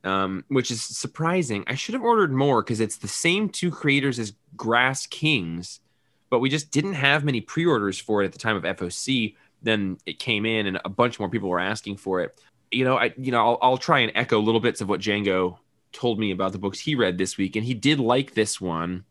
um, 0.03 0.45
which 0.47 0.71
is 0.71 0.81
surprising. 0.83 1.63
I 1.67 1.75
should 1.75 1.93
have 1.93 2.03
ordered 2.03 2.31
more 2.31 2.61
because 2.63 2.79
it's 2.79 2.97
the 2.97 3.07
same 3.07 3.49
two 3.49 3.71
creators 3.71 4.19
as 4.19 4.33
Grass 4.55 5.05
Kings, 5.05 5.81
but 6.29 6.39
we 6.39 6.49
just 6.49 6.71
didn't 6.71 6.93
have 6.93 7.23
many 7.23 7.41
pre-orders 7.41 7.99
for 7.99 8.21
it 8.21 8.25
at 8.25 8.31
the 8.31 8.39
time 8.39 8.55
of 8.55 8.63
FOC. 8.63 9.35
Then 9.61 9.97
it 10.05 10.19
came 10.19 10.45
in, 10.45 10.67
and 10.67 10.79
a 10.85 10.89
bunch 10.89 11.19
more 11.19 11.29
people 11.29 11.49
were 11.49 11.59
asking 11.59 11.97
for 11.97 12.21
it. 12.21 12.39
You 12.71 12.83
know, 12.85 12.97
I 12.97 13.13
you 13.17 13.31
know 13.31 13.45
I'll, 13.45 13.57
I'll 13.61 13.77
try 13.77 13.99
and 13.99 14.11
echo 14.15 14.39
little 14.39 14.61
bits 14.61 14.81
of 14.81 14.89
what 14.89 15.01
Django 15.01 15.57
told 15.91 16.19
me 16.19 16.31
about 16.31 16.51
the 16.51 16.57
books 16.57 16.79
he 16.79 16.95
read 16.95 17.17
this 17.17 17.37
week, 17.37 17.55
and 17.55 17.65
he 17.65 17.73
did 17.73 17.99
like 17.99 18.33
this 18.33 18.59
one. 18.59 19.05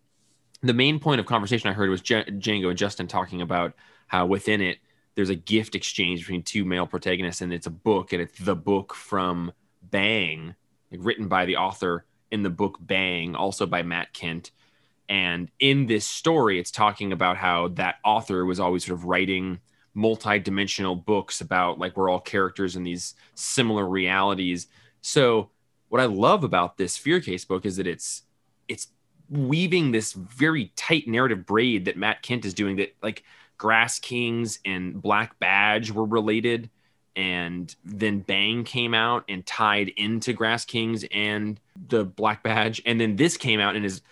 The 0.62 0.74
main 0.74 0.98
point 0.98 1.20
of 1.20 1.26
conversation 1.26 1.68
I 1.68 1.74
heard 1.74 1.90
was 1.90 2.00
J- 2.00 2.24
Django 2.24 2.68
and 2.68 2.78
Justin 2.78 3.06
talking 3.06 3.42
about 3.42 3.74
how 4.06 4.26
within 4.26 4.60
it 4.60 4.78
there's 5.14 5.30
a 5.30 5.34
gift 5.34 5.74
exchange 5.74 6.20
between 6.20 6.42
two 6.42 6.64
male 6.64 6.86
protagonists, 6.86 7.40
and 7.40 7.52
it's 7.52 7.66
a 7.66 7.70
book, 7.70 8.12
and 8.12 8.22
it's 8.22 8.38
the 8.38 8.56
book 8.56 8.94
from 8.94 9.52
Bang 9.82 10.54
written 10.90 11.28
by 11.28 11.44
the 11.44 11.56
author 11.56 12.04
in 12.30 12.42
the 12.42 12.50
book 12.50 12.78
Bang, 12.80 13.34
also 13.34 13.66
by 13.66 13.82
Matt 13.82 14.12
Kindt. 14.12 14.50
And 15.08 15.50
in 15.60 15.86
this 15.86 16.04
story, 16.04 16.58
it's 16.58 16.70
talking 16.70 17.12
about 17.12 17.36
how 17.36 17.68
that 17.68 17.96
author 18.04 18.44
was 18.44 18.58
always 18.58 18.84
sort 18.84 18.98
of 18.98 19.04
writing 19.04 19.60
multi-dimensional 19.96 20.94
books 20.94 21.40
about 21.40 21.78
like 21.78 21.96
we're 21.96 22.10
all 22.10 22.20
characters 22.20 22.76
in 22.76 22.84
these 22.84 23.14
similar 23.34 23.86
realities. 23.86 24.68
So 25.00 25.50
what 25.88 26.00
I 26.00 26.04
love 26.04 26.44
about 26.44 26.76
this 26.76 26.96
Fear 26.96 27.20
Case 27.20 27.44
book 27.44 27.66
is 27.66 27.76
that 27.76 27.86
it's 27.86 28.22
it's 28.68 28.88
weaving 29.28 29.90
this 29.90 30.12
very 30.12 30.72
tight 30.76 31.08
narrative 31.08 31.46
braid 31.46 31.86
that 31.86 31.96
Matt 31.96 32.22
Kindt 32.22 32.44
is 32.44 32.54
doing 32.54 32.76
that 32.76 32.94
like 33.02 33.24
Grass 33.58 33.98
Kings 33.98 34.60
and 34.64 35.00
Black 35.00 35.38
Badge 35.38 35.90
were 35.90 36.04
related 36.04 36.70
and 37.16 37.74
then 37.82 38.20
Bang 38.20 38.64
came 38.64 38.92
out 38.92 39.24
and 39.28 39.44
tied 39.46 39.88
into 39.96 40.34
Grass 40.34 40.66
Kings 40.66 41.04
and 41.10 41.58
the 41.88 42.04
Black 42.04 42.42
Badge, 42.42 42.82
and 42.84 43.00
then 43.00 43.16
this 43.16 43.38
came 43.38 43.58
out 43.58 43.74
and 43.74 43.86
is 43.86 44.02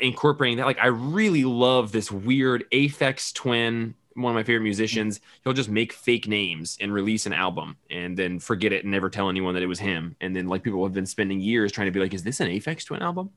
incorporating 0.00 0.58
that. 0.58 0.66
Like 0.66 0.78
I 0.78 0.88
really 0.88 1.44
love 1.44 1.92
this 1.92 2.12
weird 2.12 2.64
Aphex 2.70 3.32
Twin 3.32 3.94
one 4.14 4.32
of 4.32 4.34
my 4.34 4.42
favorite 4.42 4.64
musicians, 4.64 5.20
he'll 5.44 5.52
just 5.52 5.68
make 5.68 5.92
fake 5.92 6.28
names 6.28 6.78
and 6.80 6.92
release 6.92 7.26
an 7.26 7.32
album 7.32 7.76
and 7.90 8.16
then 8.16 8.38
forget 8.38 8.72
it 8.72 8.84
and 8.84 8.90
never 8.90 9.10
tell 9.10 9.28
anyone 9.28 9.54
that 9.54 9.62
it 9.62 9.66
was 9.66 9.78
him. 9.78 10.16
And 10.20 10.34
then 10.34 10.48
like 10.48 10.62
people 10.62 10.82
have 10.84 10.92
been 10.92 11.06
spending 11.06 11.40
years 11.40 11.72
trying 11.72 11.86
to 11.86 11.92
be 11.92 12.00
like, 12.00 12.14
is 12.14 12.22
this 12.22 12.40
an 12.40 12.48
Aphex 12.48 12.84
Twin 12.84 13.02
album? 13.02 13.30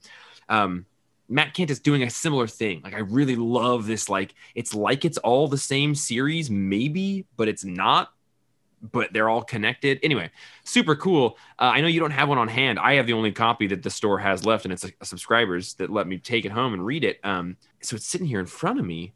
Um, 0.50 0.86
Matt 1.28 1.56
Kindt 1.56 1.72
is 1.72 1.80
doing 1.80 2.04
a 2.04 2.10
similar 2.10 2.48
thing. 2.48 2.82
Like 2.84 2.94
I 2.94 3.00
really 3.00 3.36
love 3.36 3.88
this. 3.88 4.10
Like 4.10 4.36
it's 4.54 4.76
like 4.76 5.06
it's 5.06 5.18
all 5.20 5.48
the 5.48 5.58
same 5.58 5.96
series, 5.96 6.50
maybe, 6.50 7.26
but 7.36 7.48
it's 7.48 7.66
not. 7.66 8.12
But 8.92 9.14
they're 9.14 9.30
all 9.30 9.42
connected. 9.42 10.00
Anyway, 10.04 10.30
super 10.64 10.96
cool. 10.96 11.38
Uh, 11.58 11.72
I 11.74 11.82
know 11.82 11.88
you 11.88 12.00
don't 12.00 12.12
have 12.12 12.30
one 12.30 12.38
on 12.38 12.48
hand. 12.48 12.78
I 12.78 12.96
have 12.96 13.08
the 13.08 13.14
only 13.14 13.32
copy 13.32 13.66
that 13.68 13.82
the 13.82 13.90
store 13.90 14.20
has 14.20 14.46
left, 14.46 14.66
and 14.66 14.72
it's 14.72 14.84
a, 14.84 14.92
a 15.02 15.06
subscribers 15.06 15.74
that 15.76 15.90
let 15.90 16.06
me 16.06 16.20
take 16.20 16.46
it 16.46 16.52
home 16.52 16.74
and 16.74 16.86
read 16.86 17.04
it. 17.04 17.20
Um, 17.24 17.58
so 17.82 17.96
it's 17.96 18.06
sitting 18.06 18.28
here 18.28 18.40
in 18.40 18.46
front 18.46 18.78
of 18.78 18.86
me 18.86 19.14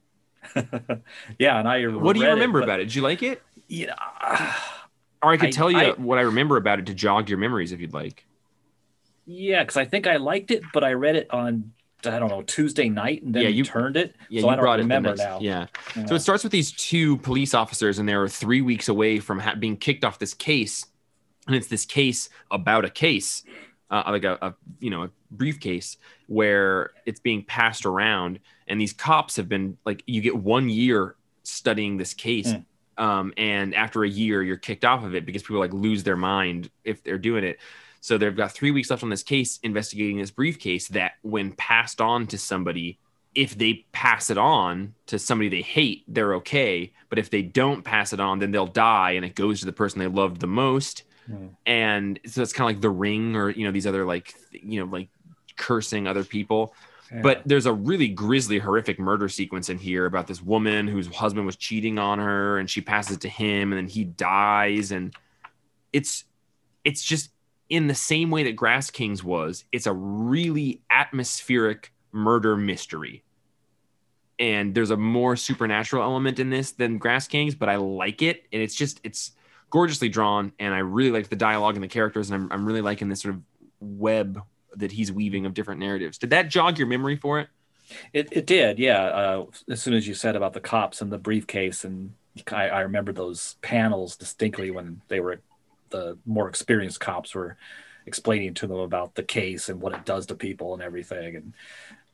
yeah, 1.40 1.60
and 1.60 1.68
I. 1.68 1.86
What 1.88 2.16
do 2.16 2.22
you 2.22 2.30
remember 2.30 2.62
it, 2.62 2.64
about 2.64 2.80
it? 2.80 2.86
Did 2.86 2.96
you 2.96 3.02
like 3.02 3.24
it? 3.24 3.42
Yeah. 3.68 3.96
or 5.22 5.32
I 5.32 5.38
could 5.38 5.50
I, 5.50 5.52
tell 5.52 5.72
you 5.72 5.78
I, 5.78 5.92
what 5.92 6.18
I 6.18 6.22
remember 6.22 6.58
about 6.58 6.80
it 6.80 6.86
to 6.88 6.94
jog 6.94 7.30
your 7.30 7.38
memories 7.38 7.72
if 7.72 7.80
you'd 7.80 7.94
like. 7.94 8.26
Yeah, 9.26 9.64
because 9.64 9.78
I 9.78 9.86
think 9.86 10.08
I 10.08 10.18
liked 10.18 10.50
it, 10.50 10.64
but 10.74 10.84
I 10.84 10.94
read 10.94 11.16
it 11.16 11.32
on 11.32 11.72
I 12.06 12.18
don't 12.18 12.30
know 12.30 12.42
Tuesday 12.44 12.88
night, 12.88 13.24
and 13.24 13.34
then 13.34 13.44
yeah, 13.44 13.50
you 13.50 13.64
turned 13.64 13.98
it. 13.98 14.16
Yeah, 14.30 14.42
so 14.42 14.48
you 14.48 14.52
I 14.52 14.56
don't 14.56 14.64
brought 14.64 14.80
remember 14.80 15.12
it 15.12 15.18
now. 15.18 15.40
Yeah. 15.42 15.68
yeah. 15.96 16.06
So 16.06 16.16
it 16.16 16.20
starts 16.20 16.44
with 16.44 16.52
these 16.52 16.72
two 16.72 17.18
police 17.18 17.54
officers, 17.54 18.00
and 18.00 18.08
they 18.08 18.14
are 18.14 18.28
three 18.28 18.62
weeks 18.62 18.88
away 18.88 19.20
from 19.20 19.40
ha- 19.40 19.56
being 19.56 19.76
kicked 19.76 20.06
off 20.06 20.18
this 20.18 20.34
case, 20.34 20.86
and 21.48 21.56
it's 21.56 21.68
this 21.68 21.86
case 21.86 22.30
about 22.52 22.86
a 22.86 22.90
case, 22.90 23.44
uh, 23.92 24.04
like 24.08 24.24
a, 24.24 24.38
a 24.42 24.56
you 24.80 24.90
know 24.90 25.04
a 25.04 25.10
briefcase 25.30 25.98
where 26.28 26.92
it's 27.06 27.20
being 27.20 27.44
passed 27.44 27.86
around 27.86 28.40
and 28.70 28.80
these 28.80 28.94
cops 28.94 29.36
have 29.36 29.50
been 29.50 29.78
like 29.86 30.04
you 30.06 30.22
get 30.22 30.36
one 30.38 30.70
year 30.70 31.16
studying 31.44 31.98
this 31.98 32.14
case 32.14 32.54
mm. 32.54 33.04
um, 33.04 33.34
and 33.36 33.76
after 33.76 34.04
a 34.04 34.10
year 34.10 34.42
you're 34.44 34.58
kicked 34.58 34.86
off 34.86 35.04
of 35.04 35.16
it 35.16 35.26
because 35.26 35.42
people 35.42 35.60
like 35.60 35.74
lose 35.74 36.04
their 36.04 36.16
mind 36.16 36.70
if 36.84 37.04
they're 37.04 37.18
doing 37.18 37.44
it 37.44 37.60
so 38.00 38.18
they've 38.18 38.38
got 38.38 38.52
three 38.52 38.72
weeks 38.72 38.90
left 38.90 39.04
on 39.04 39.10
this 39.10 39.24
case 39.24 39.60
investigating 39.64 40.18
this 40.18 40.32
briefcase 40.32 40.88
that 40.90 41.14
when 41.24 41.52
passed 41.54 42.00
on 42.00 42.28
to 42.28 42.38
somebody 42.38 43.00
if 43.36 43.58
they 43.58 43.86
pass 43.92 44.30
it 44.30 44.38
on 44.38 44.94
to 45.08 45.20
somebody 45.20 45.50
they 45.50 45.62
hate 45.62 46.04
they're 46.08 46.36
okay 46.36 46.94
but 47.10 47.20
if 47.20 47.30
they 47.30 47.42
don't 47.42 47.84
pass 47.84 48.14
it 48.14 48.20
on 48.20 48.40
then 48.40 48.52
they'll 48.52 48.68
die 48.68 49.12
and 49.12 49.26
it 49.26 49.36
goes 49.36 49.60
to 49.60 49.66
the 49.66 49.74
person 49.74 50.00
they 50.00 50.08
loved 50.08 50.40
the 50.40 50.48
most 50.48 51.04
mm. 51.30 51.50
and 51.66 52.20
so 52.26 52.42
it's 52.42 52.54
kind 52.54 52.70
of 52.70 52.76
like 52.76 52.82
the 52.82 52.90
ring 52.90 53.36
or 53.36 53.50
you 53.50 53.66
know 53.66 53.72
these 53.72 53.88
other 53.88 54.06
like 54.06 54.34
you 54.52 54.80
know 54.80 54.92
like 54.92 55.10
cursing 55.58 56.08
other 56.08 56.24
people 56.24 56.74
but 57.22 57.42
there's 57.46 57.66
a 57.66 57.74
really 57.74 58.08
grisly, 58.08 58.60
horrific 58.60 59.00
murder 59.00 59.30
sequence 59.30 59.70
in 59.70 59.78
here 59.78 60.06
about 60.06 60.28
this 60.28 60.42
woman 60.42 60.88
whose 60.88 61.08
husband 61.08 61.46
was 61.46 61.56
cheating 61.56 61.98
on 61.98 62.20
her, 62.20 62.58
and 62.58 62.70
she 62.70 62.82
passes 62.82 63.18
it 63.18 63.22
to 63.22 63.30
him, 63.30 63.72
and 63.72 63.80
then 63.80 63.88
he 63.88 64.04
dies, 64.04 64.92
and 64.92 65.16
it's 65.92 66.26
it's 66.84 67.04
just 67.04 67.32
in 67.70 67.88
the 67.88 67.96
same 67.96 68.32
way 68.32 68.44
that 68.44 68.56
Grass 68.56 68.90
Kings 68.90 69.24
was. 69.24 69.66
It's 69.72 69.88
a 69.88 69.94
really 69.94 70.82
atmospheric 70.90 71.92
murder 72.12 72.56
mystery, 72.56 73.24
and 74.38 74.76
there's 74.76 74.92
a 74.92 74.98
more 74.98 75.36
supernatural 75.36 76.04
element 76.04 76.40
in 76.40 76.50
this 76.50 76.72
than 76.72 76.98
Grass 76.98 77.28
Kings, 77.28 77.56
but 77.56 77.70
I 77.70 77.78
like 77.78 78.22
it, 78.22 78.46
and 78.54 78.62
it's 78.62 78.76
just 78.76 79.00
it's 79.04 79.32
gorgeously 79.72 80.10
drawn, 80.10 80.54
and 80.60 80.74
I 80.74 80.80
really 80.80 81.12
like 81.12 81.30
the 81.30 81.36
dialogue 81.36 81.76
and 81.76 81.84
the 81.84 81.88
characters, 81.88 82.30
and 82.30 82.44
I'm 82.44 82.52
I'm 82.52 82.66
really 82.66 82.82
liking 82.82 83.10
this 83.10 83.22
sort 83.22 83.36
of 83.36 83.42
web 83.80 84.42
that 84.76 84.92
he's 84.92 85.12
weaving 85.12 85.46
of 85.46 85.54
different 85.54 85.80
narratives. 85.80 86.18
Did 86.18 86.32
that 86.32 86.50
jog 86.50 86.78
your 86.78 86.88
memory 86.88 87.16
for 87.16 87.40
it? 87.40 87.48
It, 88.14 88.30
it 88.32 88.46
did, 88.46 88.80
yeah. 88.80 89.02
Uh, 89.02 89.46
as 89.70 89.82
soon 89.82 89.94
as 89.94 90.08
you 90.08 90.14
said 90.14 90.36
about 90.36 90.54
the 90.54 90.60
cops 90.60 91.02
and 91.02 91.12
the 91.12 91.18
briefcase, 91.18 91.84
and 91.84 92.14
I, 92.52 92.70
I 92.70 92.80
remember 92.82 93.12
those 93.12 93.56
panels 93.62 94.16
distinctly 94.16 94.72
when 94.72 95.02
they 95.08 95.20
were 95.20 95.40
the 95.90 96.20
more 96.26 96.48
experienced 96.48 97.00
cops 97.00 97.34
were 97.34 97.58
explaining 98.06 98.54
to 98.54 98.68
them 98.68 98.78
about 98.78 99.16
the 99.16 99.24
case 99.24 99.70
and 99.70 99.82
what 99.82 99.94
it 99.94 100.06
does 100.06 100.28
to 100.28 100.36
people 100.36 100.74
and 100.74 100.84
everything, 100.84 101.36
and 101.36 101.54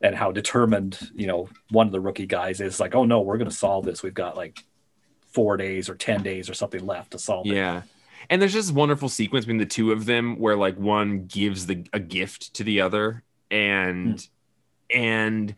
and 0.02 0.16
how 0.16 0.32
determined 0.32 1.12
you 1.14 1.28
know 1.28 1.50
one 1.72 1.88
of 1.88 1.92
the 1.92 2.00
rookie 2.00 2.26
guys 2.26 2.62
is. 2.62 2.80
Like, 2.80 2.96
oh 2.96 3.04
no, 3.04 3.22
we're 3.22 3.38
going 3.38 3.50
to 3.50 3.56
solve 3.56 3.84
this. 3.84 4.02
We've 4.02 4.14
got 4.14 4.38
like 4.38 4.64
four 5.28 5.58
days 5.58 5.90
or 5.90 5.96
ten 5.96 6.24
days 6.24 6.50
or 6.50 6.54
something 6.54 6.86
left 6.86 7.12
to 7.12 7.20
solve 7.20 7.48
yeah. 7.48 7.54
it. 7.54 7.56
Yeah 7.58 7.82
and 8.30 8.42
there's 8.42 8.54
just 8.54 8.74
wonderful 8.74 9.10
sequence 9.10 9.46
between 9.46 9.58
the 9.58 9.66
two 9.66 9.92
of 9.92 10.06
them 10.06 10.38
where 10.40 10.56
like 10.56 10.78
one 10.78 11.26
gives 11.26 11.66
the 11.66 11.86
a 11.94 12.00
gift 12.00 12.54
to 12.56 12.64
the 12.64 12.82
other 12.82 13.24
and 13.52 14.18
mm. 14.18 14.28
and 14.94 15.56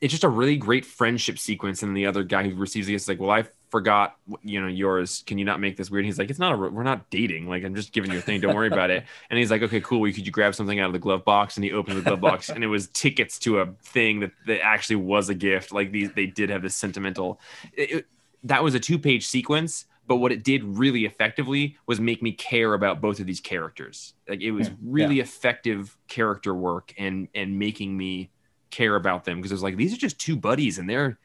it's 0.00 0.12
just 0.12 0.24
a 0.24 0.28
really 0.28 0.56
great 0.56 0.86
friendship 0.86 1.38
sequence. 1.38 1.82
And 1.82 1.94
the 1.94 2.06
other 2.06 2.22
guy 2.22 2.48
who 2.48 2.54
receives 2.56 2.88
it 2.88 2.94
is 2.94 3.08
like 3.08 3.20
well 3.20 3.30
i 3.30 3.44
forgot 3.68 4.16
you 4.42 4.60
know 4.60 4.66
yours. 4.66 5.22
Can 5.26 5.38
you 5.38 5.44
not 5.44 5.60
make 5.60 5.76
this 5.76 5.90
weird? 5.90 6.04
He's 6.04 6.18
like 6.18 6.30
it's 6.30 6.38
not 6.38 6.52
a 6.52 6.56
we're 6.56 6.82
not 6.82 7.08
dating. 7.10 7.48
Like 7.48 7.64
i'm 7.64 7.74
just 7.74 7.92
giving 7.92 8.10
you 8.10 8.18
a 8.18 8.22
thing. 8.22 8.40
Don't 8.40 8.56
worry 8.56 8.68
about 8.68 8.90
it. 8.90 9.04
And 9.30 9.38
he's 9.38 9.50
like 9.50 9.62
okay 9.62 9.80
cool. 9.80 10.00
Well, 10.00 10.12
could 10.12 10.26
you 10.26 10.32
grab 10.32 10.54
something 10.54 10.80
out 10.80 10.86
of 10.86 10.92
the 10.92 10.98
glove 10.98 11.24
box? 11.24 11.56
And 11.56 11.64
he 11.64 11.72
opens 11.72 11.96
the 11.96 12.02
glove 12.02 12.20
box 12.20 12.48
and 12.48 12.64
it 12.64 12.66
was 12.66 12.88
tickets 12.88 13.38
to 13.40 13.60
a 13.60 13.66
thing 13.82 14.20
that, 14.20 14.32
that 14.46 14.60
actually 14.62 14.96
was 14.96 15.28
a 15.28 15.34
gift. 15.34 15.72
Like 15.72 15.92
these 15.92 16.10
they 16.12 16.26
did 16.26 16.50
have 16.50 16.62
this 16.62 16.74
sentimental 16.74 17.40
it, 17.74 17.90
it, 17.90 18.06
that 18.44 18.64
was 18.64 18.74
a 18.74 18.80
two 18.80 18.98
page 18.98 19.26
sequence 19.26 19.84
but 20.10 20.16
what 20.16 20.32
it 20.32 20.42
did 20.42 20.64
really 20.64 21.04
effectively 21.04 21.78
was 21.86 22.00
make 22.00 22.20
me 22.20 22.32
care 22.32 22.74
about 22.74 23.00
both 23.00 23.20
of 23.20 23.26
these 23.26 23.38
characters 23.38 24.14
like 24.28 24.40
it 24.40 24.50
was 24.50 24.66
hmm, 24.66 24.74
really 24.82 25.16
yeah. 25.16 25.22
effective 25.22 25.96
character 26.08 26.52
work 26.52 26.92
and 26.98 27.28
and 27.32 27.56
making 27.56 27.96
me 27.96 28.28
care 28.72 28.96
about 28.96 29.24
them 29.24 29.36
because 29.38 29.52
it 29.52 29.54
was 29.54 29.62
like 29.62 29.76
these 29.76 29.94
are 29.94 29.96
just 29.96 30.18
two 30.18 30.34
buddies 30.34 30.78
and 30.78 30.90
they're 30.90 31.16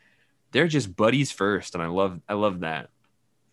they're 0.52 0.68
just 0.68 0.96
buddies 0.96 1.32
first 1.32 1.74
and 1.74 1.84
i 1.84 1.88
love 1.88 2.22
i 2.30 2.36
love 2.36 2.60
that 2.60 2.92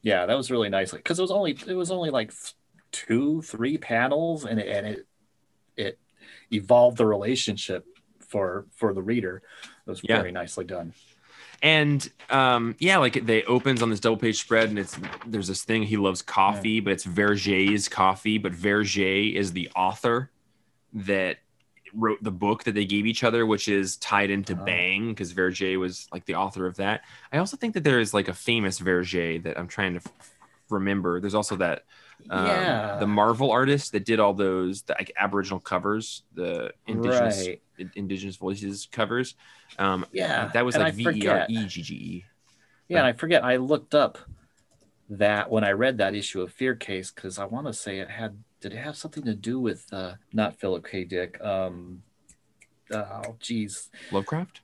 yeah 0.03 0.27
that 0.27 0.37
was 0.37 0.51
really 0.51 0.69
nice 0.69 0.93
because 0.93 1.19
it 1.19 1.23
was 1.23 1.31
only 1.31 1.57
it 1.67 1.75
was 1.75 1.91
only 1.91 2.11
like 2.11 2.31
two 2.91 3.41
three 3.41 3.79
panels 3.79 4.45
and 4.45 4.61
it, 4.61 4.69
and 4.69 4.87
it 4.87 5.07
it 5.79 5.99
evolved 6.53 6.99
the 6.99 7.07
relationship 7.07 7.87
for 8.21 8.67
for 8.71 8.93
the 8.93 9.03
reader 9.03 9.41
it 9.87 9.91
was 9.91 10.03
yeah. 10.05 10.19
very 10.19 10.31
nicely 10.31 10.67
done 10.67 10.93
and 11.63 12.11
um, 12.29 12.75
yeah, 12.81 12.99
like 12.99 13.25
they 13.25 13.45
opens 13.45 13.83
on 13.83 13.91
this 13.91 14.01
double 14.01 14.17
page 14.17 14.41
spread, 14.41 14.69
and 14.69 14.79
it's 14.79 14.99
there's 15.27 15.47
this 15.47 15.63
thing 15.63 15.85
he 15.85 15.97
loves 15.97 16.21
coffee, 16.21 16.81
but 16.81 16.93
it's 16.93 17.05
Verger's 17.05 17.89
coffee, 17.89 18.37
but 18.37 18.53
Verger 18.53 19.33
is 19.35 19.53
the 19.53 19.71
author 19.77 20.31
that 20.93 21.39
wrote 21.95 22.23
the 22.23 22.31
book 22.31 22.65
that 22.65 22.75
they 22.75 22.85
gave 22.85 23.07
each 23.07 23.23
other, 23.23 23.47
which 23.47 23.69
is 23.69 23.97
tied 23.99 24.31
into 24.31 24.55
oh. 24.55 24.65
Bang 24.65 25.11
because 25.11 25.33
Verger 25.33 25.79
was 25.79 26.09
like 26.13 26.25
the 26.25 26.35
author 26.35 26.67
of 26.67 26.77
that. 26.77 27.03
I 27.33 27.39
also 27.39 27.57
think 27.57 27.75
that 27.75 27.85
there 27.85 28.01
is 28.01 28.13
like 28.13 28.29
a 28.29 28.35
famous 28.35 28.79
Verger 28.79 29.39
that 29.41 29.59
I'm 29.59 29.69
trying 29.69 29.95
to 29.95 30.01
f- 30.05 30.35
remember. 30.69 31.21
There's 31.21 31.35
also 31.35 31.57
that 31.57 31.85
um, 32.31 32.47
yeah. 32.47 32.97
the 32.99 33.07
Marvel 33.07 33.51
artist 33.51 33.93
that 33.93 34.05
did 34.05 34.21
all 34.21 34.35
those 34.35 34.83
the, 34.83 34.95
like 34.99 35.13
Aboriginal 35.17 35.61
covers, 35.61 36.23
the 36.35 36.73
indigenous 36.87 37.47
right. 37.47 37.61
indigenous 37.95 38.37
voices 38.37 38.89
covers. 38.91 39.35
Um, 39.79 40.07
yeah, 40.13 40.51
that 40.55 40.65
was 40.65 40.77
like 40.77 40.95
V 40.95 41.09
E 41.15 41.29
R 41.29 41.47
E 41.49 41.67
G 41.67 41.83
G 41.83 41.95
E. 41.95 42.25
Yeah, 42.89 42.99
and 42.99 43.07
I 43.07 43.13
forget. 43.13 43.45
I 43.45 43.57
looked 43.57 43.95
up 43.95 44.19
that 45.11 45.51
when 45.51 45.65
I 45.65 45.73
read 45.73 45.99
that 45.99 46.15
issue 46.15 46.43
of 46.43 46.53
Fear 46.53 46.77
Case 46.77 47.11
because 47.11 47.39
I 47.39 47.45
want 47.45 47.67
to 47.67 47.73
say 47.73 47.99
it 47.99 48.11
had. 48.11 48.37
Did 48.61 48.75
it 48.75 48.79
have 48.79 48.97
something 48.97 49.25
to 49.25 49.35
do 49.35 49.59
with 49.59 49.87
uh, 49.93 50.15
not 50.33 50.61
Philip 50.61 50.87
K. 50.87 51.03
Dick? 51.05 51.41
Um, 51.43 52.03
oh, 52.93 53.37
geez, 53.41 53.91
Lovecraft. 54.13 54.61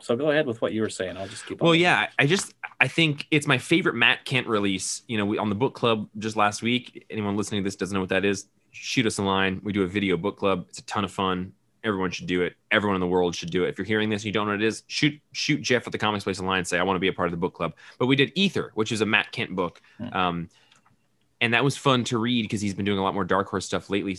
So 0.00 0.16
go 0.16 0.30
ahead 0.30 0.46
with 0.46 0.60
what 0.62 0.72
you 0.72 0.82
were 0.82 0.88
saying. 0.88 1.16
I'll 1.16 1.28
just 1.28 1.46
keep. 1.46 1.60
Well, 1.60 1.74
yeah, 1.74 2.08
I 2.18 2.26
just 2.26 2.54
I 2.80 2.88
think 2.88 3.26
it's 3.30 3.46
my 3.46 3.58
favorite 3.58 3.94
Matt 3.94 4.24
Kindt 4.24 4.46
release. 4.46 5.02
You 5.06 5.18
know, 5.18 5.26
we 5.26 5.38
on 5.38 5.48
the 5.48 5.54
book 5.54 5.74
club 5.74 6.08
just 6.18 6.36
last 6.36 6.62
week. 6.62 7.06
Anyone 7.10 7.36
listening 7.36 7.62
to 7.62 7.66
this 7.66 7.76
doesn't 7.76 7.94
know 7.94 8.00
what 8.00 8.08
that 8.10 8.24
is. 8.24 8.46
Shoot 8.72 9.06
us 9.06 9.18
a 9.18 9.22
line. 9.22 9.60
We 9.62 9.72
do 9.72 9.82
a 9.82 9.86
video 9.86 10.16
book 10.16 10.38
club. 10.38 10.66
It's 10.68 10.78
a 10.78 10.84
ton 10.84 11.04
of 11.04 11.12
fun. 11.12 11.52
Everyone 11.82 12.10
should 12.10 12.26
do 12.26 12.42
it. 12.42 12.54
Everyone 12.70 12.94
in 12.94 13.00
the 13.00 13.06
world 13.06 13.34
should 13.34 13.50
do 13.50 13.64
it. 13.64 13.70
If 13.70 13.78
you're 13.78 13.86
hearing 13.86 14.10
this 14.10 14.22
and 14.22 14.26
you 14.26 14.32
don't 14.32 14.46
know 14.46 14.52
what 14.52 14.62
it 14.62 14.66
is, 14.66 14.82
shoot 14.86 15.18
shoot 15.32 15.62
Jeff 15.62 15.86
at 15.86 15.92
the 15.92 15.98
Comics 15.98 16.24
Place 16.24 16.40
online 16.40 16.58
and 16.58 16.68
say 16.68 16.78
I 16.78 16.82
want 16.82 16.96
to 16.96 17.00
be 17.00 17.08
a 17.08 17.12
part 17.12 17.28
of 17.28 17.32
the 17.32 17.38
book 17.38 17.54
club. 17.54 17.74
But 17.98 18.06
we 18.06 18.16
did 18.16 18.32
Ether, 18.34 18.70
which 18.74 18.92
is 18.92 19.00
a 19.00 19.06
Matt 19.06 19.32
Kindt 19.32 19.50
book, 19.50 19.80
hmm. 19.98 20.12
um, 20.12 20.48
and 21.40 21.54
that 21.54 21.64
was 21.64 21.76
fun 21.76 22.04
to 22.04 22.18
read 22.18 22.42
because 22.42 22.60
he's 22.60 22.74
been 22.74 22.84
doing 22.84 22.98
a 22.98 23.02
lot 23.02 23.14
more 23.14 23.24
Dark 23.24 23.48
Horse 23.48 23.66
stuff 23.66 23.90
lately. 23.90 24.18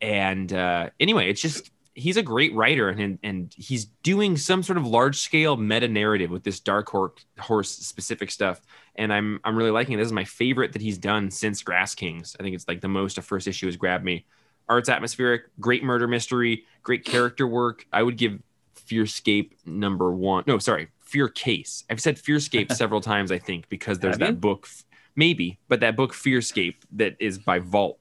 And 0.00 0.52
uh, 0.52 0.90
anyway, 1.00 1.30
it's 1.30 1.40
just 1.40 1.70
he's 1.94 2.16
a 2.16 2.22
great 2.22 2.52
writer 2.54 2.88
and 2.88 3.18
and 3.22 3.54
he's 3.56 3.86
doing 4.02 4.36
some 4.36 4.62
sort 4.62 4.76
of 4.76 4.86
large 4.86 5.18
scale 5.18 5.56
meta 5.56 5.88
narrative 5.88 6.30
with 6.30 6.42
this 6.42 6.60
dark 6.60 6.90
horse 7.38 7.70
specific 7.70 8.30
stuff. 8.30 8.60
And 8.96 9.12
i'm 9.12 9.40
i'm 9.44 9.56
really 9.56 9.70
liking 9.70 9.94
it. 9.94 9.96
This 9.98 10.06
is 10.06 10.12
my 10.12 10.24
favorite 10.24 10.72
that 10.72 10.82
he's 10.82 10.98
done 10.98 11.30
since 11.30 11.62
grass 11.62 11.94
kings. 11.94 12.36
I 12.38 12.42
think 12.42 12.54
it's 12.54 12.68
like 12.68 12.80
the 12.80 12.88
most 12.88 13.18
a 13.18 13.22
first 13.22 13.46
issue 13.46 13.66
has 13.66 13.76
grabbed 13.76 14.04
me. 14.04 14.26
Art's 14.68 14.88
atmospheric 14.88 15.44
great 15.60 15.84
murder 15.84 16.08
mystery 16.08 16.64
great 16.82 17.04
character 17.04 17.46
work. 17.46 17.86
I 17.92 18.02
would 18.02 18.18
give 18.18 18.40
fearscape 18.76 19.52
number 19.64 20.12
one. 20.12 20.44
No 20.46 20.58
sorry 20.58 20.88
fear 21.00 21.28
case. 21.28 21.84
I've 21.88 22.00
said 22.00 22.16
fearscape 22.16 22.72
several 22.76 23.00
times 23.00 23.30
i 23.30 23.38
think 23.38 23.68
because 23.68 24.00
there's 24.00 24.14
Have 24.14 24.20
that 24.20 24.30
you? 24.30 24.36
book 24.36 24.68
maybe 25.14 25.58
but 25.68 25.80
that 25.80 25.96
book 25.96 26.12
fearscape 26.12 26.76
that 26.92 27.14
is 27.20 27.38
by 27.38 27.60
vault 27.60 27.98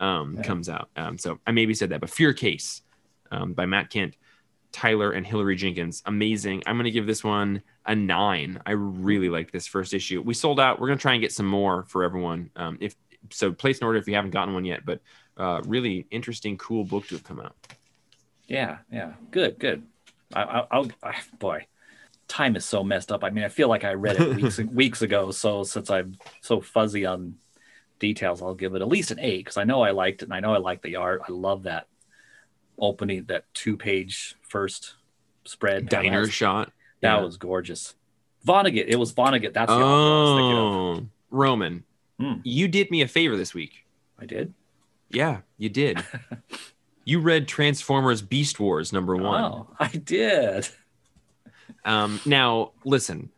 um, 0.00 0.34
yeah. 0.36 0.42
comes 0.42 0.68
out. 0.68 0.88
Um, 0.96 1.18
so 1.18 1.38
i 1.46 1.52
maybe 1.52 1.72
said 1.72 1.90
that 1.90 2.00
but 2.00 2.10
fear 2.10 2.32
case 2.32 2.82
um, 3.30 3.52
by 3.52 3.66
Matt 3.66 3.90
Kindt, 3.90 4.14
Tyler, 4.72 5.12
and 5.12 5.26
Hilary 5.26 5.56
Jenkins. 5.56 6.02
Amazing. 6.06 6.62
I'm 6.66 6.76
going 6.76 6.84
to 6.84 6.90
give 6.90 7.06
this 7.06 7.24
one 7.24 7.62
a 7.86 7.94
nine. 7.94 8.60
I 8.66 8.72
really 8.72 9.28
liked 9.28 9.52
this 9.52 9.66
first 9.66 9.94
issue. 9.94 10.20
We 10.22 10.34
sold 10.34 10.60
out. 10.60 10.78
We're 10.78 10.88
going 10.88 10.98
to 10.98 11.02
try 11.02 11.14
and 11.14 11.20
get 11.20 11.32
some 11.32 11.46
more 11.46 11.84
for 11.88 12.04
everyone. 12.04 12.50
Um, 12.56 12.78
if 12.80 12.94
so, 13.30 13.52
place 13.52 13.80
an 13.80 13.86
order 13.86 13.98
if 13.98 14.06
you 14.06 14.14
haven't 14.14 14.30
gotten 14.30 14.54
one 14.54 14.64
yet. 14.64 14.84
But 14.84 15.00
uh, 15.36 15.62
really 15.64 16.06
interesting, 16.10 16.58
cool 16.58 16.84
book 16.84 17.06
to 17.08 17.14
have 17.14 17.24
come 17.24 17.40
out. 17.40 17.56
Yeah, 18.46 18.78
yeah, 18.90 19.12
good, 19.30 19.58
good. 19.58 19.86
I, 20.34 20.66
will 20.72 20.90
I, 21.02 21.14
boy, 21.38 21.66
time 22.28 22.56
is 22.56 22.64
so 22.64 22.84
messed 22.84 23.10
up. 23.10 23.24
I 23.24 23.30
mean, 23.30 23.44
I 23.44 23.48
feel 23.48 23.68
like 23.68 23.84
I 23.84 23.94
read 23.94 24.20
it 24.20 24.36
weeks 24.36 24.58
weeks 24.72 25.02
ago. 25.02 25.30
So 25.30 25.64
since 25.64 25.90
I'm 25.90 26.16
so 26.42 26.60
fuzzy 26.60 27.06
on 27.06 27.36
details, 27.98 28.42
I'll 28.42 28.54
give 28.54 28.74
it 28.74 28.82
at 28.82 28.88
least 28.88 29.10
an 29.10 29.18
eight 29.20 29.44
because 29.44 29.56
I 29.56 29.64
know 29.64 29.82
I 29.82 29.90
liked 29.90 30.22
it 30.22 30.26
and 30.26 30.34
I 30.34 30.40
know 30.40 30.54
I 30.54 30.58
like 30.58 30.82
the 30.82 30.96
art. 30.96 31.22
I 31.28 31.32
love 31.32 31.64
that 31.64 31.86
opening, 32.78 33.24
that 33.24 33.44
two 33.54 33.76
page 33.76 34.36
first 34.42 34.94
spread 35.44 35.88
diner 35.88 36.26
shot. 36.26 36.72
That 37.00 37.16
yeah. 37.16 37.22
was 37.22 37.36
gorgeous. 37.36 37.94
Vonnegut. 38.46 38.86
It 38.88 38.96
was 38.96 39.12
Vonnegut. 39.12 39.52
That's 39.52 39.70
the 39.70 39.78
oh, 39.78 41.06
Roman. 41.30 41.84
Mm. 42.20 42.40
You 42.44 42.68
did 42.68 42.90
me 42.90 43.02
a 43.02 43.08
favor 43.08 43.36
this 43.36 43.54
week. 43.54 43.84
I 44.18 44.26
did. 44.26 44.54
Yeah, 45.10 45.40
you 45.56 45.68
did. 45.68 46.04
you 47.04 47.20
read 47.20 47.48
Transformers 47.48 48.22
Beast 48.22 48.58
Wars 48.58 48.92
number 48.92 49.16
one. 49.16 49.44
Oh, 49.44 49.68
I 49.78 49.88
did. 49.88 50.68
Um, 51.84 52.20
now, 52.26 52.72
listen, 52.84 53.30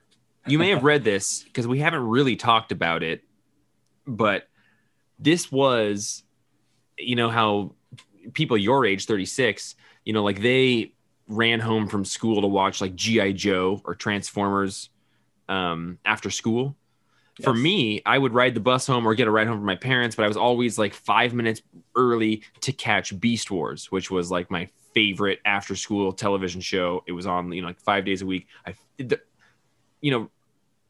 you 0.46 0.58
may 0.58 0.70
have 0.70 0.82
read 0.82 1.04
this 1.04 1.44
because 1.44 1.68
we 1.68 1.78
haven't 1.78 2.02
really 2.02 2.36
talked 2.36 2.72
about 2.72 3.02
it, 3.02 3.22
but 4.06 4.48
this 5.18 5.52
was, 5.52 6.24
you 6.98 7.14
know, 7.14 7.28
how 7.28 7.74
people 8.32 8.56
your 8.56 8.86
age, 8.86 9.06
36, 9.06 9.74
you 10.04 10.12
know, 10.12 10.22
like 10.22 10.40
they 10.40 10.92
ran 11.26 11.60
home 11.60 11.86
from 11.86 12.04
school 12.04 12.40
to 12.40 12.46
watch 12.46 12.80
like 12.80 12.94
G.I. 12.94 13.32
Joe 13.32 13.80
or 13.84 13.94
Transformers 13.94 14.90
um, 15.48 15.98
after 16.04 16.30
school. 16.30 16.76
Yes. 17.38 17.44
For 17.44 17.54
me, 17.54 18.02
I 18.04 18.18
would 18.18 18.34
ride 18.34 18.54
the 18.54 18.60
bus 18.60 18.86
home 18.86 19.06
or 19.06 19.14
get 19.14 19.28
a 19.28 19.30
ride 19.30 19.46
home 19.46 19.58
from 19.58 19.66
my 19.66 19.76
parents, 19.76 20.16
but 20.16 20.24
I 20.24 20.28
was 20.28 20.36
always 20.36 20.78
like 20.78 20.92
five 20.92 21.32
minutes 21.32 21.62
early 21.94 22.42
to 22.62 22.72
catch 22.72 23.18
Beast 23.18 23.50
Wars, 23.50 23.90
which 23.90 24.10
was 24.10 24.30
like 24.30 24.50
my 24.50 24.68
favorite 24.92 25.40
after 25.44 25.76
school 25.76 26.12
television 26.12 26.60
show. 26.60 27.02
It 27.06 27.12
was 27.12 27.26
on, 27.26 27.52
you 27.52 27.62
know, 27.62 27.68
like 27.68 27.80
five 27.80 28.04
days 28.04 28.22
a 28.22 28.26
week. 28.26 28.48
I, 28.66 28.74
the, 28.98 29.20
you 30.00 30.10
know, 30.10 30.30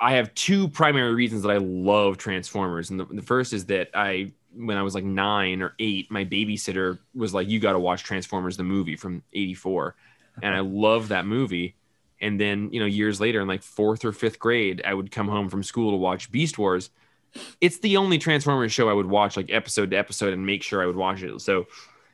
I 0.00 0.14
have 0.14 0.34
two 0.34 0.68
primary 0.68 1.14
reasons 1.14 1.42
that 1.42 1.50
I 1.50 1.58
love 1.58 2.16
Transformers. 2.16 2.90
And 2.90 2.98
the, 2.98 3.04
the 3.04 3.22
first 3.22 3.52
is 3.52 3.66
that 3.66 3.90
I, 3.94 4.32
when 4.54 4.76
I 4.76 4.82
was 4.82 4.94
like 4.94 5.04
nine 5.04 5.62
or 5.62 5.74
eight, 5.78 6.10
my 6.10 6.24
babysitter 6.24 6.98
was 7.14 7.32
like, 7.32 7.48
you 7.48 7.60
got 7.60 7.72
to 7.72 7.78
watch 7.78 8.02
Transformers, 8.02 8.56
the 8.56 8.64
movie 8.64 8.96
from 8.96 9.22
84. 9.32 9.94
And 10.42 10.54
I 10.54 10.60
love 10.60 11.08
that 11.08 11.26
movie. 11.26 11.76
And 12.20 12.40
then, 12.40 12.70
you 12.72 12.80
know, 12.80 12.86
years 12.86 13.20
later 13.20 13.40
in 13.40 13.48
like 13.48 13.62
fourth 13.62 14.04
or 14.04 14.12
fifth 14.12 14.38
grade, 14.38 14.82
I 14.84 14.94
would 14.94 15.10
come 15.10 15.28
home 15.28 15.48
from 15.48 15.62
school 15.62 15.92
to 15.92 15.96
watch 15.96 16.30
Beast 16.30 16.58
Wars. 16.58 16.90
It's 17.60 17.78
the 17.78 17.96
only 17.96 18.18
Transformers 18.18 18.72
show 18.72 18.88
I 18.88 18.92
would 18.92 19.06
watch 19.06 19.36
like 19.36 19.50
episode 19.50 19.90
to 19.92 19.96
episode 19.96 20.32
and 20.32 20.44
make 20.44 20.62
sure 20.62 20.82
I 20.82 20.86
would 20.86 20.96
watch 20.96 21.22
it. 21.22 21.40
So 21.40 21.66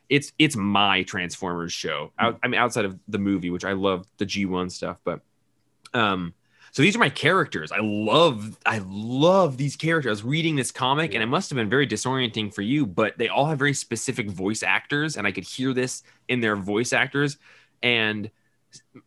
it's 0.09 0.33
it's 0.39 0.57
my 0.57 1.03
Transformers 1.03 1.73
show. 1.73 2.13
Out, 2.19 2.39
I 2.43 2.49
mean, 2.49 2.61
outside 2.61 2.85
of 2.85 2.99
the 3.09 3.19
movie, 3.19 3.51
which 3.51 3.65
I 3.65 3.73
love 3.73 4.07
the 4.19 4.27
G1 4.27 4.71
stuff, 4.71 4.99
but 5.05 5.21
um, 5.95 6.35
so 6.77 6.83
these 6.83 6.95
are 6.95 6.99
my 6.99 7.09
characters. 7.09 7.73
I 7.73 7.79
love 7.81 8.59
I 8.67 8.83
love 8.87 9.57
these 9.57 9.77
characters. 9.77 10.11
I 10.11 10.13
was 10.13 10.25
reading 10.25 10.57
this 10.57 10.71
comic 10.71 11.15
and 11.15 11.23
it 11.23 11.27
must 11.27 11.49
have 11.49 11.57
been 11.57 11.71
very 11.71 11.87
disorienting 11.87 12.53
for 12.53 12.61
you, 12.61 12.85
but 12.85 13.17
they 13.17 13.29
all 13.29 13.47
have 13.47 13.59
very 13.59 13.73
specific 13.73 14.29
voice 14.29 14.63
actors, 14.63 15.17
and 15.17 15.27
I 15.27 15.33
could 15.33 15.45
hear 15.45 15.73
this 15.73 16.03
in 16.29 16.41
their 16.41 16.55
voice 16.55 16.93
actors. 16.93 17.39
And 17.83 18.31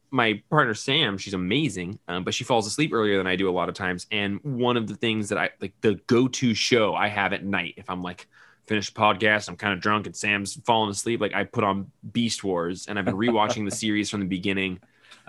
my 0.10 0.42
partner 0.50 0.74
Sam, 0.74 1.20
she's 1.20 1.36
amazing, 1.36 2.00
um, 2.08 2.24
but 2.24 2.34
she 2.34 2.44
falls 2.44 2.66
asleep 2.66 2.92
earlier 2.92 3.20
than 3.20 3.28
I 3.28 3.36
do 3.36 3.48
a 3.48 3.52
lot 3.52 3.70
of 3.70 3.76
times. 3.76 4.08
And 4.12 4.40
one 4.42 4.76
of 4.76 4.88
the 4.88 4.96
things 4.96 5.30
that 5.30 5.38
I 5.38 5.52
like 5.62 5.74
the 5.82 6.00
go-to 6.08 6.56
show 6.56 6.96
I 6.96 7.08
have 7.08 7.34
at 7.34 7.46
night, 7.46 7.76
if 7.78 7.88
I'm 7.88 8.02
like 8.02 8.26
finished 8.66 8.96
podcast. 8.96 9.48
I'm 9.48 9.58
kind 9.58 9.74
of 9.74 9.80
drunk 9.80 10.08
and 10.08 10.16
Sam's 10.16 10.60
falling 10.66 10.90
asleep. 10.90 11.22
Like 11.22 11.36
I 11.36 11.44
put 11.44 11.64
on 11.64 11.92
Beast 12.14 12.44
Wars 12.44 12.88
and 12.88 12.98
I've 12.98 13.06
been 13.06 13.16
rewatching 13.16 13.70
the 13.70 13.76
series 13.76 14.10
from 14.10 14.22
the 14.22 14.26
beginning. 14.26 14.80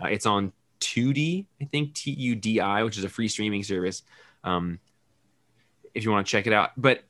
Uh, 0.03 0.09
it's 0.09 0.25
on 0.25 0.53
Tubi, 0.81 1.47
I 1.61 1.65
think 1.67 1.95
T 1.95 2.11
U 2.11 2.37
B 2.37 2.61
I, 2.61 2.83
which 2.83 2.99
is 2.99 3.05
a 3.05 3.09
free 3.09 3.29
streaming 3.29 3.63
service. 3.63 4.03
Um, 4.43 4.81
if 5.95 6.05
you 6.05 6.11
want 6.11 6.27
to 6.27 6.31
check 6.31 6.47
it 6.47 6.53
out, 6.53 6.71
but 6.77 7.03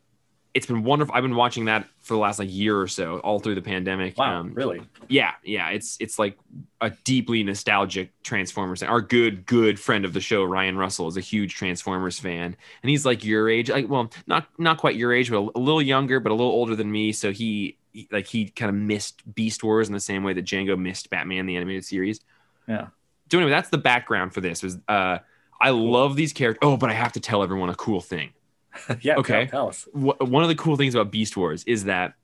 it's 0.52 0.66
been 0.66 0.82
wonderful. 0.82 1.14
I've 1.14 1.22
been 1.22 1.36
watching 1.36 1.66
that 1.66 1.86
for 2.02 2.14
the 2.14 2.18
last 2.18 2.40
like 2.40 2.48
year 2.50 2.76
or 2.76 2.88
so, 2.88 3.18
all 3.20 3.38
through 3.38 3.54
the 3.54 3.62
pandemic. 3.62 4.18
Wow, 4.18 4.40
um, 4.40 4.52
really? 4.52 4.82
Yeah, 5.06 5.34
yeah. 5.44 5.68
It's 5.68 5.96
it's 6.00 6.18
like 6.18 6.36
a 6.80 6.90
deeply 7.04 7.44
nostalgic 7.44 8.10
Transformers. 8.24 8.82
Our 8.82 9.00
good 9.00 9.46
good 9.46 9.78
friend 9.78 10.04
of 10.04 10.12
the 10.12 10.20
show, 10.20 10.42
Ryan 10.42 10.76
Russell, 10.76 11.06
is 11.06 11.16
a 11.16 11.20
huge 11.20 11.54
Transformers 11.54 12.18
fan, 12.18 12.56
and 12.82 12.90
he's 12.90 13.06
like 13.06 13.24
your 13.24 13.48
age. 13.48 13.70
Like, 13.70 13.88
well, 13.88 14.10
not 14.26 14.48
not 14.58 14.78
quite 14.78 14.96
your 14.96 15.12
age, 15.12 15.30
but 15.30 15.36
a, 15.36 15.48
a 15.54 15.60
little 15.60 15.82
younger, 15.82 16.18
but 16.18 16.32
a 16.32 16.34
little 16.34 16.50
older 16.50 16.74
than 16.74 16.90
me. 16.90 17.12
So 17.12 17.30
he, 17.30 17.76
he 17.92 18.08
like 18.10 18.26
he 18.26 18.48
kind 18.48 18.70
of 18.70 18.74
missed 18.74 19.22
Beast 19.32 19.62
Wars 19.62 19.86
in 19.86 19.94
the 19.94 20.00
same 20.00 20.24
way 20.24 20.32
that 20.32 20.44
Django 20.44 20.76
missed 20.76 21.10
Batman 21.10 21.46
the 21.46 21.54
animated 21.54 21.84
series. 21.84 22.18
Yeah. 22.66 22.88
So 23.30 23.38
anyway, 23.38 23.50
that's 23.50 23.68
the 23.70 23.78
background 23.78 24.34
for 24.34 24.40
this. 24.40 24.62
Was 24.62 24.78
uh, 24.88 25.18
I 25.60 25.70
love 25.70 26.16
these 26.16 26.32
characters. 26.32 26.60
Oh, 26.62 26.76
but 26.76 26.90
I 26.90 26.94
have 26.94 27.12
to 27.12 27.20
tell 27.20 27.42
everyone 27.42 27.68
a 27.68 27.74
cool 27.74 28.00
thing 28.00 28.30
yeah. 29.00 29.16
Okay. 29.16 29.46
Tell, 29.46 29.68
us. 29.68 29.88
One 29.92 30.42
of 30.42 30.48
the 30.48 30.54
cool 30.54 30.76
things 30.76 30.94
about 30.94 31.10
Beast 31.10 31.36
Wars 31.36 31.64
is 31.64 31.84
that 31.84 32.14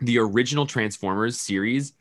the 0.00 0.18
original 0.18 0.66
Transformers 0.66 1.40
series, 1.40 1.92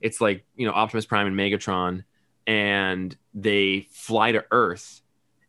it's 0.00 0.20
like 0.20 0.44
you 0.56 0.66
know 0.66 0.72
Optimus 0.72 1.06
Prime 1.06 1.26
and 1.26 1.36
Megatron, 1.36 2.04
and 2.46 3.16
they 3.32 3.88
fly 3.92 4.32
to 4.32 4.44
Earth, 4.50 5.02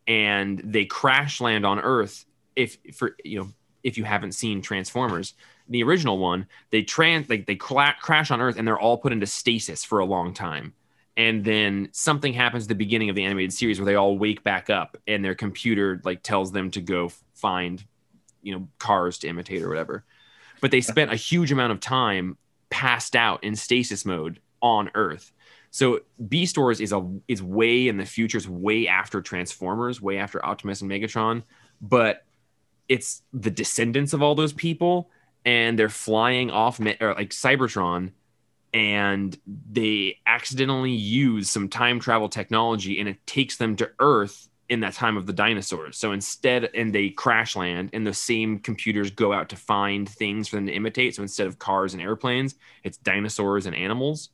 and 0.08 0.60
they 0.60 0.86
crash 0.86 1.42
land 1.42 1.66
on 1.66 1.80
Earth. 1.80 2.26
If 2.56 2.78
for 2.94 3.16
you 3.24 3.40
know 3.40 3.50
if 3.84 3.98
you 3.98 4.04
haven't 4.04 4.34
seen 4.34 4.62
Transformers, 4.62 5.34
the 5.70 5.84
original 5.84 6.18
one, 6.18 6.48
they 6.72 6.84
trans 6.84 7.30
like 7.30 7.46
they 7.46 7.56
cla- 7.56 7.96
crash 8.02 8.32
on 8.32 8.42
Earth 8.42 8.58
and 8.58 8.68
they're 8.68 8.80
all 8.80 8.98
put 8.98 9.12
into 9.14 9.28
stasis 9.28 9.84
for 9.84 10.00
a 10.00 10.06
long 10.06 10.34
time. 10.34 10.74
And 11.18 11.44
then 11.46 11.90
something 11.92 12.34
happens 12.34 12.64
at 12.64 12.70
the 12.70 12.76
beginning 12.76 13.10
of 13.10 13.16
the 13.16 13.24
animated 13.24 13.54
series 13.54 13.80
where 13.80 13.86
they 13.86 13.96
all 13.96 14.18
wake 14.18 14.44
back 14.44 14.70
up 14.70 14.98
and 15.08 15.24
their 15.24 15.36
computer 15.36 16.02
like 16.04 16.24
tells 16.24 16.52
them 16.52 16.72
to 16.72 16.82
go 16.82 17.10
find 17.36 17.84
you 18.42 18.54
know 18.54 18.68
cars 18.80 19.18
to 19.20 19.28
imitate 19.28 19.62
or 19.62 19.70
whatever. 19.70 20.04
But 20.62 20.72
they 20.72 20.82
spent 20.82 21.12
a 21.12 21.16
huge 21.16 21.52
amount 21.52 21.72
of 21.72 21.80
time 21.80 22.38
passed 22.70 23.16
out 23.16 23.44
in 23.44 23.56
stasis 23.56 24.06
mode 24.06 24.40
on 24.62 24.90
earth. 24.96 25.32
So 25.72 26.02
beast 26.30 26.58
wars 26.58 26.80
is 26.80 26.94
a 26.94 27.06
is 27.28 27.44
way 27.44 27.88
in 27.88 27.98
the 27.98 28.06
future 28.06 28.38
it's 28.38 28.48
way 28.48 28.88
after 28.88 29.22
transformers 29.22 30.02
way 30.02 30.18
after 30.18 30.44
optimus 30.46 30.82
and 30.82 30.90
megatron 30.90 31.44
but 31.82 32.24
it's 32.88 33.24
the 33.34 33.52
descendants 33.52 34.14
of 34.14 34.22
all 34.22 34.36
those 34.36 34.54
people 34.54 35.10
and 35.44 35.78
they're 35.78 35.90
flying 35.90 36.50
off 36.50 36.80
or 36.80 37.14
like 37.16 37.32
cybertron 37.32 38.12
and 38.76 39.40
they 39.72 40.20
accidentally 40.28 40.92
use 40.92 41.50
some 41.50 41.70
time 41.70 41.98
travel 41.98 42.28
technology 42.28 43.00
and 43.00 43.08
it 43.08 43.26
takes 43.26 43.56
them 43.56 43.78
to 43.78 43.90
earth 44.00 44.50
in 44.68 44.82
that 44.82 44.94
time 44.94 45.16
of 45.16 45.26
the 45.26 45.32
dinosaurs. 45.32 45.96
So 45.96 46.12
instead, 46.12 46.70
and 46.74 46.94
they 46.94 47.10
crash 47.10 47.56
land, 47.56 47.92
and 47.94 48.06
the 48.06 48.14
same 48.14 48.60
computers 48.60 49.12
go 49.12 49.32
out 49.32 49.48
to 49.50 49.56
find 49.56 50.10
things 50.10 50.50
for 50.50 50.58
them 50.58 50.66
to 50.66 50.74
imitate. 50.74 51.16
So 51.16 51.22
instead 51.22 51.48
of 51.48 51.58
cars 51.58 51.94
and 51.94 52.04
airplanes, 52.04 52.56
it's 52.84 52.98
dinosaurs 52.98 53.66
and 53.66 53.76
animals. 53.76 54.30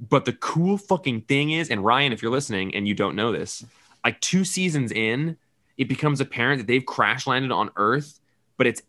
But 0.00 0.24
the 0.24 0.32
cool 0.32 0.76
fucking 0.76 1.22
thing 1.22 1.52
is, 1.52 1.70
and 1.70 1.84
Ryan, 1.84 2.12
if 2.12 2.20
you're 2.20 2.32
listening 2.32 2.74
and 2.74 2.88
you 2.88 2.94
don't 2.94 3.14
know 3.14 3.30
this, 3.30 3.64
like 4.04 4.20
two 4.20 4.44
seasons 4.44 4.90
in, 4.90 5.36
it 5.76 5.88
becomes 5.88 6.20
apparent 6.20 6.58
that 6.58 6.66
they've 6.66 6.84
crash 6.84 7.28
landed 7.28 7.52
on 7.52 7.70
Earth, 7.76 8.18
but 8.56 8.66
it's 8.66 8.82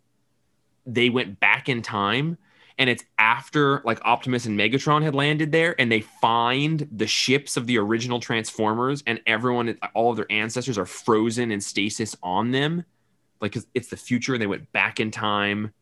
they 0.86 1.10
went 1.10 1.40
back 1.40 1.70
in 1.70 1.84
time 1.84 2.38
and 2.78 2.90
it's 2.90 3.04
after 3.18 3.82
like 3.86 4.00
Optimus 4.04 4.46
and 4.46 4.60
Megatron 4.60 5.04
had 5.04 5.16
landed 5.16 5.52
there, 5.52 5.80
and 5.80 5.92
they 5.92 6.02
find 6.02 6.88
the 6.92 7.08
ships 7.08 7.58
of 7.58 7.68
the 7.68 7.78
original 7.78 8.20
Transformers, 8.20 9.04
and 9.06 9.20
everyone, 9.26 9.78
all 9.94 10.12
of 10.12 10.18
their 10.18 10.32
ancestors, 10.32 10.78
are 10.78 10.86
frozen 10.86 11.52
in 11.52 11.62
stasis 11.62 12.16
on 12.24 12.52
them, 12.52 12.86
like 13.42 13.58
it's 13.74 13.90
the 13.90 13.98
future, 13.98 14.34
and 14.34 14.42
they 14.42 14.48
went 14.48 14.72
back 14.72 15.00
in 15.00 15.12
time 15.12 15.74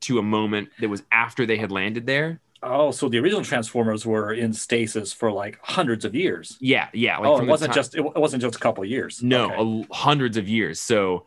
to 0.00 0.18
a 0.18 0.22
moment 0.22 0.68
that 0.80 0.88
was 0.88 1.02
after 1.12 1.46
they 1.46 1.56
had 1.56 1.70
landed 1.70 2.06
there. 2.06 2.40
Oh, 2.64 2.92
so 2.92 3.08
the 3.08 3.18
original 3.18 3.42
Transformers 3.42 4.06
were 4.06 4.32
in 4.32 4.52
stasis 4.52 5.12
for 5.12 5.32
like 5.32 5.58
hundreds 5.62 6.04
of 6.04 6.14
years. 6.14 6.56
Yeah, 6.60 6.88
yeah. 6.92 7.18
Like 7.18 7.28
oh, 7.28 7.40
it 7.40 7.46
wasn't 7.46 7.74
just 7.74 7.96
it 7.96 8.02
wasn't 8.02 8.42
just 8.42 8.54
a 8.54 8.58
couple 8.58 8.84
of 8.84 8.90
years. 8.90 9.22
No, 9.22 9.52
okay. 9.52 9.86
a, 9.90 9.94
hundreds 9.94 10.36
of 10.36 10.48
years. 10.48 10.80
So, 10.80 11.26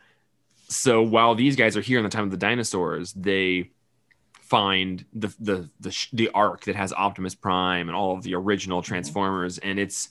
so 0.69 1.01
while 1.01 1.35
these 1.35 1.57
guys 1.57 1.75
are 1.75 1.81
here 1.81 1.97
in 1.97 2.03
the 2.03 2.09
time 2.09 2.23
of 2.23 2.31
the 2.31 2.37
dinosaurs, 2.37 3.11
they 3.13 3.71
find 4.45 5.05
the 5.13 5.33
the 5.39 5.69
the 5.79 6.07
the 6.13 6.29
arc 6.29 6.65
that 6.65 6.75
has 6.75 6.93
Optimus 6.93 7.35
Prime 7.35 7.89
and 7.89 7.95
all 7.95 8.13
of 8.15 8.23
the 8.23 8.35
original 8.35 8.81
mm-hmm. 8.81 8.87
Transformers, 8.87 9.57
and 9.57 9.79
it's 9.79 10.09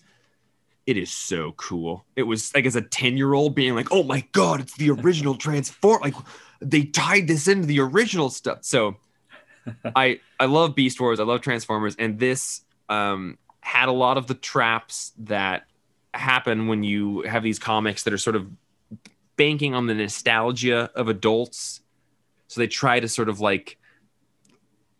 it 0.87 0.97
is 0.97 1.11
so 1.11 1.53
cool. 1.53 2.05
It 2.17 2.25
was 2.25 2.55
like 2.55 2.67
as 2.67 2.77
a 2.77 2.83
10 2.83 3.17
year 3.17 3.33
old 3.33 3.55
being 3.55 3.75
like, 3.75 3.89
oh 3.91 4.03
my 4.03 4.25
God, 4.33 4.61
it's 4.61 4.77
the 4.77 4.91
original 4.91 5.35
Transform. 5.35 6.03
Like 6.03 6.15
they 6.61 6.85
tied 6.85 7.27
this 7.27 7.49
into 7.49 7.67
the 7.67 7.81
original 7.81 8.29
stuff. 8.29 8.59
So 8.63 8.97
I 9.97 10.21
I 10.39 10.47
love 10.47 10.75
Beast 10.75 11.01
Wars. 11.01 11.21
I 11.21 11.25
love 11.25 11.41
Transformers. 11.41 11.97
And 11.99 12.19
this 12.19 12.63
um, 12.89 13.39
had 13.61 13.89
a 13.89 13.93
lot 13.93 14.19
of 14.19 14.27
the 14.27 14.35
traps 14.35 15.13
that 15.21 15.65
happen 16.13 16.69
when 16.69 16.83
you 16.83 17.23
have 17.23 17.43
these 17.43 17.59
comics 17.59 18.03
that 18.05 18.13
are 18.13 18.19
sort 18.19 18.37
of 18.37 18.49
banking 19.37 19.75
on 19.75 19.87
the 19.87 19.95
nostalgia 19.95 20.91
of 20.95 21.09
adults. 21.09 21.81
So 22.49 22.61
they 22.61 22.69
try 22.69 23.01
to 23.01 23.09
sort 23.09 23.29
of 23.29 23.41
like 23.41 23.79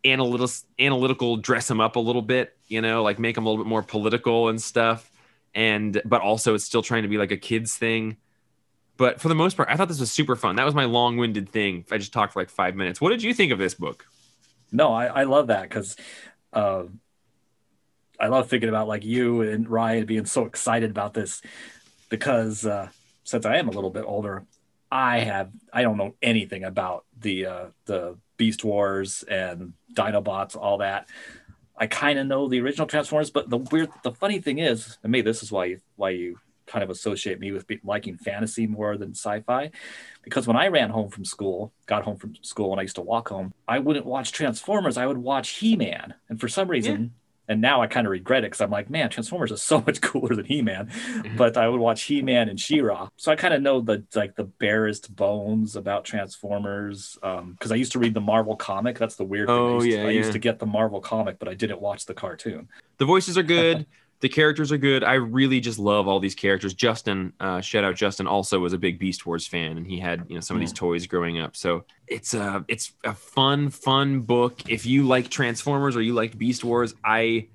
analytical 0.05 0.49
analytical 0.79 1.37
dress 1.37 1.69
him 1.69 1.81
up 1.81 1.95
a 1.95 1.99
little 1.99 2.21
bit, 2.21 2.55
you 2.67 2.81
know, 2.81 3.03
like 3.03 3.19
make 3.19 3.37
him 3.37 3.45
a 3.45 3.49
little 3.49 3.63
bit 3.63 3.69
more 3.69 3.83
political 3.83 4.49
and 4.49 4.61
stuff. 4.61 5.11
And 5.53 6.01
but 6.05 6.21
also 6.21 6.53
it's 6.53 6.63
still 6.63 6.81
trying 6.81 7.03
to 7.03 7.09
be 7.09 7.17
like 7.17 7.31
a 7.31 7.37
kids 7.37 7.75
thing. 7.75 8.17
But 8.97 9.19
for 9.19 9.27
the 9.27 9.35
most 9.35 9.57
part, 9.57 9.69
I 9.69 9.75
thought 9.75 9.89
this 9.89 9.99
was 9.99 10.11
super 10.11 10.35
fun. 10.35 10.55
That 10.55 10.65
was 10.65 10.73
my 10.73 10.85
long-winded 10.85 11.49
thing. 11.49 11.85
I 11.91 11.97
just 11.97 12.13
talked 12.13 12.33
for 12.33 12.41
like 12.41 12.49
five 12.49 12.75
minutes. 12.75 13.01
What 13.01 13.09
did 13.09 13.23
you 13.23 13.33
think 13.33 13.51
of 13.51 13.59
this 13.59 13.73
book? 13.73 14.05
No, 14.71 14.93
I, 14.93 15.07
I 15.07 15.23
love 15.23 15.47
that 15.47 15.63
because 15.63 15.97
uh, 16.53 16.83
I 18.19 18.27
love 18.27 18.49
thinking 18.49 18.69
about 18.69 18.87
like 18.87 19.03
you 19.03 19.41
and 19.41 19.69
Ryan 19.69 20.05
being 20.05 20.25
so 20.25 20.45
excited 20.45 20.91
about 20.91 21.13
this 21.13 21.41
because 22.09 22.65
uh, 22.65 22.89
since 23.23 23.45
I 23.45 23.57
am 23.57 23.67
a 23.67 23.71
little 23.71 23.89
bit 23.89 24.05
older, 24.05 24.45
I 24.91 25.19
have 25.19 25.51
I 25.73 25.81
don't 25.81 25.97
know 25.97 26.15
anything 26.21 26.63
about 26.63 27.05
the 27.19 27.45
uh, 27.47 27.65
the 27.85 28.17
Beast 28.37 28.63
Wars 28.63 29.23
and 29.23 29.73
Dinobots, 29.93 30.55
all 30.55 30.79
that. 30.79 31.09
I 31.77 31.87
kind 31.87 32.19
of 32.19 32.27
know 32.27 32.47
the 32.47 32.61
original 32.61 32.87
Transformers, 32.87 33.29
but 33.29 33.49
the 33.49 33.57
weird, 33.57 33.89
the 34.03 34.13
funny 34.13 34.39
thing 34.39 34.59
is, 34.59 34.97
and 35.03 35.11
maybe 35.11 35.29
this 35.29 35.43
is 35.43 35.51
why 35.51 35.65
you, 35.65 35.79
why 35.95 36.11
you 36.11 36.39
kind 36.67 36.83
of 36.83 36.89
associate 36.89 37.39
me 37.39 37.51
with 37.51 37.65
liking 37.83 38.17
fantasy 38.17 38.65
more 38.65 38.97
than 38.97 39.11
sci-fi, 39.11 39.71
because 40.23 40.47
when 40.47 40.55
I 40.55 40.67
ran 40.67 40.89
home 40.89 41.09
from 41.09 41.25
school, 41.25 41.73
got 41.85 42.03
home 42.03 42.17
from 42.17 42.35
school, 42.41 42.71
and 42.71 42.79
I 42.79 42.83
used 42.83 42.95
to 42.95 43.01
walk 43.01 43.29
home, 43.29 43.53
I 43.67 43.79
wouldn't 43.79 44.05
watch 44.05 44.31
Transformers. 44.31 44.97
I 44.97 45.05
would 45.05 45.17
watch 45.17 45.49
He-Man, 45.49 46.13
and 46.29 46.39
for 46.39 46.47
some 46.47 46.67
reason. 46.67 47.01
Yeah 47.01 47.09
and 47.47 47.61
now 47.61 47.81
I 47.81 47.87
kind 47.87 48.07
of 48.07 48.11
regret 48.11 48.43
it 48.43 48.47
because 48.47 48.61
I'm 48.61 48.71
like, 48.71 48.89
man, 48.89 49.09
Transformers 49.09 49.51
is 49.51 49.61
so 49.61 49.81
much 49.87 50.01
cooler 50.01 50.35
than 50.35 50.45
He-Man. 50.45 50.87
Mm-hmm. 50.87 51.37
But 51.37 51.57
I 51.57 51.67
would 51.67 51.79
watch 51.79 52.03
He-Man 52.03 52.49
and 52.49 52.59
She-Ra, 52.59 53.09
so 53.17 53.31
I 53.31 53.35
kind 53.35 53.53
of 53.53 53.61
know 53.61 53.81
the 53.81 54.03
like 54.15 54.35
the 54.35 54.45
barest 54.45 55.15
bones 55.15 55.75
about 55.75 56.05
Transformers 56.05 57.17
because 57.21 57.39
um, 57.39 57.71
I 57.71 57.75
used 57.75 57.91
to 57.93 57.99
read 57.99 58.13
the 58.13 58.21
Marvel 58.21 58.55
comic. 58.55 58.97
That's 58.97 59.15
the 59.15 59.25
weird 59.25 59.47
thing. 59.47 59.55
Oh 59.55 59.81
I 59.81 59.85
yeah, 59.85 59.95
to, 59.97 60.07
I 60.07 60.11
yeah. 60.11 60.17
used 60.17 60.33
to 60.33 60.39
get 60.39 60.59
the 60.59 60.65
Marvel 60.65 61.01
comic, 61.01 61.39
but 61.39 61.47
I 61.47 61.53
didn't 61.53 61.81
watch 61.81 62.05
the 62.05 62.13
cartoon. 62.13 62.69
The 62.97 63.05
voices 63.05 63.37
are 63.37 63.43
good. 63.43 63.85
the 64.21 64.29
characters 64.29 64.71
are 64.71 64.77
good. 64.77 65.03
I 65.03 65.15
really 65.15 65.59
just 65.59 65.77
love 65.77 66.07
all 66.07 66.19
these 66.19 66.35
characters. 66.35 66.73
Justin, 66.73 67.33
uh, 67.39 67.61
shout 67.61 67.83
out 67.83 67.95
Justin, 67.95 68.27
also 68.27 68.59
was 68.59 68.73
a 68.73 68.77
big 68.77 68.97
Beast 68.97 69.25
Wars 69.25 69.45
fan, 69.45 69.77
and 69.77 69.85
he 69.85 69.99
had 69.99 70.25
you 70.29 70.35
know 70.35 70.41
some 70.41 70.55
of 70.55 70.61
these 70.61 70.71
mm. 70.71 70.77
toys 70.77 71.05
growing 71.05 71.39
up. 71.39 71.55
So 71.55 71.85
it's 72.07 72.33
a 72.33 72.63
it's 72.67 72.93
a 73.03 73.13
fun 73.13 73.69
fun 73.69 74.21
book. 74.21 74.69
If 74.69 74.85
you 74.85 75.03
like 75.03 75.29
Transformers 75.29 75.95
or 75.95 76.01
you 76.01 76.13
like 76.13 76.37
Beast 76.37 76.63
Wars, 76.63 76.95
I 77.03 77.47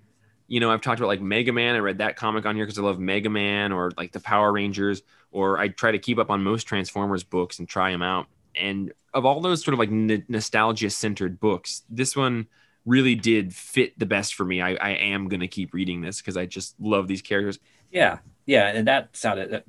you 0.49 0.61
know 0.61 0.71
I've 0.71 0.83
talked 0.83 1.01
about 1.01 1.09
like 1.09 1.23
Mega 1.23 1.53
Man. 1.53 1.75
I 1.75 1.79
read 1.79 1.99
that 1.99 2.17
comic 2.17 2.45
on 2.45 2.57
here 2.57 2.67
because 2.67 2.79
I 2.79 2.83
love 2.83 2.99
Mega 2.99 3.31
Man 3.31 3.73
or 3.73 3.91
like 3.97 4.13
the 4.13 4.21
Power 4.21 4.53
Rangers. 4.53 5.03
Or 5.33 5.59
I 5.59 5.69
try 5.69 5.93
to 5.93 5.99
keep 5.99 6.19
up 6.19 6.29
on 6.29 6.43
most 6.43 6.65
Transformers 6.65 7.23
books 7.23 7.61
and 7.61 7.69
try 7.69 7.93
them 7.93 8.03
out. 8.03 8.27
And 8.57 8.93
of 9.15 9.25
all 9.25 9.41
those 9.41 9.65
sort 9.65 9.75
of 9.75 9.79
like 9.79 9.91
n- 9.91 10.25
nostalgia 10.29 10.91
centered 10.91 11.39
books, 11.39 11.83
this 11.89 12.17
one 12.17 12.49
really 12.87 13.15
did 13.15 13.55
fit 13.55 13.99
the 13.99 14.07
best 14.07 14.35
for 14.35 14.45
me. 14.45 14.61
I, 14.61 14.75
I 14.75 14.91
am 14.91 15.29
going 15.29 15.41
to 15.41 15.49
keep 15.49 15.75
reading 15.75 16.01
this 16.01 16.21
because 16.21 16.37
I 16.37 16.47
just 16.47 16.75
love 16.81 17.09
these 17.09 17.23
characters. 17.23 17.59
Yeah. 17.91 18.19
Yeah. 18.47 18.69
And 18.69 18.89
that 18.89 19.17
sounded, 19.17 19.51
that 19.51 19.65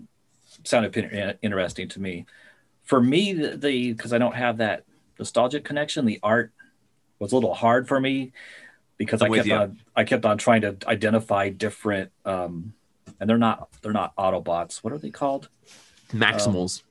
sounded 0.64 1.38
interesting 1.42 1.90
to 1.90 2.02
me. 2.02 2.26
For 2.84 3.02
me, 3.02 3.34
the, 3.34 3.92
because 3.94 4.14
I 4.14 4.18
don't 4.18 4.36
have 4.36 4.58
that 4.58 4.86
nostalgic 5.20 5.64
connection, 5.64 6.06
the 6.06 6.20
art 6.24 6.52
was 7.20 7.32
a 7.32 7.36
little 7.36 7.54
hard 7.54 7.88
for 7.88 8.00
me 8.00 8.32
because 8.98 9.22
I'm 9.22 9.32
I 9.34 9.38
kept 9.38 9.52
on, 9.52 9.80
I 9.96 10.04
kept 10.04 10.26
on 10.26 10.38
trying 10.38 10.62
to 10.62 10.78
identify 10.88 11.50
different, 11.50 12.12
um, 12.26 12.74
and 13.20 13.30
they're 13.30 13.38
not, 13.38 13.70
they're 13.82 13.94
not 13.94 14.16
Autobots. 14.16 14.78
What 14.78 14.94
are 14.94 14.98
they 14.98 15.12
called? 15.12 15.50
Maximals. 16.12 16.82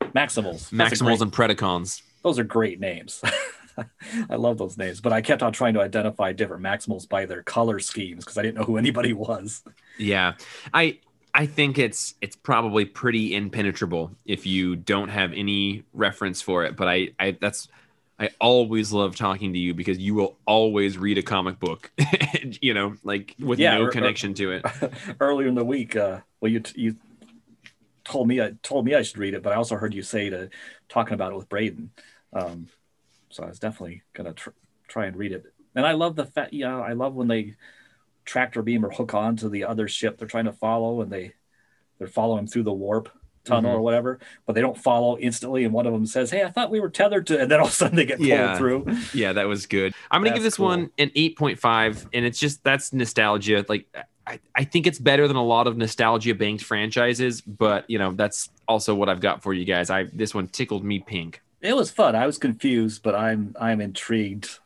Um, 0.00 0.10
Maximals. 0.10 0.72
Maximals 0.72 0.98
great, 0.98 1.20
and 1.20 1.32
Predacons. 1.32 2.02
Those 2.22 2.38
are 2.38 2.44
great 2.44 2.80
names. 2.80 3.22
I 4.30 4.36
love 4.36 4.58
those 4.58 4.76
names, 4.76 5.00
but 5.00 5.12
I 5.12 5.20
kept 5.20 5.42
on 5.42 5.52
trying 5.52 5.74
to 5.74 5.80
identify 5.80 6.32
different 6.32 6.62
Maximals 6.62 7.08
by 7.08 7.26
their 7.26 7.42
color 7.42 7.78
schemes 7.78 8.24
because 8.24 8.38
I 8.38 8.42
didn't 8.42 8.56
know 8.56 8.64
who 8.64 8.76
anybody 8.76 9.12
was. 9.12 9.62
Yeah, 9.98 10.34
I 10.72 10.98
I 11.34 11.46
think 11.46 11.78
it's 11.78 12.14
it's 12.20 12.36
probably 12.36 12.84
pretty 12.84 13.34
impenetrable 13.34 14.12
if 14.24 14.46
you 14.46 14.76
don't 14.76 15.08
have 15.08 15.32
any 15.32 15.84
reference 15.92 16.40
for 16.40 16.64
it. 16.64 16.76
But 16.76 16.88
I 16.88 17.10
I 17.18 17.36
that's 17.40 17.68
I 18.18 18.30
always 18.40 18.92
love 18.92 19.14
talking 19.14 19.52
to 19.52 19.58
you 19.58 19.74
because 19.74 19.98
you 19.98 20.14
will 20.14 20.38
always 20.46 20.96
read 20.96 21.18
a 21.18 21.22
comic 21.22 21.60
book, 21.60 21.90
you 22.62 22.72
know, 22.72 22.94
like 23.04 23.34
with 23.38 23.58
yeah, 23.58 23.76
no 23.76 23.88
connection 23.88 24.32
to 24.34 24.52
it. 24.52 24.64
Earlier 25.20 25.48
in 25.48 25.54
the 25.54 25.64
week, 25.64 25.96
uh, 25.96 26.20
well, 26.40 26.50
you 26.50 26.62
you 26.74 26.96
told 28.04 28.28
me 28.28 28.40
I 28.40 28.54
told 28.62 28.86
me 28.86 28.94
I 28.94 29.02
should 29.02 29.18
read 29.18 29.34
it, 29.34 29.42
but 29.42 29.52
I 29.52 29.56
also 29.56 29.76
heard 29.76 29.92
you 29.92 30.02
say 30.02 30.30
to 30.30 30.48
talking 30.88 31.14
about 31.14 31.32
it 31.32 31.36
with 31.36 31.48
Braden. 31.48 31.90
Um, 32.32 32.68
so 33.30 33.44
I 33.44 33.48
was 33.48 33.58
definitely 33.58 34.02
gonna 34.12 34.32
tr- 34.32 34.50
try 34.88 35.06
and 35.06 35.16
read 35.16 35.32
it. 35.32 35.44
And 35.74 35.86
I 35.86 35.92
love 35.92 36.16
the 36.16 36.26
fact, 36.26 36.52
yeah, 36.52 36.80
I 36.80 36.92
love 36.92 37.14
when 37.14 37.28
they 37.28 37.56
tractor 38.24 38.62
beam 38.62 38.84
or 38.84 38.90
hook 38.90 39.14
on 39.14 39.36
to 39.36 39.48
the 39.48 39.64
other 39.64 39.88
ship 39.88 40.18
they're 40.18 40.28
trying 40.28 40.46
to 40.46 40.52
follow, 40.52 41.00
and 41.00 41.10
they 41.10 41.32
they're 41.98 42.08
following 42.08 42.46
through 42.46 42.64
the 42.64 42.72
warp 42.72 43.08
tunnel 43.44 43.70
mm-hmm. 43.70 43.78
or 43.78 43.82
whatever, 43.82 44.18
but 44.44 44.54
they 44.54 44.60
don't 44.60 44.76
follow 44.76 45.16
instantly. 45.18 45.64
And 45.64 45.72
one 45.72 45.86
of 45.86 45.92
them 45.92 46.06
says, 46.06 46.30
"Hey, 46.30 46.42
I 46.42 46.50
thought 46.50 46.70
we 46.70 46.80
were 46.80 46.90
tethered 46.90 47.26
to," 47.28 47.40
and 47.40 47.50
then 47.50 47.60
all 47.60 47.66
of 47.66 47.72
a 47.72 47.74
sudden 47.74 47.96
they 47.96 48.04
get 48.04 48.18
pulled 48.18 48.28
yeah. 48.28 48.58
through. 48.58 48.86
Yeah, 49.14 49.32
that 49.34 49.46
was 49.46 49.66
good. 49.66 49.94
I'm 50.10 50.20
gonna 50.20 50.30
that's 50.30 50.38
give 50.38 50.44
this 50.44 50.56
cool. 50.56 50.66
one 50.66 50.90
an 50.98 51.10
8.5, 51.10 52.08
and 52.12 52.26
it's 52.26 52.38
just 52.38 52.62
that's 52.64 52.92
nostalgia. 52.92 53.64
Like 53.68 53.86
I, 54.26 54.40
I 54.54 54.64
think 54.64 54.86
it's 54.86 54.98
better 54.98 55.28
than 55.28 55.36
a 55.36 55.44
lot 55.44 55.66
of 55.66 55.76
nostalgia 55.76 56.34
banked 56.34 56.64
franchises, 56.64 57.40
but 57.40 57.88
you 57.88 57.98
know 57.98 58.12
that's 58.12 58.50
also 58.66 58.94
what 58.94 59.08
I've 59.08 59.20
got 59.20 59.42
for 59.42 59.54
you 59.54 59.64
guys. 59.64 59.88
I 59.88 60.04
this 60.12 60.34
one 60.34 60.48
tickled 60.48 60.84
me 60.84 60.98
pink 60.98 61.40
it 61.60 61.74
was 61.74 61.90
fun. 61.90 62.14
I 62.14 62.26
was 62.26 62.38
confused, 62.38 63.02
but 63.02 63.14
I'm 63.14 63.54
I'm 63.60 63.80
intrigued. 63.80 64.58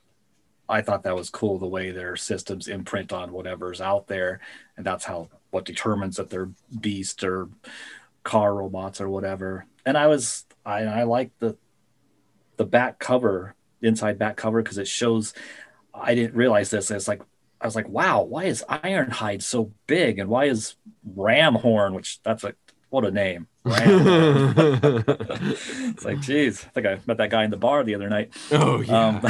I 0.69 0.83
thought 0.83 1.03
that 1.03 1.17
was 1.17 1.31
cool 1.31 1.59
the 1.59 1.67
way 1.67 1.91
their 1.91 2.17
systems 2.17 2.69
imprint 2.69 3.13
on 3.13 3.33
whatever's 3.33 3.81
out 3.81 4.07
there, 4.07 4.41
and 4.77 4.87
that's 4.87 5.05
how 5.05 5.29
what 5.51 5.65
determines 5.65 6.17
that 6.17 6.31
they're 6.31 6.51
beast 6.81 7.25
or 7.25 7.49
car 8.23 8.55
robots 8.55 9.01
or 9.01 9.09
whatever. 9.09 9.67
And 9.85 9.97
I 9.97 10.07
was 10.07 10.47
I 10.65 10.83
I 10.83 11.03
like 11.05 11.33
the 11.39 11.57
the 12.57 12.67
back 12.67 12.99
cover, 12.99 13.55
inside 13.83 14.19
back 14.19 14.37
cover, 14.37 14.63
because 14.63 14.79
it 14.79 14.89
shows. 14.89 15.35
I 15.93 16.15
didn't 16.15 16.37
realize 16.37 16.71
this. 16.71 16.91
It's 16.91 17.09
like 17.09 17.23
I 17.61 17.67
was 17.67 17.77
like, 17.77 17.89
wow, 17.89 18.23
why 18.23 18.45
is 18.45 18.65
Ironhide 18.69 19.43
so 19.43 19.73
big, 19.87 20.19
and 20.19 20.29
why 20.31 20.47
is 20.47 20.77
Ramhorn, 21.17 21.95
which 21.95 22.23
that's 22.23 22.45
a 22.45 22.55
what 22.91 23.05
a 23.05 23.11
name. 23.11 23.47
it's 23.65 24.05
like, 26.05 26.21
geez, 26.21 26.65
I 26.65 26.69
think 26.69 26.87
I 26.87 26.99
met 27.07 27.17
that 27.19 27.31
guy 27.31 27.45
in 27.45 27.51
the 27.51 27.57
bar 27.57 27.85
the 27.85 27.95
other 27.95 28.09
night. 28.09 28.33
Oh 28.53 28.81
yeah, 28.81 29.07
um, 29.07 29.27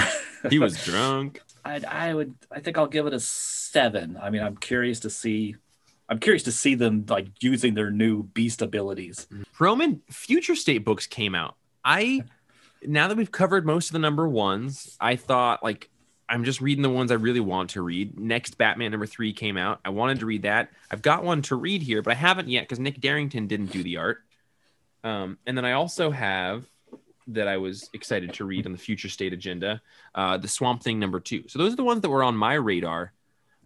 he 0.50 0.58
was 0.58 0.82
drunk. 0.84 1.42
I, 1.64 1.80
I 1.86 2.14
would, 2.14 2.34
I 2.50 2.60
think 2.60 2.78
I'll 2.78 2.86
give 2.86 3.06
it 3.06 3.12
a 3.12 3.20
seven. 3.20 4.18
I 4.20 4.30
mean, 4.30 4.42
I'm 4.42 4.56
curious 4.56 5.00
to 5.00 5.10
see. 5.10 5.56
I'm 6.08 6.18
curious 6.18 6.42
to 6.44 6.52
see 6.52 6.74
them 6.74 7.04
like 7.08 7.28
using 7.40 7.74
their 7.74 7.90
new 7.90 8.24
beast 8.24 8.62
abilities. 8.62 9.28
Roman 9.60 10.02
Future 10.10 10.56
State 10.56 10.84
books 10.84 11.06
came 11.06 11.34
out. 11.36 11.54
I 11.84 12.24
now 12.82 13.08
that 13.08 13.16
we've 13.16 13.30
covered 13.30 13.64
most 13.66 13.90
of 13.90 13.92
the 13.92 13.98
number 13.98 14.28
ones, 14.28 14.96
I 15.00 15.16
thought 15.16 15.62
like 15.62 15.90
I'm 16.30 16.44
just 16.44 16.60
reading 16.60 16.82
the 16.82 16.90
ones 16.90 17.10
I 17.10 17.16
really 17.16 17.40
want 17.40 17.70
to 17.70 17.82
read. 17.82 18.18
Next 18.18 18.56
Batman 18.56 18.92
number 18.92 19.06
three 19.06 19.32
came 19.32 19.56
out. 19.56 19.80
I 19.84 19.90
wanted 19.90 20.20
to 20.20 20.26
read 20.26 20.42
that. 20.42 20.70
I've 20.90 21.02
got 21.02 21.24
one 21.24 21.42
to 21.42 21.56
read 21.56 21.82
here, 21.82 22.02
but 22.02 22.12
I 22.12 22.14
haven't 22.14 22.48
yet 22.48 22.62
because 22.62 22.78
Nick 22.78 23.00
Derington 23.00 23.48
didn't 23.48 23.72
do 23.72 23.82
the 23.82 23.96
art. 23.96 24.18
Um, 25.02 25.38
and 25.44 25.58
then 25.58 25.64
I 25.64 25.72
also 25.72 26.10
have 26.10 26.64
that 27.26 27.48
I 27.48 27.56
was 27.56 27.90
excited 27.92 28.32
to 28.34 28.44
read 28.44 28.66
on 28.66 28.72
the 28.72 28.78
future 28.78 29.08
state 29.08 29.32
agenda, 29.32 29.82
uh, 30.14 30.36
the 30.36 30.48
Swamp 30.48 30.82
Thing 30.82 31.00
number 31.00 31.18
two. 31.18 31.44
So 31.48 31.58
those 31.58 31.72
are 31.72 31.76
the 31.76 31.84
ones 31.84 32.00
that 32.02 32.10
were 32.10 32.22
on 32.22 32.36
my 32.36 32.54
radar. 32.54 33.12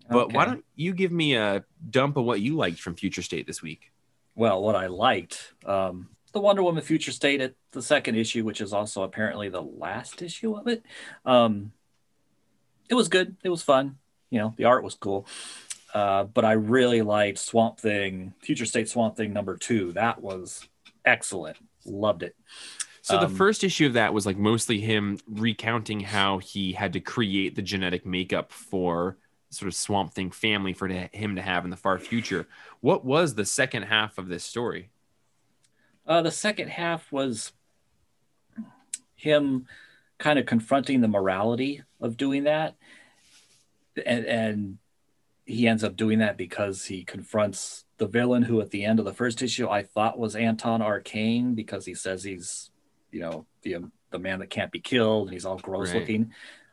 But 0.09 0.27
okay. 0.27 0.37
why 0.37 0.45
don't 0.47 0.65
you 0.75 0.93
give 0.93 1.13
me 1.13 1.35
a 1.35 1.65
dump 1.91 2.17
of 2.17 2.25
what 2.25 2.41
you 2.41 2.57
liked 2.57 2.81
from 2.81 2.95
Future 2.95 3.23
State 3.23 3.47
this 3.47 3.63
week? 3.63 3.91
Well, 4.35 4.63
what 4.63 4.75
I 4.75 4.87
liked, 4.87 5.53
um, 5.65 6.09
the 6.33 6.41
Wonder 6.41 6.63
Woman 6.63 6.83
Future 6.83 7.13
State, 7.13 7.55
the 7.73 7.83
second 7.83 8.17
issue, 8.17 8.45
which 8.45 8.61
is 8.61 8.73
also 8.73 9.03
apparently 9.03 9.49
the 9.49 9.63
last 9.63 10.21
issue 10.21 10.57
of 10.57 10.67
it. 10.67 10.85
Um, 11.25 11.73
it 12.89 12.95
was 12.95 13.09
good. 13.09 13.37
It 13.43 13.49
was 13.49 13.63
fun. 13.63 13.97
You 14.31 14.41
know, 14.41 14.55
the 14.57 14.65
art 14.65 14.85
was 14.85 14.95
cool. 14.95 15.27
Uh, 15.93 16.25
but 16.25 16.45
I 16.45 16.53
really 16.53 17.03
liked 17.03 17.39
Swamp 17.39 17.79
Thing, 17.79 18.35
Future 18.41 18.67
State 18.67 18.89
Swamp 18.89 19.17
Thing 19.17 19.33
number 19.33 19.57
two. 19.57 19.93
That 19.93 20.21
was 20.21 20.69
excellent. 21.05 21.57
Loved 21.85 22.23
it. 22.23 22.35
So 23.03 23.19
the 23.19 23.27
um, 23.27 23.35
first 23.35 23.63
issue 23.63 23.87
of 23.87 23.93
that 23.93 24.15
was 24.15 24.25
like 24.25 24.39
mostly 24.39 24.81
him 24.81 25.19
recounting 25.29 26.01
how 26.01 26.39
he 26.39 26.73
had 26.73 26.95
to 26.95 27.01
create 27.01 27.55
the 27.55 27.63
genetic 27.63 28.07
makeup 28.07 28.51
for 28.51 29.19
sort 29.51 29.69
of 29.69 29.75
Swamp 29.75 30.15
Thing 30.15 30.31
family 30.31 30.73
for 30.73 30.89
him 30.89 31.37
to 31.37 31.43
have 31.43 31.65
in 31.65 31.71
the 31.71 31.77
far 31.77 31.99
future. 31.99 32.49
What 32.81 33.05
was 33.05 33.35
the 33.35 33.45
second 33.45 33.85
half 33.85 34.19
of 34.19 34.29
this 34.29 34.43
story? 34.43 34.91
Uh, 36.07 36.23
the 36.23 36.31
second 36.31 36.69
half 36.69 37.13
was 37.13 37.53
him 39.15 39.67
kind 40.19 40.39
of 40.39 40.47
confronting 40.47 41.01
the 41.01 41.09
morality 41.09 41.83
of 42.05 42.17
doing 42.17 42.45
that 42.45 42.77
and, 44.05 44.25
and 44.27 44.79
he 45.47 45.67
ends 45.69 45.85
up 45.85 45.97
doing 45.97 46.19
that 46.21 46.37
because 46.37 46.87
he 46.87 47.05
confronts 47.05 47.85
the 47.99 48.07
villain 48.07 48.43
who 48.43 48.61
at 48.61 48.71
the 48.71 48.85
end 48.85 48.99
of 48.99 49.05
the 49.05 49.13
first 49.13 49.43
issue 49.43 49.69
I 49.69 49.83
thought 49.83 50.19
was 50.19 50.35
Anton 50.35 50.83
Arcane 50.83 51.55
because 51.55 51.85
he 51.87 51.95
says 51.95 52.25
he's, 52.25 52.71
you 53.13 53.21
know, 53.21 53.47
the 53.63 53.77
um, 53.77 53.93
the 54.11 54.19
man 54.19 54.39
that 54.41 54.51
can't 54.51 54.73
be 54.73 54.81
killed 54.81 55.29
and 55.29 55.33
he's 55.35 55.45
all 55.45 55.59
gross 55.59 55.89
Right. 55.93 56.01
looking. 56.01 56.33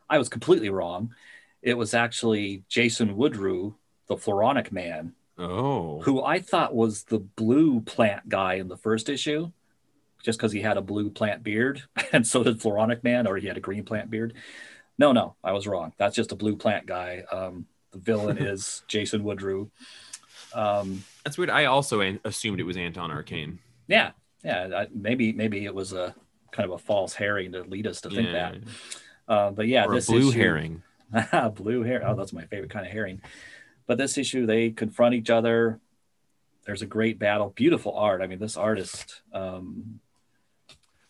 I 0.10 0.18
was 0.18 0.30
completely 0.30 0.70
wrong. 0.70 1.14
It 1.62 1.76
was 1.76 1.94
actually 1.94 2.64
Jason 2.70 3.16
Woodrue, 3.16 3.76
the 4.08 4.16
Floronic 4.16 4.72
man, 4.72 5.14
Oh. 5.38 6.02
who 6.02 6.24
I 6.24 6.40
thought 6.40 6.74
was 6.76 7.04
the 7.06 7.20
blue 7.20 7.82
plant 7.82 8.30
guy 8.30 8.56
in 8.56 8.68
the 8.68 8.78
first 8.78 9.10
issue, 9.10 9.52
just 10.24 10.40
because 10.40 10.52
he 10.52 10.62
had 10.62 10.78
a 10.78 10.82
blue 10.82 11.10
plant 11.10 11.44
beard, 11.44 11.84
and 12.12 12.26
so 12.26 12.44
did 12.44 12.60
Floronic 12.60 13.04
Man, 13.04 13.28
or 13.28 13.38
he 13.38 13.48
had 13.48 13.58
a 13.58 13.62
green 13.62 13.84
plant 13.84 14.10
beard. 14.10 14.34
No, 15.02 15.12
no, 15.14 15.36
I 15.44 15.52
was 15.52 15.66
wrong. 15.66 15.94
That's 15.98 16.16
just 16.16 16.32
a 16.32 16.36
blue 16.36 16.56
plant 16.56 16.86
guy. 16.86 17.24
Um, 17.32 17.66
the 17.92 17.98
villain 17.98 18.38
is 18.54 18.84
Jason 18.88 19.24
Woodrue. 19.24 19.70
Um, 20.54 21.04
That's 21.24 21.40
weird. 21.40 21.50
I 21.50 21.66
also 21.66 22.02
an- 22.02 22.20
assumed 22.24 22.60
it 22.60 22.64
was 22.66 22.78
Anton 22.78 23.10
Arcane. 23.10 23.58
yeah, 23.88 24.12
yeah. 24.44 24.70
I, 24.82 24.88
maybe 24.94 25.34
maybe 25.34 25.66
it 25.66 25.74
was 25.74 25.92
a 25.94 26.14
kind 26.52 26.70
of 26.70 26.76
a 26.76 26.78
false 26.78 27.14
herring 27.16 27.54
to 27.54 27.64
lead 27.64 27.88
us 27.88 28.02
to 28.02 28.10
think 28.12 28.28
Yeah. 28.28 28.52
that. 28.52 28.56
Uh, 29.28 29.50
but 29.52 29.68
yeah, 29.68 29.86
or 29.86 29.94
a 29.94 29.96
this 29.96 30.06
blue 30.08 30.30
issue- 30.30 30.40
herring. 30.40 30.84
blue 31.56 31.82
hair. 31.82 32.04
Oh, 32.08 32.16
that's 32.16 32.32
my 32.34 32.46
favorite 32.46 32.70
kind 32.70 32.86
of 32.86 32.92
herring. 32.92 33.22
But 33.88 33.98
this 33.98 34.18
issue, 34.20 34.46
they 34.46 34.70
confront 34.70 35.16
each 35.16 35.30
other. 35.32 35.80
There's 36.66 36.84
a 36.84 36.86
great 36.86 37.18
battle, 37.18 37.50
beautiful 37.56 37.96
art. 37.98 38.22
I 38.22 38.28
mean, 38.28 38.38
this 38.40 38.56
artist, 38.56 39.22
um, 39.34 40.00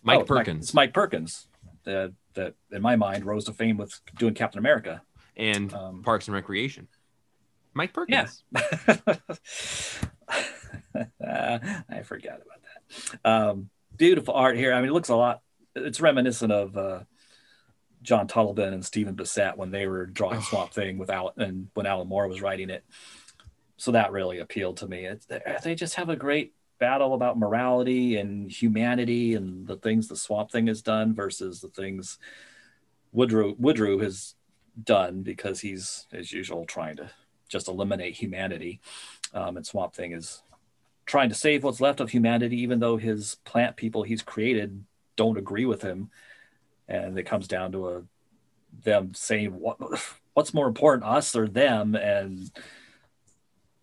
Mike 0.01 0.19
oh, 0.19 0.21
it's 0.21 0.29
Mike- 0.29 0.37
Perkins 0.37 0.63
it's 0.65 0.73
Mike 0.73 0.93
Perkins, 0.93 1.47
that 1.84 2.13
that 2.34 2.55
in 2.71 2.82
my 2.82 2.95
mind 2.95 3.25
rose 3.25 3.45
to 3.45 3.53
fame 3.53 3.77
with 3.77 3.99
doing 4.17 4.34
Captain 4.34 4.59
America. 4.59 5.01
and 5.36 5.73
Um, 5.73 6.03
Parks 6.03 6.27
and 6.27 6.36
Recreation. 6.36 6.88
Mike 7.73 7.91
Yeah. 8.07 8.27
Perkins. 8.53 10.01
Uh, 11.25 11.59
I 11.89 12.01
forgot 12.03 12.39
about 12.41 12.59
that. 13.23 13.29
Um, 13.29 13.69
beautiful 13.95 14.34
art 14.34 14.57
here. 14.57 14.73
I 14.73 14.82
mean, 14.82 14.89
it 14.89 14.93
looks 14.93 15.09
a 15.09 15.15
lot. 15.15 15.41
It's 15.75 16.01
reminiscent 16.01 16.51
of 16.51 16.75
uh, 16.77 16.99
John 18.01 18.27
Totleben 18.27 18.73
and 18.73 18.86
Stephen 18.86 19.15
Bissette 19.15 19.55
when 19.55 19.71
they 19.71 19.88
were 19.88 20.05
drawing 20.05 20.38
Oh. 20.39 20.41
Swamp 20.41 20.73
Thing 20.73 20.97
with 20.97 21.09
Al 21.09 21.34
and 21.38 21.69
when 21.73 21.86
Alan 21.86 22.07
Moore 22.09 22.27
was 22.27 22.41
writing 22.41 22.69
it. 22.69 22.84
So 23.77 23.91
that 23.93 24.11
really 24.11 24.39
appealed 24.39 24.77
to 24.77 24.88
me. 24.88 25.05
It's, 25.05 25.25
they 25.63 25.75
just 25.75 25.95
have 25.95 26.09
a 26.09 26.15
great 26.15 26.53
battle 26.82 27.13
about 27.13 27.38
morality 27.38 28.17
and 28.17 28.51
humanity 28.51 29.36
and 29.36 29.67
the 29.67 29.77
things 29.77 30.07
the 30.07 30.15
Swamp 30.15 30.51
Thing 30.51 30.65
has 30.65 30.82
done 30.82 31.13
versus 31.13 31.61
the 31.61 31.67
things 31.69 32.17
Woodrow 33.13 33.55
Woodrow 33.59 33.99
has 33.99 34.34
done 34.84 35.21
because 35.21 35.61
he's 35.61 36.07
as 36.11 36.34
usual 36.34 36.65
trying 36.65 36.97
to 36.97 37.11
just 37.47 37.67
eliminate 37.67 38.15
humanity. 38.15 38.82
Um, 39.34 39.57
and 39.57 39.65
Swamp 39.65 39.93
Thing 39.93 40.11
is 40.13 40.41
trying 41.05 41.29
to 41.29 41.36
save 41.36 41.63
what's 41.63 41.82
left 41.82 41.99
of 41.99 42.09
humanity, 42.09 42.59
even 42.61 42.79
though 42.79 42.97
his 42.97 43.36
plant 43.45 43.77
people 43.77 44.01
he's 44.01 44.23
created 44.23 44.84
don't 45.15 45.38
agree 45.38 45.65
with 45.65 45.84
him. 45.84 46.09
And 46.88 47.17
it 47.17 47.23
comes 47.23 47.47
down 47.47 47.73
to 47.73 47.89
a 47.89 48.03
them 48.84 49.13
saying 49.13 49.51
what 49.51 49.77
what's 50.34 50.53
more 50.53 50.67
important, 50.67 51.07
us 51.07 51.36
or 51.36 51.47
them. 51.47 51.93
And 51.93 52.51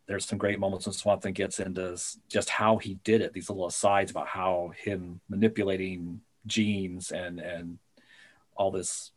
there's 0.09 0.24
some 0.24 0.38
great 0.38 0.59
moments 0.59 0.86
when 0.86 0.94
Swamp 0.94 1.22
Thing 1.22 1.34
gets 1.34 1.61
into 1.61 1.96
just 2.28 2.48
how 2.48 2.78
he 2.78 2.94
did 3.04 3.20
it. 3.20 3.32
These 3.32 3.50
little 3.50 3.66
asides 3.66 4.11
about 4.11 4.26
how 4.26 4.72
him 4.76 5.20
manipulating 5.28 6.22
genes 6.46 7.12
and 7.12 7.38
and 7.38 7.78
all 8.56 8.70
this 8.70 9.12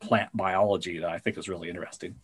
plant 0.00 0.30
biology 0.36 0.98
that 1.00 1.08
I 1.08 1.18
think 1.18 1.38
is 1.38 1.48
really 1.48 1.68
interesting. 1.68 2.14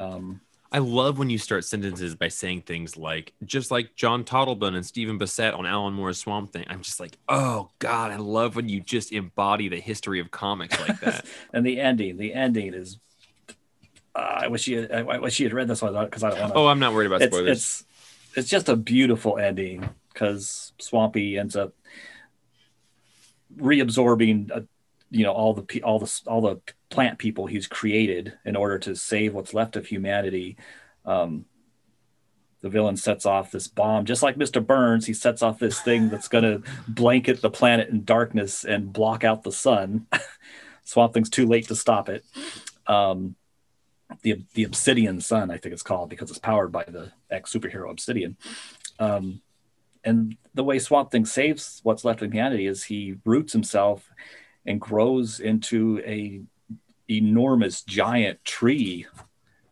Um, 0.00 0.40
I 0.70 0.78
love 0.78 1.18
when 1.18 1.30
you 1.30 1.38
start 1.38 1.64
sentences 1.64 2.14
by 2.14 2.28
saying 2.28 2.62
things 2.62 2.96
like, 2.96 3.32
just 3.44 3.70
like 3.70 3.94
John 3.94 4.24
Totleben 4.24 4.74
and 4.74 4.84
Stephen 4.84 5.18
Bissette 5.18 5.58
on 5.58 5.64
Alan 5.64 5.94
Moore's 5.94 6.18
Swamp 6.18 6.52
Thing. 6.52 6.64
I'm 6.68 6.82
just 6.82 7.00
like, 7.00 7.16
oh 7.28 7.70
God, 7.78 8.10
I 8.10 8.16
love 8.16 8.54
when 8.54 8.68
you 8.68 8.80
just 8.80 9.12
embody 9.12 9.68
the 9.68 9.80
history 9.80 10.20
of 10.20 10.30
comics 10.30 10.78
like 10.80 11.00
that. 11.00 11.24
and 11.54 11.64
the 11.64 11.80
ending, 11.80 12.16
the 12.16 12.34
ending 12.34 12.74
is. 12.74 12.98
Uh, 14.18 14.40
I 14.42 14.48
wish 14.48 14.66
you. 14.66 14.80
Had, 14.82 14.92
I 14.92 15.18
wish 15.18 15.38
you 15.38 15.46
had 15.46 15.52
read 15.52 15.68
this 15.68 15.80
one 15.80 15.94
because 16.04 16.24
I 16.24 16.30
don't 16.30 16.40
want 16.40 16.52
to. 16.52 16.58
oh, 16.58 16.66
I'm 16.66 16.80
not 16.80 16.92
worried 16.92 17.06
about 17.06 17.22
it's, 17.22 17.34
spoilers. 17.34 17.56
it's 17.56 17.84
it's 18.34 18.48
just 18.48 18.68
a 18.68 18.74
beautiful 18.74 19.38
ending 19.38 19.88
because 20.12 20.72
Swampy 20.80 21.38
ends 21.38 21.54
up 21.54 21.72
reabsorbing, 23.56 24.50
uh, 24.50 24.62
you 25.10 25.22
know, 25.22 25.32
all 25.32 25.54
the 25.54 25.82
all 25.82 26.00
the 26.00 26.20
all 26.26 26.40
the 26.40 26.60
plant 26.90 27.18
people 27.18 27.46
he's 27.46 27.68
created 27.68 28.32
in 28.44 28.56
order 28.56 28.78
to 28.80 28.96
save 28.96 29.34
what's 29.34 29.54
left 29.54 29.76
of 29.76 29.86
humanity. 29.86 30.56
Um, 31.04 31.44
the 32.60 32.68
villain 32.68 32.96
sets 32.96 33.24
off 33.24 33.52
this 33.52 33.68
bomb, 33.68 34.04
just 34.04 34.24
like 34.24 34.34
Mr. 34.34 34.64
Burns. 34.66 35.06
He 35.06 35.14
sets 35.14 35.42
off 35.42 35.60
this 35.60 35.80
thing 35.80 36.08
that's 36.08 36.26
going 36.26 36.42
to 36.42 36.68
blanket 36.88 37.40
the 37.40 37.50
planet 37.50 37.88
in 37.88 38.02
darkness 38.02 38.64
and 38.64 38.92
block 38.92 39.22
out 39.22 39.44
the 39.44 39.52
sun. 39.52 40.08
Swamp 40.82 41.14
Thing's 41.14 41.30
too 41.30 41.46
late 41.46 41.68
to 41.68 41.76
stop 41.76 42.08
it. 42.08 42.24
Um, 42.88 43.36
the 44.22 44.44
the 44.54 44.64
Obsidian 44.64 45.20
Sun, 45.20 45.50
I 45.50 45.58
think 45.58 45.72
it's 45.72 45.82
called, 45.82 46.08
because 46.10 46.30
it's 46.30 46.38
powered 46.38 46.72
by 46.72 46.84
the 46.84 47.12
ex 47.30 47.52
superhero 47.52 47.90
Obsidian. 47.90 48.36
Um, 48.98 49.40
and 50.04 50.36
the 50.54 50.64
way 50.64 50.78
Swamp 50.78 51.10
Thing 51.10 51.26
saves 51.26 51.80
what's 51.82 52.04
left 52.04 52.22
of 52.22 52.32
humanity 52.32 52.66
is 52.66 52.84
he 52.84 53.16
roots 53.24 53.52
himself 53.52 54.10
and 54.66 54.80
grows 54.80 55.40
into 55.40 56.00
a 56.04 56.40
enormous 57.10 57.82
giant 57.82 58.44
tree. 58.44 59.06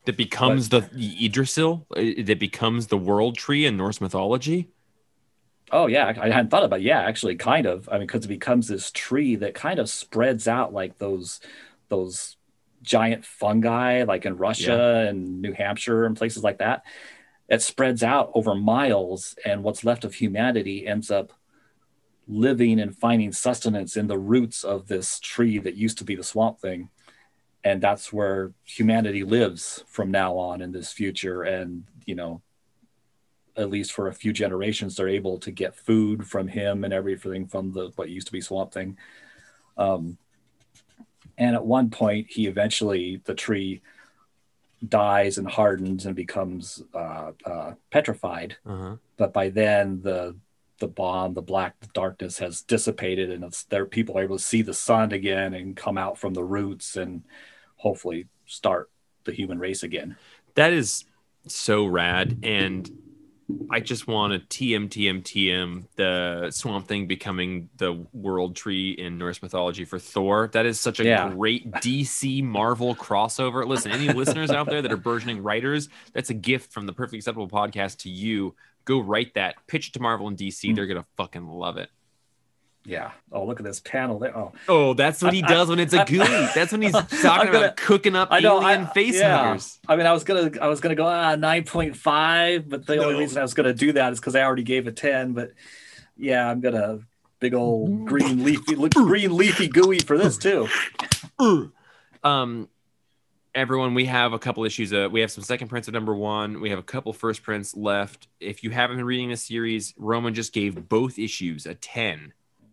that 0.05 0.16
becomes 0.16 0.68
the 0.68 0.89
Yggdrasil. 0.95 1.87
Uh, 1.97 2.22
That 2.24 2.39
becomes 2.39 2.87
the 2.89 2.99
world 2.99 3.37
tree 3.37 3.66
in 3.66 3.76
Norse 3.76 4.01
mythology. 4.01 4.70
Oh 5.72 5.87
yeah, 5.89 6.07
I 6.07 6.26
I 6.26 6.30
hadn't 6.30 6.51
thought 6.51 6.64
about. 6.64 6.80
It. 6.80 6.84
Yeah, 6.84 7.01
actually, 7.01 7.37
kind 7.37 7.66
of. 7.66 7.89
I 7.91 7.95
mean, 7.99 8.07
because 8.07 8.24
it 8.24 8.28
becomes 8.28 8.68
this 8.68 8.91
tree 8.93 9.37
that 9.37 9.55
kind 9.55 9.78
of 9.78 9.89
spreads 9.89 10.47
out 10.47 10.72
like 10.72 10.99
those 10.99 11.41
those 11.89 12.37
giant 12.87 13.26
fungi, 13.26 14.05
like 14.05 14.24
in 14.24 14.39
Russia 14.39 15.07
and 15.09 15.43
New 15.43 15.53
Hampshire 15.53 16.07
and 16.07 16.16
places 16.16 16.43
like 16.43 16.59
that. 16.59 16.84
It 17.49 17.61
spreads 17.61 18.03
out 18.03 18.30
over 18.34 18.55
miles, 18.55 19.37
and 19.45 19.62
what's 19.62 19.84
left 19.84 20.05
of 20.05 20.14
humanity 20.14 20.87
ends 20.87 21.11
up 21.11 21.32
living 22.26 22.80
and 22.80 22.97
finding 22.97 23.32
sustenance 23.32 23.97
in 23.97 24.07
the 24.07 24.18
roots 24.18 24.64
of 24.64 24.89
this 24.89 25.20
tree 25.20 25.59
that 25.59 25.76
used 25.76 25.99
to 25.99 26.05
be 26.05 26.16
the 26.16 26.24
swamp 26.24 26.59
thing. 26.59 26.89
And 27.62 27.80
that's 27.80 28.12
where 28.12 28.53
humanity 28.64 29.24
lives 29.24 29.84
from 29.87 30.11
now 30.11 30.37
on 30.37 30.61
in 30.61 30.72
this 30.72 30.93
future. 30.93 31.43
And, 31.43 31.84
you 32.05 32.14
know, 32.14 32.43
at 33.57 33.70
least 33.70 33.93
for 33.93 34.09
a 34.09 34.14
few 34.14 34.32
generations, 34.32 34.97
they're 34.97 35.09
able 35.09 35.39
to 35.39 35.51
get 35.51 35.74
food 35.74 36.26
from 36.26 36.49
him 36.49 36.84
and 36.84 36.93
everything 36.93 37.47
from 37.47 37.72
the 37.72 37.91
what 37.97 38.09
used 38.09 38.26
to 38.26 38.32
be 38.32 38.41
Swamp 38.41 38.72
Thing. 38.72 38.97
Um, 39.78 40.18
and 41.39 41.55
at 41.55 41.64
one 41.64 41.91
point, 41.91 42.28
he 42.30 42.47
eventually 42.47 43.20
the 43.24 43.34
tree 43.34 43.82
dies 44.87 45.39
and 45.39 45.49
hardens 45.49 46.07
and 46.07 46.14
becomes 46.14 46.82
uh, 46.95 47.32
uh, 47.45 47.72
petrified. 47.91 48.57
Uh-huh. 48.66 48.97
But 49.16 49.32
by 49.32 49.49
then, 49.49 50.03
the 50.03 50.37
the 50.78 50.87
bomb, 50.87 51.32
the 51.32 51.43
black 51.43 51.74
darkness 51.95 52.39
has 52.39 52.61
dissipated, 52.61 53.30
and 53.30 53.43
it's 53.45 53.64
there. 53.64 53.87
People 53.87 54.18
are 54.18 54.22
able 54.22 54.37
to 54.37 54.43
see 54.43 54.62
the 54.62 54.74
sun 54.74 55.12
again 55.12 55.55
and 55.55 55.74
come 55.76 55.97
out 55.97 56.18
from 56.18 56.34
the 56.34 56.45
roots 56.45 56.97
and 56.97 57.22
hopefully 57.76 58.26
start 58.45 58.91
the 59.24 59.32
human 59.32 59.59
race 59.59 59.82
again. 59.82 60.16
That 60.55 60.72
is 60.72 61.05
so 61.47 61.87
rad. 61.87 62.41
And 62.43 62.91
I 63.70 63.78
just 63.78 64.09
want 64.09 64.32
to 64.32 64.40
TM, 64.40 64.88
TM, 64.88 65.22
TM 65.22 65.84
the 65.94 66.51
Swamp 66.51 66.88
Thing 66.88 67.07
becoming 67.07 67.68
the 67.76 68.05
world 68.12 68.57
tree 68.57 68.90
in 68.90 69.18
Norse 69.18 69.40
mythology 69.40 69.84
for 69.84 70.01
Thor. 70.01 70.51
That 70.53 70.66
is 70.66 70.80
such 70.80 70.99
a 70.99 71.05
Yeah. 71.05 71.30
great 71.30 71.70
DC 71.70 72.42
Marvel 72.42 72.97
crossover. 72.97 73.64
Listen, 73.66 73.92
any 73.92 74.09
listeners 74.12 74.51
out 74.51 74.66
there 74.66 74.82
that 74.82 74.90
are 74.92 74.97
burgeoning 74.97 75.42
writers, 75.42 75.88
that's 76.12 76.30
a 76.30 76.34
gift 76.34 76.72
from 76.72 76.86
the 76.86 76.92
Perfect 76.92 77.14
Acceptable 77.20 77.49
podcast 77.49 77.99
to 77.99 78.11
you. 78.11 78.55
Go 78.84 79.01
write 79.01 79.34
that, 79.34 79.55
pitch 79.68 79.88
it 79.88 79.92
to 79.94 80.01
Marvel 80.01 80.26
and 80.26 80.36
DC. 80.36 80.70
Mm. 80.70 80.74
They're 80.76 80.86
going 80.86 81.01
to 81.01 81.07
fucking 81.16 81.47
love 81.47 81.76
it. 81.76 81.90
Yeah. 82.89 83.11
Oh, 83.32 83.45
look 83.45 83.59
at 83.59 83.64
this 83.66 83.80
panel 83.80 84.20
there. 84.20 84.37
Oh, 84.39 84.53
Oh, 84.68 84.95
that's 84.95 85.20
what 85.20 85.32
he 85.34 85.43
I- 85.43 85.49
does 85.49 85.68
when 85.68 85.80
it's 85.80 85.93
a 85.93 86.03
I- 86.03 86.05
GUI. 86.05 86.18
That's 86.55 86.70
when 86.70 86.82
he's 86.82 86.93
talking 86.93 87.53
gonna- 87.53 87.59
about 87.59 87.76
cooking 87.76 88.14
up 88.14 88.28
I 88.30 88.39
know. 88.41 88.61
alien 88.62 88.84
I, 88.84 88.93
face 88.93 89.16
yeah. 89.16 89.37
huggers. 89.45 89.80
I 89.89 89.97
mean, 89.97 90.07
I 90.07 90.12
was 90.12 90.22
gonna, 90.22 90.53
I 90.62 90.68
was 90.68 90.80
gonna 90.80 90.95
go 90.95 91.05
ah 91.07 91.34
nine 91.34 91.64
point 91.64 91.97
five, 91.97 92.68
but 92.68 92.87
the 92.87 93.03
only 93.05 93.18
reason 93.18 93.39
I 93.39 93.43
was 93.43 93.55
gonna 93.55 93.74
do 93.74 93.93
that 93.93 94.12
is 94.12 94.20
because 94.20 94.37
I 94.37 94.43
already 94.43 94.62
gave 94.62 94.87
a 94.87 94.93
ten. 94.93 95.32
But 95.32 95.51
yeah, 96.16 96.49
I'm 96.49 96.61
gonna 96.61 97.01
big 97.41 97.55
old 97.55 98.07
green 98.07 98.45
leafy, 98.47 98.74
green 98.76 99.37
leafy 99.37 99.66
gooey 99.68 99.99
for 99.99 100.16
this 100.16 100.39
too. 100.39 100.68
um 102.24 102.68
everyone 103.55 103.95
we 103.95 104.05
have 104.05 104.32
a 104.32 104.39
couple 104.39 104.64
issues 104.64 104.93
uh, 104.93 105.09
we 105.11 105.20
have 105.20 105.30
some 105.30 105.43
second 105.45 105.68
prints 105.68 105.89
of 105.89 105.95
number 105.95 106.14
one 106.14 106.61
we 106.61 106.70
have 106.70 106.78
a 106.78 106.82
couple 106.82 107.12
first 107.12 107.43
prints 107.43 107.74
left 107.76 108.28
if 108.41 108.62
you 108.62 108.70
haven't 108.70 108.97
been 108.97 109.07
reading 109.07 109.28
this 109.30 109.43
series 109.45 109.95
roman 109.97 110.34
just 110.34 110.53
gave 110.53 110.89
both 110.89 111.18
issues 111.18 111.66
a 111.66 111.74
10 111.74 112.32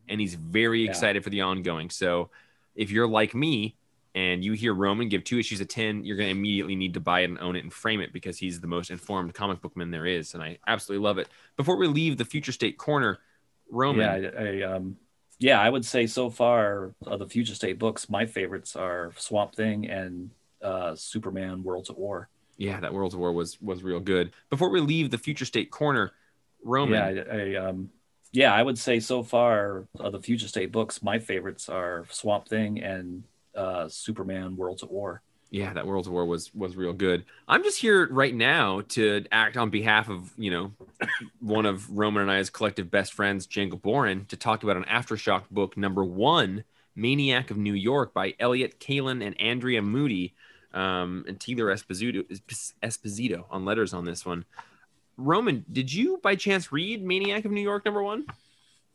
and 0.10 0.20
he's 0.22 0.36
very 0.36 0.84
Yeah. 0.84 0.90
excited 0.90 1.24
for 1.24 1.30
the 1.30 1.42
ongoing 1.42 1.90
so 1.90 2.30
if 2.76 2.92
you're 2.92 3.08
like 3.08 3.36
me 3.36 3.76
and 4.16 4.44
you 4.44 4.54
hear 4.54 4.74
Roman 4.74 5.10
give 5.10 5.24
two 5.24 5.40
issues 5.40 5.60
a 5.60 5.66
10, 5.66 6.04
you're 6.06 6.18
going 6.18 6.28
to 6.28 6.38
immediately 6.38 6.76
need 6.76 6.94
to 6.94 7.00
buy 7.00 7.22
it 7.22 7.26
and 7.26 7.40
own 7.40 7.56
it 7.56 7.64
and 7.64 7.74
frame 7.74 8.00
it 8.00 8.14
because 8.14 8.38
he's 8.38 8.62
the 8.62 8.68
most 8.68 8.92
informed 8.92 9.34
comic 9.34 9.62
book 9.62 9.76
man 9.76 9.90
there 9.92 10.06
is. 10.06 10.34
And 10.34 10.44
I 10.44 10.60
absolutely 10.68 11.04
love 11.04 11.18
it. 11.18 11.30
Before 11.58 11.78
we 11.78 11.88
leave 11.88 12.18
the 12.18 12.26
future 12.26 12.52
state 12.52 12.78
corner, 12.78 13.20
Roman. 13.72 14.24
Yeah, 14.24 14.30
I, 14.40 14.44
I 14.44 14.76
um, 14.76 14.98
yeah, 15.40 15.60
I 15.60 15.70
would 15.70 15.84
say 15.84 16.06
so 16.06 16.30
far 16.30 16.94
of 17.06 17.20
the 17.20 17.28
future 17.28 17.56
state 17.56 17.80
books, 17.80 18.08
my 18.10 18.26
favorites 18.26 18.76
are 18.76 19.12
Swamp 19.18 19.56
Thing 19.56 19.90
and 19.90 20.30
uh, 20.62 20.96
Superman 20.96 21.64
Worlds 21.64 21.90
at 21.90 21.98
War. 21.98 22.30
Yeah, 22.58 22.80
that 22.80 22.94
Worlds 22.94 23.16
at 23.16 23.20
War 23.20 23.32
was 23.32 23.60
was 23.62 23.82
real 23.84 24.00
good. 24.00 24.32
Before 24.52 24.70
we 24.70 24.80
leave 24.80 25.10
the 25.10 25.18
future 25.18 25.46
state 25.46 25.72
corner, 25.72 26.12
Roman. 26.64 27.16
Yeah, 27.16 27.24
I, 27.32 27.36
I 27.36 27.56
um, 27.56 27.90
yeah, 28.34 28.52
I 28.54 28.64
would 28.64 28.80
say 28.80 29.00
so 29.00 29.22
far 29.22 29.88
of 30.00 30.12
the 30.12 30.20
future 30.20 30.48
state 30.48 30.72
books, 30.72 31.04
my 31.04 31.20
favorites 31.20 31.70
are 31.70 32.06
Swamp 32.10 32.48
Thing 32.48 32.82
and 32.82 33.24
uh, 33.56 33.88
Superman 33.88 34.58
Worlds 34.58 34.82
at 34.82 34.92
War. 34.92 35.22
Yeah, 35.52 35.72
that 35.74 35.86
Worlds 35.86 36.10
War 36.10 36.26
was 36.26 36.54
was 36.56 36.76
real 36.76 36.94
good. 36.94 37.26
I'm 37.48 37.64
just 37.64 37.80
here 37.80 38.08
right 38.12 38.34
now 38.34 38.82
to 38.90 39.24
act 39.32 39.56
on 39.56 39.70
behalf 39.70 40.10
of 40.10 40.34
you 40.36 40.50
know 40.50 40.72
one 41.40 41.68
of 41.68 41.88
Roman 41.92 42.24
and 42.24 42.32
I's 42.32 42.50
collective 42.50 42.90
best 42.90 43.14
friends, 43.14 43.46
Django 43.46 43.80
Boren, 43.80 44.26
to 44.30 44.36
talk 44.36 44.64
about 44.64 44.78
an 44.78 44.86
aftershock 44.86 45.44
book 45.52 45.78
number 45.78 46.04
one, 46.04 46.64
Maniac 46.96 47.52
of 47.52 47.58
New 47.58 47.76
York 47.76 48.16
by 48.16 48.34
Elliott 48.40 48.80
Kalan 48.80 49.24
and 49.24 49.40
Andrea 49.40 49.82
Mutti, 49.84 50.32
um, 50.74 51.24
and 51.28 51.40
Taylor 51.40 51.66
Esposito, 51.66 52.26
Esposito 52.82 53.46
on 53.52 53.64
letters 53.64 53.94
on 53.94 54.06
this 54.06 54.26
one. 54.26 54.46
Roman, 55.18 55.66
did 55.72 55.94
you 55.94 56.20
by 56.22 56.36
chance 56.36 56.72
read 56.72 57.04
Maniac 57.04 57.46
of 57.46 57.52
New 57.52 57.62
York 57.62 57.86
number 57.86 58.02
one 58.02 58.26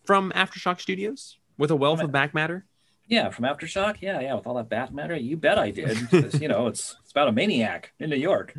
from 0.05 0.33
Aftershock 0.33 0.81
Studios 0.81 1.37
with 1.57 1.71
a 1.71 1.77
wealth 1.77 2.01
of 2.01 2.13
back 2.13 2.35
matter? 2.35 2.65
Yeah, 3.09 3.31
from 3.31 3.47
Aftershock. 3.47 3.97
Yeah, 4.01 4.21
yeah, 4.21 4.35
with 4.35 4.47
all 4.47 4.55
that 4.55 4.69
back 4.69 4.93
matter, 4.93 5.17
you 5.17 5.39
bet 5.39 5.59
I 5.59 5.71
did. 5.71 5.97
you 6.41 6.49
know, 6.49 6.67
it's 6.67 6.97
it's 7.03 7.11
about 7.11 7.29
a 7.29 7.33
maniac 7.33 7.93
in 7.99 8.11
New 8.11 8.17
York. 8.17 8.55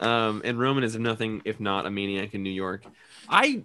Um, 0.00 0.42
and 0.44 0.58
Roman 0.58 0.84
is 0.84 0.96
nothing 0.96 1.42
if 1.44 1.60
not 1.60 1.84
a 1.84 1.90
maniac 1.90 2.34
in 2.34 2.42
New 2.42 2.50
York. 2.50 2.84
I, 3.28 3.64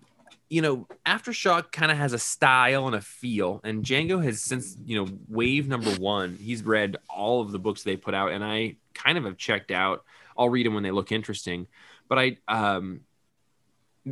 you 0.49 0.61
know, 0.61 0.87
Aftershock 1.05 1.71
kind 1.71 1.91
of 1.91 1.97
has 1.97 2.13
a 2.13 2.19
style 2.19 2.87
and 2.87 2.95
a 2.95 3.01
feel, 3.01 3.61
and 3.63 3.85
Django 3.85 4.21
has 4.23 4.41
since 4.41 4.75
you 4.83 4.97
know 5.03 5.11
wave 5.27 5.67
number 5.67 5.91
one. 5.91 6.37
He's 6.41 6.63
read 6.63 6.97
all 7.07 7.41
of 7.41 7.51
the 7.51 7.59
books 7.59 7.83
they 7.83 7.95
put 7.95 8.13
out, 8.15 8.31
and 8.31 8.43
I 8.43 8.77
kind 8.93 9.17
of 9.17 9.25
have 9.25 9.37
checked 9.37 9.71
out. 9.71 10.03
I'll 10.37 10.49
read 10.49 10.65
them 10.65 10.73
when 10.73 10.83
they 10.83 10.91
look 10.91 11.11
interesting, 11.11 11.67
but 12.07 12.17
I 12.17 12.37
um 12.47 13.01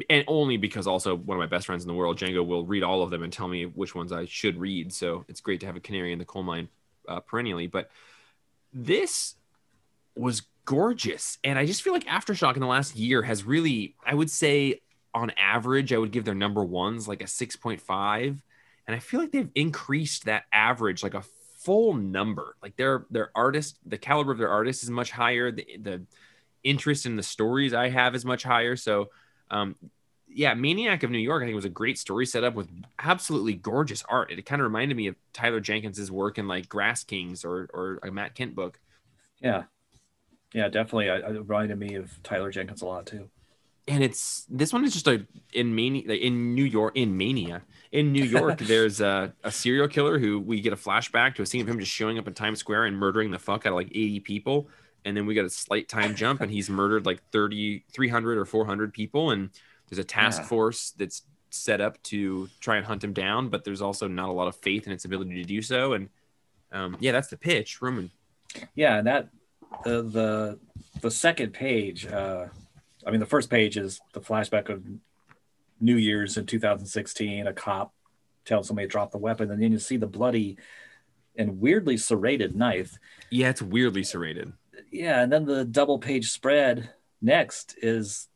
and 0.09 0.23
only 0.27 0.57
because 0.57 0.87
also 0.87 1.15
one 1.15 1.37
of 1.37 1.39
my 1.39 1.47
best 1.47 1.65
friends 1.65 1.83
in 1.83 1.87
the 1.87 1.93
world, 1.93 2.17
Django, 2.17 2.45
will 2.45 2.65
read 2.65 2.83
all 2.83 3.01
of 3.01 3.09
them 3.09 3.23
and 3.23 3.31
tell 3.31 3.47
me 3.47 3.65
which 3.65 3.95
ones 3.95 4.11
I 4.11 4.25
should 4.25 4.59
read. 4.59 4.93
So 4.93 5.25
it's 5.27 5.41
great 5.41 5.59
to 5.61 5.65
have 5.65 5.75
a 5.75 5.79
canary 5.79 6.11
in 6.11 6.19
the 6.19 6.25
coal 6.25 6.43
mine 6.43 6.67
uh, 7.07 7.19
perennially. 7.21 7.67
But 7.67 7.89
this 8.73 9.35
was 10.15 10.43
gorgeous, 10.65 11.37
and 11.43 11.57
I 11.57 11.65
just 11.65 11.81
feel 11.81 11.93
like 11.93 12.05
Aftershock 12.05 12.55
in 12.55 12.59
the 12.61 12.67
last 12.67 12.95
year 12.95 13.21
has 13.21 13.43
really, 13.43 13.95
I 14.05 14.13
would 14.13 14.29
say, 14.29 14.81
on 15.13 15.31
average, 15.37 15.93
I 15.93 15.97
would 15.97 16.11
give 16.11 16.25
their 16.25 16.35
number 16.35 16.63
ones 16.63 17.07
like 17.07 17.23
a 17.23 17.27
six 17.27 17.55
point 17.55 17.81
five, 17.81 18.43
and 18.85 18.95
I 18.95 18.99
feel 18.99 19.19
like 19.19 19.31
they've 19.31 19.49
increased 19.55 20.25
that 20.25 20.43
average 20.51 21.01
like 21.01 21.13
a 21.13 21.23
full 21.59 21.93
number. 21.93 22.55
Like 22.61 22.75
their 22.75 23.05
their 23.09 23.31
artist, 23.33 23.79
the 23.85 23.97
caliber 23.97 24.31
of 24.31 24.37
their 24.37 24.49
artist 24.49 24.83
is 24.83 24.89
much 24.89 25.11
higher. 25.11 25.51
The 25.51 25.65
the 25.81 26.01
interest 26.63 27.05
in 27.05 27.15
the 27.15 27.23
stories 27.23 27.73
I 27.73 27.89
have 27.89 28.13
is 28.15 28.25
much 28.25 28.43
higher. 28.43 28.75
So 28.75 29.09
um, 29.49 29.75
yeah, 30.29 30.53
Maniac 30.53 31.03
of 31.03 31.09
New 31.09 31.17
York, 31.17 31.41
I 31.41 31.45
think 31.45 31.55
was 31.55 31.65
a 31.65 31.69
great 31.69 31.97
story 31.97 32.25
set 32.25 32.43
up 32.43 32.53
with 32.53 32.69
absolutely 32.99 33.53
gorgeous 33.53 34.03
art. 34.07 34.31
It 34.31 34.45
kind 34.45 34.61
of 34.61 34.65
reminded 34.65 34.95
me 34.95 35.07
of 35.07 35.15
Tyler 35.33 35.59
Jenkins's 35.59 36.11
work 36.11 36.37
in 36.37 36.47
like 36.47 36.69
Grass 36.69 37.03
Kings 37.03 37.43
or 37.43 37.69
or 37.73 37.99
a 38.03 38.11
Matt 38.11 38.35
Kindt 38.35 38.53
book. 38.53 38.79
Yeah, 39.41 39.63
yeah, 40.53 40.67
definitely. 40.69 41.07
It 41.07 41.47
reminded 41.47 41.79
me 41.79 41.95
of 41.95 42.11
Tyler 42.23 42.51
Jenkins 42.51 42.81
a 42.81 42.85
lot 42.85 43.05
too. 43.05 43.29
And 43.87 44.03
it's 44.03 44.45
this 44.49 44.73
one 44.73 44.83
is 44.83 44.93
just 44.93 45.07
a 45.07 45.25
in 45.53 45.73
Mania 45.73 46.11
in 46.11 46.53
New 46.53 46.65
York 46.65 46.95
in 46.95 47.15
Mania 47.17 47.63
in 47.91 48.11
New 48.11 48.23
York. 48.23 48.59
there's 48.61 48.99
a, 48.99 49.33
a 49.43 49.51
serial 49.51 49.87
killer 49.87 50.19
who 50.19 50.39
we 50.39 50.59
get 50.59 50.73
a 50.73 50.77
flashback 50.77 51.35
to 51.35 51.41
a 51.41 51.45
scene 51.45 51.61
of 51.61 51.69
him 51.69 51.79
just 51.79 51.91
showing 51.91 52.19
up 52.19 52.27
in 52.27 52.33
Times 52.33 52.59
Square 52.59 52.85
and 52.85 52.97
murdering 52.97 53.31
the 53.31 53.39
fuck 53.39 53.65
out 53.65 53.69
of 53.69 53.75
like 53.75 53.87
80 53.87 54.19
people 54.19 54.69
and 55.05 55.15
then 55.15 55.25
we 55.25 55.33
got 55.33 55.45
a 55.45 55.49
slight 55.49 55.87
time 55.87 56.15
jump 56.15 56.41
and 56.41 56.51
he's 56.51 56.69
murdered 56.69 57.05
like 57.05 57.21
30 57.31 57.83
300 57.93 58.37
or 58.37 58.45
400 58.45 58.93
people 58.93 59.31
and 59.31 59.49
there's 59.89 59.99
a 59.99 60.03
task 60.03 60.41
yeah. 60.41 60.47
force 60.47 60.91
that's 60.97 61.23
set 61.49 61.79
up 61.79 62.01
to 62.03 62.49
try 62.59 62.77
and 62.77 62.85
hunt 62.85 63.03
him 63.03 63.13
down 63.13 63.49
but 63.49 63.63
there's 63.63 63.81
also 63.81 64.07
not 64.07 64.29
a 64.29 64.31
lot 64.31 64.47
of 64.47 64.55
faith 64.57 64.85
in 64.85 64.93
its 64.93 65.05
ability 65.05 65.35
to 65.35 65.43
do 65.43 65.61
so 65.61 65.93
and 65.93 66.09
um, 66.71 66.97
yeah 66.99 67.11
that's 67.11 67.29
the 67.29 67.37
pitch 67.37 67.81
roman. 67.81 68.11
Yeah 68.75 69.01
that 69.01 69.29
the 69.83 70.01
the 70.01 70.59
the 71.01 71.11
second 71.11 71.53
page 71.53 72.07
uh 72.07 72.45
i 73.05 73.11
mean 73.11 73.19
the 73.19 73.25
first 73.25 73.49
page 73.49 73.77
is 73.77 73.99
the 74.13 74.21
flashback 74.21 74.69
of 74.69 74.83
new 75.79 75.97
year's 75.97 76.37
in 76.37 76.45
2016 76.45 77.47
a 77.47 77.53
cop 77.53 77.93
tells 78.45 78.67
somebody 78.67 78.87
to 78.87 78.91
drop 78.91 79.11
the 79.11 79.17
weapon 79.17 79.51
and 79.51 79.61
then 79.61 79.71
you 79.71 79.79
see 79.79 79.97
the 79.97 80.07
bloody 80.07 80.57
and 81.35 81.59
weirdly 81.59 81.97
serrated 81.97 82.55
knife. 82.55 82.97
Yeah 83.29 83.49
it's 83.49 83.61
weirdly 83.61 84.03
serrated 84.03 84.53
yeah, 84.91 85.21
and 85.21 85.31
then 85.31 85.45
the 85.45 85.65
double 85.65 85.99
page 85.99 86.29
spread 86.31 86.89
next 87.21 87.75
is 87.81 88.27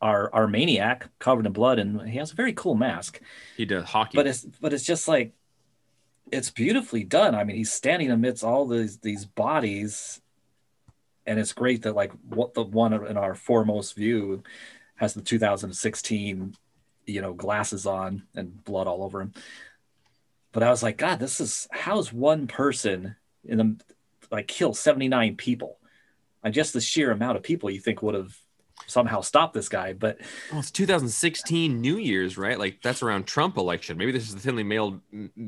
our 0.00 0.32
our 0.34 0.46
maniac 0.46 1.08
covered 1.18 1.46
in 1.46 1.52
blood, 1.52 1.78
and 1.78 2.08
he 2.08 2.18
has 2.18 2.32
a 2.32 2.36
very 2.36 2.52
cool 2.52 2.74
mask. 2.74 3.20
He 3.56 3.64
does 3.64 3.84
hockey, 3.84 4.16
but 4.16 4.26
it's 4.26 4.44
but 4.44 4.72
it's 4.72 4.84
just 4.84 5.08
like 5.08 5.32
it's 6.30 6.50
beautifully 6.50 7.04
done. 7.04 7.34
I 7.34 7.44
mean, 7.44 7.56
he's 7.56 7.72
standing 7.72 8.10
amidst 8.10 8.44
all 8.44 8.66
these 8.66 8.98
these 8.98 9.24
bodies, 9.24 10.20
and 11.26 11.38
it's 11.38 11.52
great 11.52 11.82
that 11.82 11.94
like 11.94 12.12
what 12.28 12.54
the 12.54 12.62
one 12.62 12.92
in 12.92 13.16
our 13.16 13.34
foremost 13.34 13.96
view 13.96 14.42
has 14.96 15.14
the 15.14 15.20
2016 15.20 16.54
you 17.06 17.20
know 17.20 17.32
glasses 17.32 17.86
on 17.86 18.22
and 18.34 18.64
blood 18.64 18.86
all 18.86 19.02
over 19.02 19.20
him. 19.20 19.32
But 20.52 20.62
I 20.62 20.70
was 20.70 20.82
like, 20.82 20.96
God, 20.96 21.18
this 21.18 21.40
is 21.40 21.68
how's 21.70 22.12
one 22.12 22.46
person 22.46 23.16
in 23.44 23.58
the 23.58 23.76
like 24.30 24.48
kill 24.48 24.74
79 24.74 25.36
people. 25.36 25.78
And 26.42 26.54
just 26.54 26.72
the 26.72 26.80
sheer 26.80 27.10
amount 27.10 27.36
of 27.36 27.42
people 27.42 27.70
you 27.70 27.80
think 27.80 28.02
would 28.02 28.14
have 28.14 28.36
somehow 28.86 29.20
stopped 29.20 29.54
this 29.54 29.68
guy. 29.68 29.92
But 29.92 30.18
well, 30.50 30.60
it's 30.60 30.70
2016 30.70 31.80
New 31.80 31.96
Year's, 31.96 32.38
right? 32.38 32.58
Like 32.58 32.82
that's 32.82 33.02
around 33.02 33.26
Trump 33.26 33.56
election. 33.56 33.98
Maybe 33.98 34.12
this 34.12 34.28
is 34.28 34.34
the 34.34 34.40
thinly 34.40 34.62
veiled, 34.62 35.00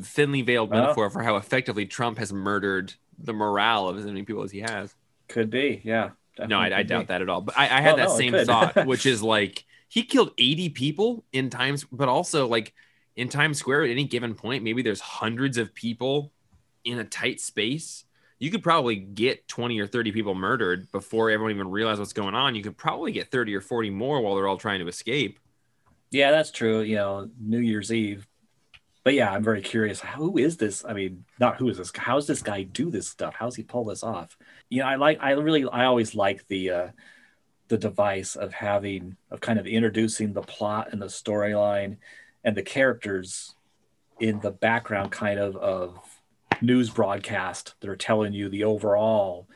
thinly 0.02 0.42
veiled 0.42 0.72
uh-huh. 0.72 0.80
metaphor 0.80 1.10
for 1.10 1.22
how 1.22 1.36
effectively 1.36 1.86
Trump 1.86 2.18
has 2.18 2.32
murdered 2.32 2.94
the 3.18 3.32
morale 3.32 3.88
of 3.88 3.98
as 3.98 4.04
many 4.04 4.22
people 4.22 4.42
as 4.42 4.50
he 4.50 4.60
has. 4.60 4.94
Could 5.28 5.50
be, 5.50 5.80
yeah. 5.84 6.10
No, 6.46 6.58
I, 6.58 6.78
I 6.78 6.82
doubt 6.84 7.02
be. 7.02 7.06
that 7.06 7.22
at 7.22 7.28
all. 7.28 7.40
But 7.40 7.58
I, 7.58 7.64
I 7.64 7.80
had 7.80 7.96
well, 7.96 7.96
that 7.96 8.08
no, 8.08 8.16
same 8.16 8.46
thought, 8.46 8.86
which 8.86 9.06
is 9.06 9.22
like 9.22 9.64
he 9.88 10.02
killed 10.02 10.32
80 10.38 10.70
people 10.70 11.24
in 11.32 11.50
times, 11.50 11.84
but 11.90 12.08
also 12.08 12.46
like 12.46 12.74
in 13.16 13.28
Times 13.28 13.58
Square 13.58 13.84
at 13.84 13.90
any 13.90 14.04
given 14.04 14.34
point, 14.34 14.62
maybe 14.62 14.82
there's 14.82 15.00
hundreds 15.00 15.58
of 15.58 15.74
people 15.74 16.32
in 16.84 17.00
a 17.00 17.04
tight 17.04 17.40
space 17.40 18.04
you 18.38 18.50
could 18.50 18.62
probably 18.62 18.96
get 18.96 19.48
20 19.48 19.78
or 19.80 19.86
30 19.86 20.12
people 20.12 20.34
murdered 20.34 20.90
before 20.92 21.30
everyone 21.30 21.52
even 21.52 21.70
realized 21.70 21.98
what's 21.98 22.12
going 22.12 22.34
on. 22.34 22.54
You 22.54 22.62
could 22.62 22.76
probably 22.76 23.10
get 23.10 23.30
30 23.30 23.54
or 23.54 23.60
40 23.60 23.90
more 23.90 24.20
while 24.20 24.36
they're 24.36 24.46
all 24.46 24.56
trying 24.56 24.80
to 24.80 24.88
escape. 24.88 25.38
Yeah, 26.10 26.30
that's 26.30 26.50
true. 26.50 26.80
You 26.80 26.96
know, 26.96 27.30
New 27.40 27.58
Year's 27.58 27.92
Eve. 27.92 28.26
But 29.02 29.14
yeah, 29.14 29.32
I'm 29.32 29.42
very 29.42 29.62
curious. 29.62 30.00
Who 30.00 30.38
is 30.38 30.56
this? 30.56 30.84
I 30.84 30.92
mean, 30.92 31.24
not 31.40 31.56
who 31.56 31.68
is 31.68 31.78
this? 31.78 31.90
How's 31.96 32.26
this 32.26 32.42
guy 32.42 32.62
do 32.62 32.90
this 32.90 33.08
stuff? 33.08 33.34
How's 33.36 33.56
he 33.56 33.62
pull 33.62 33.84
this 33.84 34.02
off? 34.02 34.36
You 34.68 34.82
know, 34.82 34.88
I 34.88 34.96
like, 34.96 35.18
I 35.20 35.30
really, 35.30 35.64
I 35.68 35.86
always 35.86 36.14
like 36.14 36.46
the, 36.48 36.70
uh, 36.70 36.88
the 37.68 37.78
device 37.78 38.36
of 38.36 38.52
having, 38.52 39.16
of 39.30 39.40
kind 39.40 39.58
of 39.58 39.66
introducing 39.66 40.32
the 40.32 40.42
plot 40.42 40.88
and 40.92 41.00
the 41.02 41.06
storyline 41.06 41.96
and 42.44 42.56
the 42.56 42.62
characters 42.62 43.54
in 44.20 44.40
the 44.40 44.50
background 44.50 45.10
kind 45.10 45.38
of 45.38 45.56
of 45.56 46.17
news 46.60 46.90
broadcast 46.90 47.74
that 47.80 47.88
are 47.88 47.96
telling 47.96 48.32
you 48.32 48.48
the 48.48 48.64
overall 48.64 49.48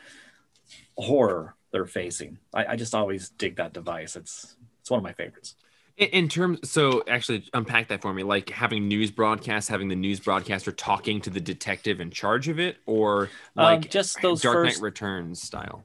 horror 0.96 1.56
they're 1.72 1.86
facing. 1.86 2.38
I, 2.54 2.66
I 2.66 2.76
just 2.76 2.94
always 2.94 3.30
dig 3.30 3.56
that 3.56 3.72
device. 3.72 4.16
It's 4.16 4.56
it's 4.80 4.90
one 4.90 4.98
of 4.98 5.04
my 5.04 5.12
favorites. 5.12 5.56
In, 5.96 6.08
in 6.08 6.28
terms, 6.28 6.70
so 6.70 7.02
actually 7.08 7.44
unpack 7.54 7.88
that 7.88 8.02
for 8.02 8.12
me. 8.12 8.22
Like 8.22 8.50
having 8.50 8.88
news 8.88 9.10
broadcasts, 9.10 9.68
having 9.68 9.88
the 9.88 9.96
news 9.96 10.20
broadcaster 10.20 10.72
talking 10.72 11.20
to 11.22 11.30
the 11.30 11.40
detective 11.40 12.00
in 12.00 12.10
charge 12.10 12.48
of 12.48 12.58
it, 12.58 12.78
or 12.86 13.30
um, 13.56 13.64
like 13.64 13.76
um, 13.78 13.82
just 13.88 14.20
those 14.22 14.42
Dark 14.42 14.54
first, 14.54 14.76
Knight 14.78 14.82
Returns 14.82 15.42
style. 15.42 15.84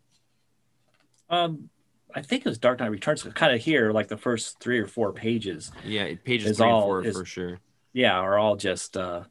Um, 1.30 1.70
I 2.14 2.22
think 2.22 2.46
it 2.46 2.50
was 2.50 2.58
Dark 2.58 2.80
Knight 2.80 2.92
Returns. 2.92 3.24
Kind 3.24 3.54
of 3.54 3.62
here, 3.62 3.92
like 3.92 4.08
the 4.08 4.18
first 4.18 4.60
three 4.60 4.80
or 4.80 4.88
four 4.88 5.14
pages. 5.14 5.72
Yeah, 5.86 6.14
pages 6.24 6.58
three 6.58 6.68
all, 6.68 6.84
four 6.84 7.06
is, 7.06 7.18
for 7.18 7.26
sure. 7.26 7.60
Yeah, 7.94 8.18
are 8.18 8.38
all 8.38 8.56
just 8.56 8.96
uh, 8.96 9.24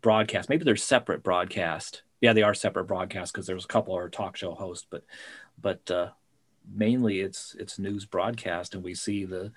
broadcast. 0.00 0.48
Maybe 0.48 0.64
they're 0.64 0.76
separate 0.76 1.22
broadcast. 1.22 2.02
Yeah, 2.20 2.32
they 2.32 2.42
are 2.42 2.54
separate 2.54 2.86
broadcast 2.86 3.32
because 3.32 3.46
there's 3.46 3.64
a 3.64 3.68
couple 3.68 3.96
are 3.96 4.08
talk 4.08 4.36
show 4.36 4.54
hosts, 4.54 4.86
but 4.90 5.04
but 5.60 5.90
uh, 5.90 6.10
mainly 6.72 7.20
it's 7.20 7.54
it's 7.58 7.78
news 7.78 8.04
broadcast, 8.04 8.74
and 8.74 8.82
we 8.82 8.94
see 8.94 9.24
the 9.24 9.52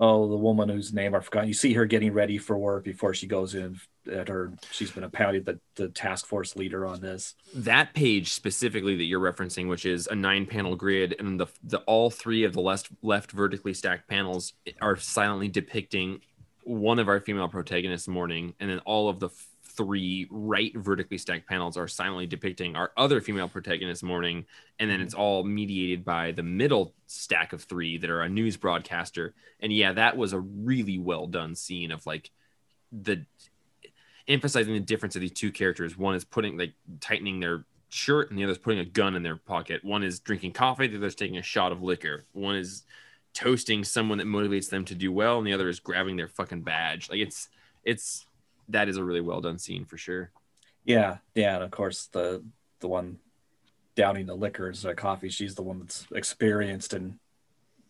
oh, 0.00 0.26
the 0.28 0.36
woman 0.36 0.68
whose 0.68 0.92
name 0.92 1.14
I 1.14 1.20
forgot. 1.20 1.46
You 1.46 1.54
see 1.54 1.74
her 1.74 1.84
getting 1.84 2.12
ready 2.12 2.38
for 2.38 2.56
work 2.56 2.84
before 2.84 3.14
she 3.14 3.26
goes 3.26 3.54
in 3.54 3.78
at 4.10 4.28
her. 4.28 4.52
She's 4.72 4.90
been 4.90 5.04
appointed 5.04 5.44
the, 5.44 5.60
the 5.74 5.88
task 5.88 6.26
force 6.26 6.56
leader 6.56 6.86
on 6.86 7.00
this. 7.00 7.34
That 7.54 7.92
page 7.92 8.32
specifically 8.32 8.96
that 8.96 9.04
you're 9.04 9.20
referencing, 9.20 9.68
which 9.68 9.84
is 9.84 10.06
a 10.06 10.14
nine 10.14 10.46
panel 10.46 10.74
grid, 10.74 11.14
and 11.18 11.38
the, 11.38 11.46
the 11.62 11.78
all 11.80 12.10
three 12.10 12.44
of 12.44 12.54
the 12.54 12.62
left 12.62 12.88
left 13.02 13.30
vertically 13.30 13.74
stacked 13.74 14.08
panels 14.08 14.54
are 14.80 14.96
silently 14.96 15.48
depicting 15.48 16.20
one 16.64 16.98
of 16.98 17.08
our 17.08 17.20
female 17.20 17.48
protagonists 17.48 18.08
mourning, 18.08 18.54
and 18.60 18.70
then 18.70 18.80
all 18.80 19.08
of 19.08 19.20
the 19.20 19.30
three 19.70 20.26
right 20.30 20.76
vertically 20.76 21.16
stacked 21.16 21.48
panels 21.48 21.76
are 21.76 21.88
silently 21.88 22.26
depicting 22.26 22.76
our 22.76 22.92
other 22.96 23.20
female 23.20 23.48
protagonist 23.48 24.02
mourning 24.02 24.44
and 24.78 24.90
then 24.90 25.00
it's 25.00 25.14
all 25.14 25.44
mediated 25.44 26.04
by 26.04 26.32
the 26.32 26.42
middle 26.42 26.92
stack 27.06 27.52
of 27.52 27.62
three 27.62 27.96
that 27.96 28.10
are 28.10 28.22
a 28.22 28.28
news 28.28 28.56
broadcaster. 28.56 29.32
And 29.60 29.72
yeah 29.72 29.92
that 29.92 30.16
was 30.16 30.32
a 30.32 30.40
really 30.40 30.98
well 30.98 31.26
done 31.26 31.54
scene 31.54 31.92
of 31.92 32.04
like 32.04 32.30
the 32.92 33.24
emphasizing 34.28 34.74
the 34.74 34.80
difference 34.80 35.14
of 35.14 35.22
these 35.22 35.32
two 35.32 35.52
characters. 35.52 35.96
One 35.96 36.14
is 36.14 36.24
putting 36.24 36.58
like 36.58 36.74
tightening 37.00 37.40
their 37.40 37.64
shirt 37.88 38.30
and 38.30 38.38
the 38.38 38.44
other 38.44 38.52
is 38.52 38.58
putting 38.58 38.80
a 38.80 38.84
gun 38.84 39.14
in 39.14 39.22
their 39.22 39.36
pocket. 39.36 39.84
One 39.84 40.02
is 40.02 40.20
drinking 40.20 40.52
coffee 40.52 40.88
the 40.88 40.96
other 40.96 41.06
is 41.06 41.14
taking 41.14 41.38
a 41.38 41.42
shot 41.42 41.72
of 41.72 41.82
liquor. 41.82 42.24
One 42.32 42.56
is 42.56 42.82
toasting 43.34 43.84
someone 43.84 44.18
that 44.18 44.26
motivates 44.26 44.68
them 44.68 44.84
to 44.84 44.94
do 44.94 45.12
well 45.12 45.38
and 45.38 45.46
the 45.46 45.52
other 45.52 45.68
is 45.68 45.80
grabbing 45.80 46.16
their 46.16 46.28
fucking 46.28 46.62
badge 46.62 47.08
like 47.08 47.20
it's 47.20 47.48
it's 47.84 48.26
that 48.70 48.88
is 48.88 48.96
a 48.96 49.04
really 49.04 49.20
well 49.20 49.40
done 49.40 49.58
scene 49.58 49.84
for 49.84 49.98
sure. 49.98 50.30
Yeah, 50.84 51.18
yeah, 51.34 51.56
and 51.56 51.64
of 51.64 51.70
course 51.70 52.06
the 52.06 52.42
the 52.80 52.88
one 52.88 53.18
downing 53.94 54.26
the 54.26 54.34
liquor 54.34 54.68
instead 54.68 54.90
of 54.90 54.96
coffee, 54.96 55.28
she's 55.28 55.54
the 55.54 55.62
one 55.62 55.80
that's 55.80 56.06
experienced 56.14 56.94
and 56.94 57.18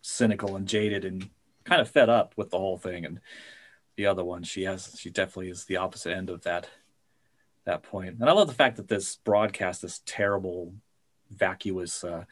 cynical 0.01 0.55
and 0.55 0.67
jaded 0.67 1.05
and 1.05 1.29
kind 1.63 1.81
of 1.81 1.89
fed 1.89 2.09
up 2.09 2.33
with 2.35 2.49
the 2.49 2.57
whole 2.57 2.77
thing. 2.77 3.05
And 3.05 3.21
the 3.95 4.07
other 4.07 4.23
one, 4.23 4.43
she 4.43 4.63
has 4.63 4.95
she 4.99 5.09
definitely 5.09 5.49
is 5.49 5.65
the 5.65 5.77
opposite 5.77 6.15
end 6.15 6.29
of 6.29 6.43
that 6.43 6.67
that 7.65 7.83
point. 7.83 8.17
And 8.19 8.29
I 8.29 8.33
love 8.33 8.47
the 8.47 8.53
fact 8.53 8.77
that 8.77 8.87
this 8.87 9.17
broadcast, 9.17 9.83
this 9.83 10.01
terrible, 10.05 10.73
vacuous 11.29 12.03
uh, 12.03 12.25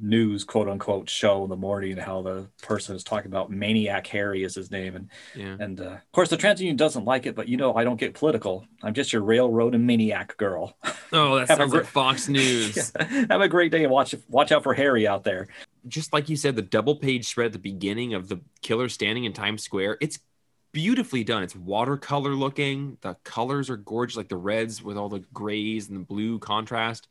news 0.00 0.44
quote 0.44 0.68
unquote 0.68 1.08
show 1.08 1.42
in 1.44 1.50
the 1.50 1.56
morning 1.56 1.96
how 1.96 2.22
the 2.22 2.48
person 2.62 2.94
is 2.94 3.02
talking 3.02 3.30
about 3.30 3.50
maniac 3.50 4.06
harry 4.06 4.44
is 4.44 4.54
his 4.54 4.70
name. 4.70 4.96
And 4.96 5.10
yeah. 5.34 5.56
and 5.58 5.80
uh, 5.80 5.84
of 5.84 6.12
course 6.12 6.30
the 6.30 6.36
trans 6.36 6.60
union 6.60 6.76
doesn't 6.76 7.04
like 7.04 7.26
it 7.26 7.34
but 7.34 7.48
you 7.48 7.56
know 7.56 7.74
i 7.74 7.84
don't 7.84 7.98
get 7.98 8.14
political. 8.14 8.66
I'm 8.82 8.94
just 8.94 9.12
your 9.12 9.22
railroad 9.22 9.74
and 9.74 9.86
maniac 9.86 10.36
girl. 10.36 10.76
Oh 11.12 11.36
that 11.36 11.48
sounds 11.56 11.72
like 11.72 11.86
fox 11.86 12.28
news. 12.28 12.92
Yeah. 12.98 13.26
have 13.30 13.40
a 13.40 13.48
great 13.48 13.72
day 13.72 13.82
and 13.82 13.92
watch 13.92 14.14
watch 14.28 14.52
out 14.52 14.62
for 14.62 14.74
harry 14.74 15.06
out 15.06 15.24
there. 15.24 15.48
Just 15.86 16.12
like 16.12 16.28
you 16.28 16.36
said 16.36 16.56
the 16.56 16.62
double 16.62 16.96
page 16.96 17.26
spread 17.26 17.46
at 17.46 17.52
the 17.52 17.58
beginning 17.58 18.14
of 18.14 18.28
the 18.28 18.40
killer 18.62 18.88
standing 18.88 19.24
in 19.24 19.32
times 19.32 19.62
square. 19.62 19.96
It's 20.00 20.18
beautifully 20.72 21.24
done. 21.24 21.42
It's 21.42 21.56
watercolor 21.56 22.34
looking. 22.34 22.98
The 23.00 23.14
colors 23.24 23.70
are 23.70 23.76
gorgeous 23.76 24.16
like 24.16 24.28
the 24.28 24.36
reds 24.36 24.82
with 24.82 24.96
all 24.96 25.08
the 25.08 25.24
grays 25.32 25.88
and 25.88 25.98
the 25.98 26.04
blue 26.04 26.38
contrast. 26.38 27.08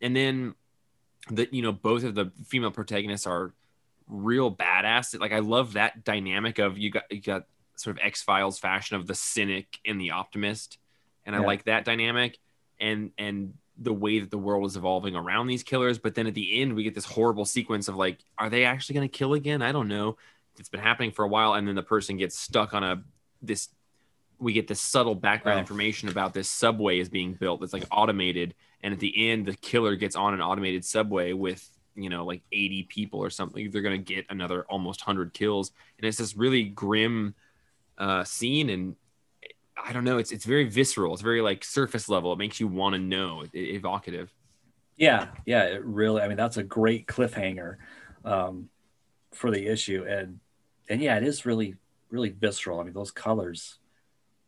And 0.00 0.14
then 0.14 0.54
that 1.30 1.52
you 1.52 1.62
know 1.62 1.72
both 1.72 2.04
of 2.04 2.14
the 2.14 2.32
female 2.46 2.70
protagonists 2.70 3.26
are 3.26 3.52
real 4.08 4.54
badass. 4.54 5.18
Like 5.18 5.32
I 5.32 5.40
love 5.40 5.74
that 5.74 6.04
dynamic 6.04 6.58
of 6.58 6.78
you 6.78 6.90
got 6.90 7.04
you 7.10 7.20
got 7.20 7.46
sort 7.76 7.96
of 7.96 8.04
X 8.04 8.22
Files 8.22 8.58
fashion 8.58 8.96
of 8.96 9.06
the 9.06 9.14
cynic 9.14 9.78
and 9.84 10.00
the 10.00 10.12
optimist, 10.12 10.78
and 11.24 11.34
yeah. 11.34 11.42
I 11.42 11.44
like 11.44 11.64
that 11.64 11.84
dynamic 11.84 12.38
and 12.80 13.10
and 13.18 13.54
the 13.78 13.92
way 13.92 14.20
that 14.20 14.30
the 14.30 14.38
world 14.38 14.66
is 14.66 14.76
evolving 14.76 15.14
around 15.14 15.46
these 15.46 15.62
killers. 15.62 15.98
But 15.98 16.14
then 16.14 16.26
at 16.26 16.34
the 16.34 16.62
end, 16.62 16.74
we 16.74 16.82
get 16.82 16.94
this 16.94 17.04
horrible 17.04 17.44
sequence 17.44 17.88
of 17.88 17.96
like, 17.96 18.18
are 18.38 18.48
they 18.48 18.64
actually 18.64 18.94
going 18.94 19.08
to 19.08 19.18
kill 19.18 19.34
again? 19.34 19.60
I 19.60 19.72
don't 19.72 19.88
know. 19.88 20.16
It's 20.58 20.70
been 20.70 20.80
happening 20.80 21.10
for 21.10 21.24
a 21.24 21.28
while, 21.28 21.54
and 21.54 21.68
then 21.68 21.74
the 21.74 21.82
person 21.82 22.16
gets 22.16 22.38
stuck 22.38 22.72
on 22.72 22.82
a 22.82 23.02
this. 23.42 23.68
We 24.38 24.52
get 24.52 24.68
this 24.68 24.80
subtle 24.80 25.14
background 25.14 25.58
oh. 25.58 25.60
information 25.60 26.10
about 26.10 26.34
this 26.34 26.48
subway 26.48 26.98
is 26.98 27.08
being 27.08 27.32
built. 27.32 27.60
That's 27.60 27.72
like 27.72 27.86
automated, 27.90 28.54
and 28.82 28.92
at 28.92 29.00
the 29.00 29.30
end 29.30 29.46
the 29.46 29.54
killer 29.54 29.96
gets 29.96 30.16
on 30.16 30.34
an 30.34 30.40
automated 30.40 30.84
subway 30.84 31.32
with 31.32 31.68
you 31.94 32.10
know 32.10 32.24
like 32.24 32.42
80 32.52 32.84
people 32.84 33.20
or 33.20 33.30
something 33.30 33.70
they're 33.70 33.82
going 33.82 34.02
to 34.02 34.14
get 34.14 34.26
another 34.28 34.64
almost 34.68 35.00
100 35.00 35.32
kills. 35.32 35.72
And 35.98 36.06
it's 36.06 36.18
this 36.18 36.36
really 36.36 36.64
grim 36.64 37.34
uh, 37.98 38.24
scene 38.24 38.70
and 38.70 38.96
i 39.82 39.92
don't 39.92 40.04
know 40.04 40.18
it's 40.18 40.32
it's 40.32 40.44
very 40.44 40.64
visceral 40.64 41.12
it's 41.12 41.22
very 41.22 41.40
like 41.40 41.62
surface 41.62 42.08
level 42.08 42.32
it 42.32 42.38
makes 42.38 42.60
you 42.60 42.66
want 42.66 42.94
to 42.94 42.98
know 42.98 43.44
evocative. 43.54 44.32
Yeah 44.96 45.28
yeah 45.44 45.64
it 45.64 45.84
really 45.84 46.22
i 46.22 46.28
mean 46.28 46.36
that's 46.36 46.56
a 46.56 46.62
great 46.62 47.06
cliffhanger 47.06 47.76
um, 48.24 48.68
for 49.32 49.50
the 49.50 49.66
issue 49.66 50.04
and 50.08 50.40
and 50.88 51.00
yeah 51.00 51.16
it 51.16 51.22
is 51.22 51.44
really 51.44 51.76
really 52.10 52.30
visceral 52.30 52.80
i 52.80 52.84
mean 52.84 52.94
those 52.94 53.10
colors 53.10 53.78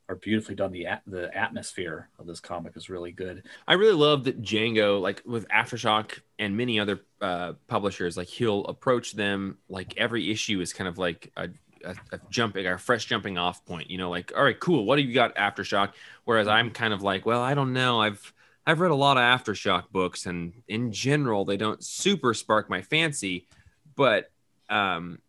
are 0.09 0.17
beautifully 0.17 0.55
done. 0.55 0.73
The 0.73 0.87
the 1.07 1.37
atmosphere 1.37 2.09
of 2.19 2.27
this 2.27 2.41
comic 2.41 2.77
is 2.77 2.89
really 2.89 3.13
good. 3.13 3.45
I 3.67 3.75
really 3.75 3.95
love 3.95 4.25
that 4.25 4.43
Django, 4.43 5.01
like 5.01 5.23
with 5.27 5.47
Aftershock 5.49 6.19
and 6.39 6.57
many 6.57 6.81
other 6.81 7.01
uh, 7.21 7.55
publishers, 7.67 8.17
like 8.17 8.29
he'll 8.29 8.65
approach 8.65 9.13
them 9.13 9.59
like 9.69 9.97
every 9.97 10.31
issue 10.31 10.61
is 10.61 10.73
kind 10.73 10.89
of 10.89 10.97
like 10.97 11.31
a, 11.37 11.49
a, 11.85 11.95
a 12.13 12.21
jumping, 12.31 12.67
a 12.67 12.79
fresh 12.79 13.05
jumping 13.05 13.37
off 13.37 13.65
point. 13.67 13.91
You 13.91 13.99
know, 13.99 14.11
like 14.11 14.33
all 14.37 14.43
right, 14.43 14.59
cool. 14.59 14.85
What 14.85 14.97
do 14.97 15.03
you 15.03 15.13
got, 15.13 15.37
Aftershock? 15.37 15.93
Whereas 16.25 16.49
I'm 16.49 16.71
kind 16.71 16.95
of 16.95 17.03
like, 17.03 17.27
well, 17.27 17.43
I 17.43 17.55
don't 17.55 17.73
know. 17.73 18.01
I've 18.01 18.33
I've 18.67 18.81
read 18.81 18.91
a 18.91 18.97
lot 18.97 19.19
of 19.19 19.23
Aftershock 19.23 19.91
books, 19.93 20.27
and 20.27 20.53
in 20.69 20.93
general, 20.93 21.45
they 21.45 21.57
don't 21.57 21.83
super 21.85 22.33
spark 22.35 22.71
my 22.71 22.83
fancy, 22.83 23.47
but 23.95 24.31
um, 24.71 25.21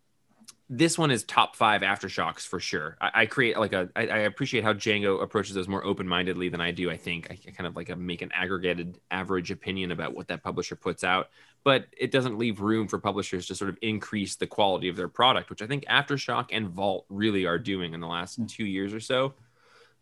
this 0.72 1.00
one 1.00 1.10
is 1.10 1.24
top 1.24 1.56
five 1.56 1.82
aftershocks 1.82 2.42
for 2.42 2.60
sure. 2.60 2.96
I, 3.02 3.12
I 3.22 3.26
create 3.26 3.58
like 3.58 3.74
a. 3.74 3.90
I, 3.96 4.08
I 4.08 4.18
appreciate 4.20 4.64
how 4.64 4.74
Django 4.74 5.22
approaches 5.24 5.56
those 5.56 5.68
more 5.68 5.84
open 5.84 6.08
mindedly 6.08 6.48
than 6.50 6.62
I 6.62 6.72
do. 6.72 6.92
I 6.92 6.98
think 6.98 7.28
I, 7.32 7.38
I 7.48 7.52
kind 7.52 7.66
of 7.66 7.76
like 7.76 7.90
a, 7.90 7.96
make 7.96 8.22
an 8.22 8.32
aggregated 8.34 9.00
average 9.10 9.50
opinion 9.50 9.92
about 9.92 10.14
what 10.14 10.28
that 10.28 10.44
publisher 10.44 10.76
puts 10.76 11.04
out, 11.04 11.30
but 11.64 11.88
it 11.98 12.12
doesn't 12.12 12.38
leave 12.38 12.62
room 12.62 12.88
for 12.88 13.00
publishers 13.00 13.48
to 13.48 13.56
sort 13.56 13.72
of 13.72 13.78
increase 13.82 14.36
the 14.36 14.46
quality 14.46 14.90
of 14.90 14.96
their 14.96 15.08
product, 15.08 15.50
which 15.50 15.64
I 15.64 15.68
think 15.68 15.86
Aftershock 15.86 16.50
and 16.52 16.70
Vault 16.70 17.06
really 17.10 17.48
are 17.48 17.58
doing 17.58 17.96
in 17.96 18.00
the 18.00 18.08
last 18.08 18.40
mm. 18.40 18.48
two 18.48 18.66
years 18.66 18.94
or 18.94 19.00
so. 19.00 19.34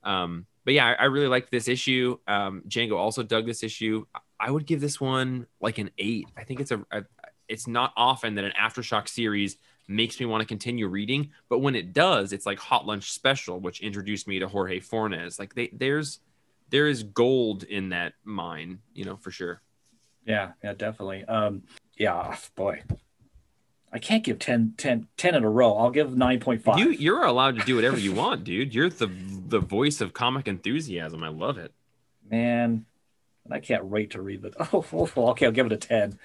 Um, 0.04 0.46
but 0.66 0.74
yeah, 0.74 0.86
I, 0.86 0.94
I 0.94 1.06
really 1.06 1.28
like 1.28 1.50
this 1.50 1.70
issue. 1.70 2.18
Um, 2.28 2.64
Django 2.68 2.98
also 2.98 3.24
dug 3.24 3.46
this 3.46 3.64
issue. 3.64 4.06
I 4.38 4.52
would 4.52 4.66
give 4.66 4.82
this 4.82 5.00
one 5.00 5.48
like 5.62 5.78
an 5.78 5.92
eight. 5.98 6.28
I 6.36 6.44
think 6.44 6.60
it's 6.60 6.72
a, 6.72 6.86
a 6.92 7.04
it's 7.48 7.68
not 7.68 7.94
often 7.96 8.36
that 8.36 8.44
an 8.44 8.52
Aftershock 8.60 9.08
series 9.08 9.58
makes 9.88 10.20
me 10.20 10.26
want 10.26 10.42
to 10.42 10.48
continue 10.48 10.88
reading. 10.88 11.32
But 11.50 11.60
when 11.60 11.76
it 11.76 11.94
does, 11.94 12.34
it's 12.34 12.46
like 12.46 12.60
Hot 12.60 12.86
Lunch 12.86 13.12
Special, 13.12 13.60
which 13.60 13.82
introduced 13.82 14.28
me 14.28 14.40
to 14.40 14.48
Jorge 14.48 14.80
Fornes. 14.80 15.40
Like 15.40 15.56
they, 15.56 15.70
there's 15.74 16.20
there 16.70 16.88
is 16.88 17.04
gold 17.04 17.64
in 17.64 17.90
that 17.90 18.14
mine, 18.24 18.80
you 18.94 19.06
know, 19.06 19.16
for 19.16 19.32
sure. 19.32 19.62
Yeah, 20.26 20.52
yeah, 20.64 20.74
definitely. 20.74 21.24
Um, 21.26 21.64
yeah, 21.96 22.36
boy, 22.56 22.84
I 23.92 24.00
can't 24.00 24.24
give 24.24 24.40
10, 24.40 24.74
10, 24.78 25.08
10 25.16 25.36
in 25.36 25.44
a 25.46 25.50
row. 25.50 25.78
I'll 25.78 25.90
give 25.90 26.10
9.5. 26.10 26.78
You, 26.78 26.90
you're 26.90 27.24
allowed 27.24 27.58
to 27.58 27.66
do 27.66 27.76
whatever 27.76 27.98
you 27.98 28.14
want, 28.14 28.44
dude. 28.44 28.76
You're 28.76 28.90
the 28.90 29.10
the 29.48 29.60
voice 29.60 30.02
of 30.02 30.14
comic 30.14 30.48
enthusiasm. 30.48 31.24
I 31.24 31.30
love 31.30 31.58
it. 31.58 31.72
Man, 32.30 32.86
I 33.50 33.60
can't 33.60 33.86
wait 33.86 34.12
to 34.12 34.22
read 34.22 34.44
it. 34.44 34.54
Oh, 34.60 34.86
oh, 34.92 35.10
oh, 35.16 35.28
okay, 35.30 35.46
I'll 35.46 35.54
give 35.54 35.68
it 35.68 35.72
a 35.72 35.78
10. 35.78 36.20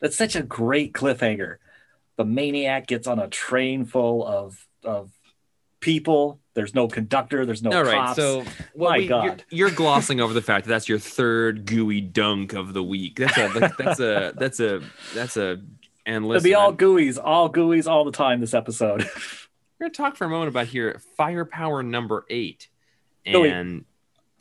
That's 0.00 0.16
such 0.16 0.36
a 0.36 0.42
great 0.42 0.92
cliffhanger 0.92 1.56
the 2.18 2.24
maniac 2.24 2.86
gets 2.86 3.06
on 3.06 3.18
a 3.18 3.28
train 3.28 3.86
full 3.86 4.26
of 4.26 4.66
of 4.84 5.10
people. 5.80 6.40
There's 6.52 6.74
no 6.74 6.88
conductor. 6.88 7.46
There's 7.46 7.62
no 7.62 7.70
All 7.70 7.84
cops. 7.84 8.16
So 8.16 8.44
well, 8.74 8.90
my 8.90 8.98
we, 8.98 9.06
God, 9.06 9.44
you're, 9.48 9.68
you're, 9.68 9.70
glossing 9.76 10.20
over 10.20 10.34
the 10.34 10.42
fact 10.42 10.66
that 10.66 10.70
that's 10.70 10.88
your 10.88 10.98
third 10.98 11.64
gooey 11.64 12.00
dunk 12.00 12.52
of 12.52 12.74
the 12.74 12.82
week. 12.82 13.16
That's 13.16 13.38
a 13.38 13.72
that's 13.78 14.00
a 14.00 14.32
that's 14.36 14.60
a 14.60 14.82
that's 15.14 15.36
a 15.36 15.62
and 16.04 16.26
listen. 16.26 16.50
It'll 16.50 16.50
be 16.50 16.54
all 16.54 16.74
gooeys, 16.74 17.18
all 17.22 17.50
gooeys, 17.50 17.88
all 17.88 18.04
the 18.04 18.12
time. 18.12 18.40
This 18.40 18.52
episode. 18.52 19.02
We're 19.80 19.86
gonna 19.86 19.94
talk 19.94 20.16
for 20.16 20.24
a 20.24 20.28
moment 20.28 20.48
about 20.48 20.66
here 20.66 21.00
firepower 21.16 21.84
number 21.84 22.26
eight, 22.28 22.68
and 23.24 23.84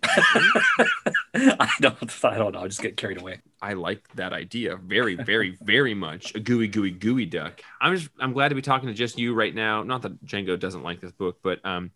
I 1.33 1.71
don't. 1.79 2.25
I 2.25 2.37
don't 2.37 2.53
know. 2.53 2.61
I 2.61 2.67
just 2.67 2.81
get 2.81 2.97
carried 2.97 3.19
away. 3.19 3.39
I 3.61 3.73
like 3.73 4.07
that 4.15 4.33
idea 4.33 4.75
very, 4.77 5.15
very, 5.15 5.57
very 5.61 5.93
much. 5.93 6.33
A 6.35 6.39
gooey, 6.39 6.67
gooey, 6.67 6.93
geoduck. 6.93 7.59
I'm 7.79 7.95
just. 7.95 8.09
I'm 8.19 8.33
glad 8.33 8.49
to 8.49 8.55
be 8.55 8.61
talking 8.61 8.87
to 8.87 8.93
just 8.93 9.17
you 9.17 9.33
right 9.33 9.53
now. 9.53 9.83
Not 9.83 10.01
that 10.03 10.25
Django 10.25 10.59
doesn't 10.59 10.83
like 10.83 10.99
this 11.01 11.11
book, 11.11 11.39
but 11.41 11.63
um, 11.65 11.91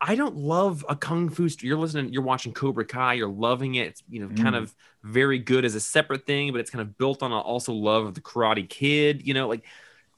I 0.00 0.14
don't 0.14 0.36
love 0.36 0.84
a 0.88 0.96
kung 0.96 1.28
fu. 1.30 1.48
St- 1.48 1.62
you're 1.62 1.78
listening. 1.78 2.12
You're 2.12 2.22
watching 2.22 2.52
Cobra 2.52 2.84
Kai. 2.84 3.14
You're 3.14 3.28
loving 3.28 3.76
it. 3.76 3.88
It's 3.88 4.02
you 4.08 4.20
know 4.20 4.28
mm. 4.28 4.42
kind 4.42 4.56
of 4.56 4.74
very 5.02 5.38
good 5.38 5.64
as 5.64 5.74
a 5.74 5.80
separate 5.80 6.26
thing, 6.26 6.52
but 6.52 6.60
it's 6.60 6.70
kind 6.70 6.82
of 6.82 6.98
built 6.98 7.22
on 7.22 7.32
a 7.32 7.38
also 7.38 7.72
love 7.72 8.06
of 8.06 8.14
the 8.14 8.20
Karate 8.20 8.68
Kid. 8.68 9.26
You 9.26 9.34
know, 9.34 9.48
like 9.48 9.64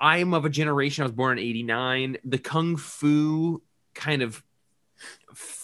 I'm 0.00 0.34
of 0.34 0.44
a 0.44 0.50
generation. 0.50 1.02
I 1.02 1.06
was 1.06 1.12
born 1.12 1.38
in 1.38 1.44
'89. 1.44 2.18
The 2.24 2.38
kung 2.38 2.76
fu 2.76 3.62
kind 3.94 4.22
of 4.22 4.42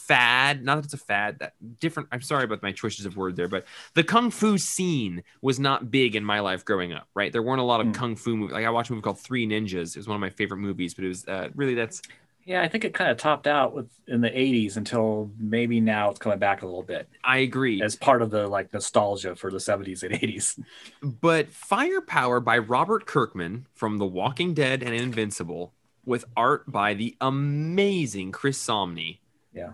fad. 0.06 0.64
Not 0.64 0.76
that 0.76 0.84
it's 0.84 0.94
a 0.94 0.98
fad. 0.98 1.38
That 1.40 1.54
different. 1.80 2.08
I'm 2.12 2.20
sorry 2.22 2.44
about 2.44 2.62
my 2.62 2.72
choices 2.72 3.06
of 3.06 3.16
word 3.16 3.36
there, 3.36 3.48
but 3.48 3.64
the 3.94 4.04
kung 4.04 4.30
fu 4.30 4.58
scene 4.58 5.22
was 5.42 5.58
not 5.58 5.90
big 5.90 6.14
in 6.16 6.24
my 6.24 6.40
life 6.40 6.64
growing 6.64 6.92
up. 6.92 7.08
Right, 7.14 7.32
there 7.32 7.42
weren't 7.42 7.60
a 7.60 7.64
lot 7.64 7.80
of 7.80 7.88
Mm. 7.88 7.94
kung 7.94 8.16
fu 8.16 8.36
movies. 8.36 8.52
Like 8.54 8.64
I 8.66 8.70
watched 8.70 8.90
a 8.90 8.92
movie 8.92 9.02
called 9.02 9.18
Three 9.20 9.46
Ninjas. 9.46 9.90
It 9.94 9.96
was 9.96 10.08
one 10.08 10.14
of 10.16 10.20
my 10.20 10.30
favorite 10.30 10.58
movies, 10.58 10.94
but 10.94 11.04
it 11.04 11.08
was 11.08 11.26
uh, 11.26 11.48
really 11.54 11.74
that's 11.74 12.02
Yeah, 12.46 12.60
I 12.60 12.68
think 12.68 12.84
it 12.84 12.92
kind 12.92 13.10
of 13.10 13.16
topped 13.16 13.46
out 13.46 13.74
with 13.74 13.88
in 14.06 14.20
the 14.20 14.28
'80s 14.30 14.76
until 14.76 15.30
maybe 15.38 15.80
now 15.80 16.10
it's 16.10 16.18
coming 16.18 16.38
back 16.38 16.60
a 16.62 16.66
little 16.66 16.82
bit 16.82 17.08
I 17.24 17.38
agree. 17.38 17.80
as 17.82 17.96
part 17.96 18.20
of 18.20 18.30
the 18.30 18.46
like 18.46 18.72
nostalgia 18.72 19.34
for 19.34 19.50
the 19.50 19.58
'70s 19.58 20.02
and 20.02 20.12
'80s. 20.14 20.58
But 21.02 21.50
Firepower 21.52 22.40
by 22.40 22.58
Robert 22.58 23.06
Kirkman 23.06 23.66
from 23.74 23.96
The 23.98 24.06
Walking 24.06 24.52
Dead 24.52 24.82
and 24.82 24.94
Invincible, 24.94 25.72
with 26.04 26.26
art 26.36 26.70
by 26.70 26.92
the 26.92 27.16
amazing 27.22 28.30
Chris 28.32 28.58
Samnee. 28.62 29.20
Yeah. 29.54 29.72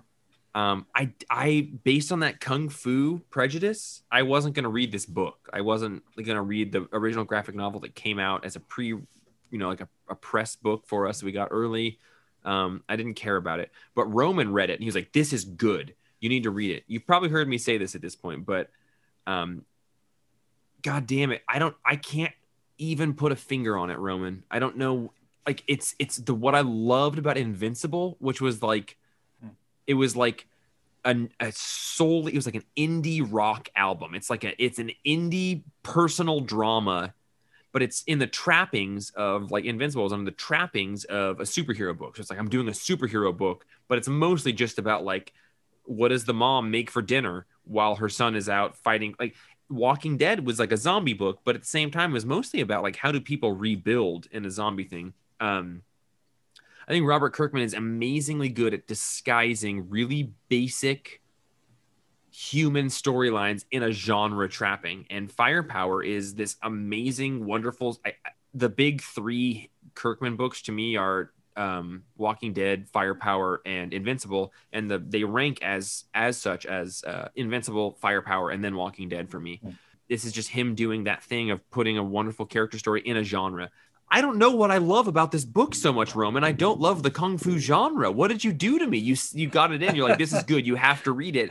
Um, 0.55 0.86
I, 0.94 1.12
I, 1.30 1.68
based 1.84 2.11
on 2.11 2.20
that 2.20 2.40
Kung 2.40 2.68
Fu 2.68 3.20
prejudice, 3.30 4.03
I 4.11 4.22
wasn't 4.22 4.55
going 4.55 4.64
to 4.64 4.70
read 4.70 4.90
this 4.90 5.07
book. 5.07 5.48
I 5.53 5.61
wasn't 5.61 6.03
going 6.16 6.36
to 6.36 6.42
read 6.42 6.72
the 6.72 6.88
original 6.92 7.24
graphic 7.24 7.55
novel 7.55 7.80
that 7.80 7.94
came 7.94 8.18
out 8.18 8.44
as 8.44 8.57
a 8.57 8.61
pre, 8.61 8.86
you 8.88 9.09
know, 9.53 9.68
like 9.68 9.80
a, 9.80 9.88
a 10.09 10.14
press 10.16 10.57
book 10.57 10.86
for 10.86 11.07
us 11.07 11.22
we 11.22 11.30
got 11.32 11.48
early. 11.51 12.01
Um, 12.44 12.82
I 12.88 12.96
didn't 12.96 13.14
care 13.14 13.36
about 13.36 13.61
it. 13.61 13.70
But 13.94 14.07
Roman 14.07 14.53
read 14.53 14.70
it 14.70 14.74
and 14.74 14.82
he 14.82 14.86
was 14.86 14.94
like, 14.94 15.12
this 15.12 15.32
is 15.32 15.44
good. 15.44 15.94
You 16.20 16.28
need 16.28 16.42
to 16.42 16.51
read 16.51 16.74
it. 16.74 16.84
You've 16.88 17.07
probably 17.07 17.28
heard 17.28 17.48
me 17.48 17.59
say 17.59 17.78
this 17.78 17.94
at 17.94 18.03
this 18.03 18.16
point, 18.16 18.44
but 18.44 18.70
um, 19.26 19.64
god 20.82 21.07
damn 21.07 21.30
it 21.30 21.42
i 21.48 21.59
don't 21.59 21.76
i 21.84 21.96
can't 21.96 22.32
even 22.78 23.14
put 23.14 23.32
a 23.32 23.36
finger 23.36 23.76
on 23.76 23.90
it 23.90 23.98
roman 23.98 24.42
i 24.51 24.59
don't 24.59 24.76
know 24.76 25.12
like 25.46 25.62
it's 25.66 25.94
it's 25.98 26.16
the 26.16 26.34
what 26.34 26.55
i 26.55 26.61
loved 26.61 27.18
about 27.18 27.36
invincible 27.36 28.16
which 28.18 28.40
was 28.40 28.62
like. 28.62 28.96
It 29.86 29.94
was 29.94 30.16
like 30.16 30.46
an, 31.04 31.30
a 31.40 31.50
solely 31.52 32.32
it 32.32 32.36
was 32.36 32.46
like 32.46 32.54
an 32.54 32.64
indie 32.76 33.26
rock 33.28 33.68
album. 33.74 34.14
It's 34.14 34.30
like 34.30 34.44
a 34.44 34.62
it's 34.62 34.78
an 34.78 34.90
indie 35.06 35.62
personal 35.82 36.40
drama 36.40 37.14
but 37.72 37.82
it's 37.82 38.02
in 38.08 38.18
the 38.18 38.26
trappings 38.26 39.10
of 39.10 39.52
like 39.52 39.64
invincible 39.64 40.04
is 40.04 40.12
under 40.12 40.28
the 40.28 40.36
trappings 40.36 41.04
of 41.04 41.38
a 41.38 41.44
superhero 41.44 41.96
book. 41.96 42.16
So 42.16 42.20
it's 42.20 42.30
like 42.30 42.38
i'm 42.38 42.48
doing 42.48 42.68
a 42.68 42.72
superhero 42.72 43.36
book 43.36 43.64
but 43.86 43.96
it's 43.96 44.08
mostly 44.08 44.52
just 44.52 44.78
about 44.78 45.04
like 45.04 45.32
what 45.84 46.08
does 46.08 46.24
the 46.24 46.34
mom 46.34 46.70
make 46.70 46.90
for 46.90 47.02
dinner 47.02 47.46
while 47.64 47.96
her 47.96 48.08
son 48.08 48.36
is 48.36 48.48
out 48.48 48.76
fighting? 48.76 49.14
Like 49.18 49.34
Walking 49.68 50.16
Dead 50.16 50.46
was 50.46 50.58
like 50.58 50.72
a 50.72 50.76
zombie 50.76 51.14
book, 51.14 51.40
but 51.44 51.54
at 51.54 51.62
the 51.62 51.66
same 51.66 51.90
time, 51.90 52.10
it 52.10 52.14
was 52.14 52.26
mostly 52.26 52.60
about 52.60 52.82
like 52.82 52.96
how 52.96 53.12
do 53.12 53.20
people 53.20 53.52
rebuild 53.52 54.26
in 54.32 54.44
a 54.44 54.50
zombie 54.50 54.84
thing. 54.84 55.14
Um, 55.40 55.82
I 56.91 56.93
think 56.93 57.07
Robert 57.07 57.32
Kirkman 57.34 57.62
is 57.62 57.72
amazingly 57.72 58.49
good 58.49 58.74
at 58.74 58.88
disguising 58.88 59.88
really 59.91 60.32
basic 60.49 61.22
human 62.32 62.86
storylines 62.86 63.64
in 63.70 63.84
a 63.84 63.93
genre 63.93 64.49
trapping. 64.49 65.07
And 65.09 65.30
Firepower 65.30 66.03
is 66.03 66.34
this 66.34 66.57
amazing, 66.64 67.47
wonderful. 67.47 67.97
I, 68.05 68.14
the 68.55 68.68
big 68.68 69.03
three 69.03 69.70
Kirkman 69.95 70.34
books 70.34 70.62
to 70.62 70.72
me 70.72 70.97
are 70.97 71.30
um, 71.55 72.03
Walking 72.16 72.53
Dead, 72.53 72.88
Firepower, 72.88 73.62
and 73.64 73.95
Invincible, 73.95 74.53
and 74.72 74.91
the 74.91 74.99
they 74.99 75.22
rank 75.22 75.62
as 75.62 76.07
as 76.12 76.38
such 76.38 76.66
as 76.66 77.05
uh, 77.05 77.28
Invincible, 77.36 77.99
Firepower, 78.01 78.51
and 78.51 78.64
then 78.64 78.74
Walking 78.74 79.09
Dead 79.09 79.30
for 79.30 79.38
me. 79.38 79.61
Hmm. 79.62 79.70
This 80.09 80.24
is 80.24 80.32
just 80.32 80.49
him 80.49 80.74
doing 80.74 81.05
that 81.05 81.22
thing 81.22 81.53
of 81.53 81.70
putting 81.70 81.99
a 81.99 82.03
wonderful 82.03 82.47
character 82.47 82.80
story 82.80 83.01
in 83.03 83.16
a 83.16 83.22
genre. 83.22 83.70
I 84.11 84.20
don't 84.20 84.38
know 84.38 84.50
what 84.50 84.70
I 84.70 84.78
love 84.78 85.06
about 85.06 85.30
this 85.30 85.44
book 85.44 85.74
so 85.74 85.92
much, 85.92 86.14
Roman. 86.14 86.42
I 86.42 86.52
don't 86.52 86.80
love 86.80 87.02
the 87.02 87.11
kung 87.11 87.38
fu 87.38 87.58
genre. 87.58 88.11
What 88.11 88.28
did 88.28 88.42
you 88.42 88.52
do 88.52 88.78
to 88.78 88.86
me? 88.86 88.98
You 88.98 89.16
you 89.32 89.48
got 89.48 89.72
it 89.72 89.82
in. 89.82 89.94
You're 89.94 90.08
like, 90.08 90.18
this 90.18 90.32
is 90.32 90.42
good. 90.42 90.66
You 90.66 90.74
have 90.74 91.02
to 91.04 91.12
read 91.12 91.36
it. 91.36 91.50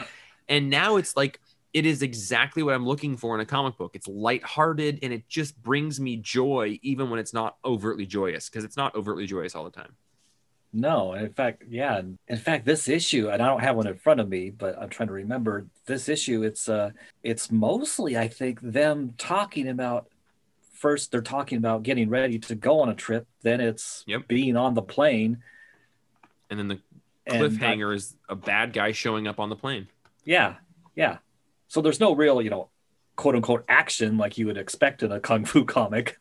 And 0.50 0.70
now 0.70 0.98
it's 0.98 1.16
like 1.16 1.40
it 1.74 1.86
is 1.86 2.02
exactly 2.02 2.64
what 2.64 2.74
I'm 2.74 2.86
looking 2.86 3.16
for 3.16 3.36
in 3.36 3.42
a 3.42 3.46
comic 3.46 3.78
book. 3.78 3.92
It's 3.94 4.08
lighthearted 4.08 5.00
and 5.04 5.14
it 5.14 5.28
just 5.30 5.62
brings 5.62 6.00
me 6.00 6.18
joy, 6.18 6.80
even 6.82 7.10
when 7.10 7.20
it's 7.20 7.34
not 7.34 7.58
overtly 7.64 8.06
joyous, 8.06 8.50
because 8.50 8.64
it's 8.64 8.76
not 8.76 8.96
overtly 8.96 9.26
joyous 9.26 9.56
all 9.56 9.64
the 9.64 9.72
time. 9.72 9.96
No, 10.72 11.14
in 11.14 11.32
fact, 11.34 11.64
yeah. 11.68 12.02
In 12.28 12.38
fact, 12.38 12.66
this 12.66 12.88
issue, 12.90 13.30
and 13.30 13.42
I 13.42 13.48
don't 13.48 13.62
have 13.62 13.76
one 13.76 13.88
in 13.88 13.96
front 13.96 14.20
of 14.20 14.30
me, 14.30 14.52
but 14.52 14.78
I'm 14.80 14.90
trying 14.90 15.08
to 15.08 15.14
remember 15.14 15.66
this 15.86 16.10
issue. 16.10 16.44
It's 16.44 16.70
uh, 16.70 16.92
it's 17.24 17.52
mostly, 17.52 18.18
I 18.18 18.28
think, 18.28 18.60
them 18.62 19.14
talking 19.18 19.70
about. 19.70 20.08
First, 20.80 21.12
they're 21.12 21.22
talking 21.22 21.58
about 21.58 21.84
getting 21.84 22.10
ready 22.10 22.40
to 22.40 22.56
go 22.56 22.80
on 22.80 22.88
a 22.90 22.96
trip. 22.96 23.28
Then 23.42 23.60
it's 23.60 24.04
Yep. 24.08 24.28
being 24.30 24.56
on 24.56 24.74
the 24.76 24.82
plane. 24.82 25.44
And 26.50 26.58
then 26.58 26.70
the 26.70 26.80
cliffhanger 27.30 27.94
is 27.94 28.16
a 28.30 28.36
bad 28.36 28.72
guy 28.74 28.94
showing 28.94 29.28
up 29.28 29.40
on 29.40 29.50
the 29.50 29.56
plane. 29.56 29.88
yeah, 30.26 30.56
yeah. 30.96 31.18
So 31.68 31.82
there's 31.82 32.00
no 32.00 32.16
real, 32.16 32.42
you 32.42 32.50
know, 32.50 32.70
quote 33.16 33.36
unquote 33.36 33.66
action 33.68 34.18
like 34.18 34.38
you 34.38 34.46
would 34.48 34.58
expect 34.58 35.04
in 35.04 35.12
a 35.12 35.20
kung 35.20 35.44
fu 35.46 35.66
comic, 35.66 36.18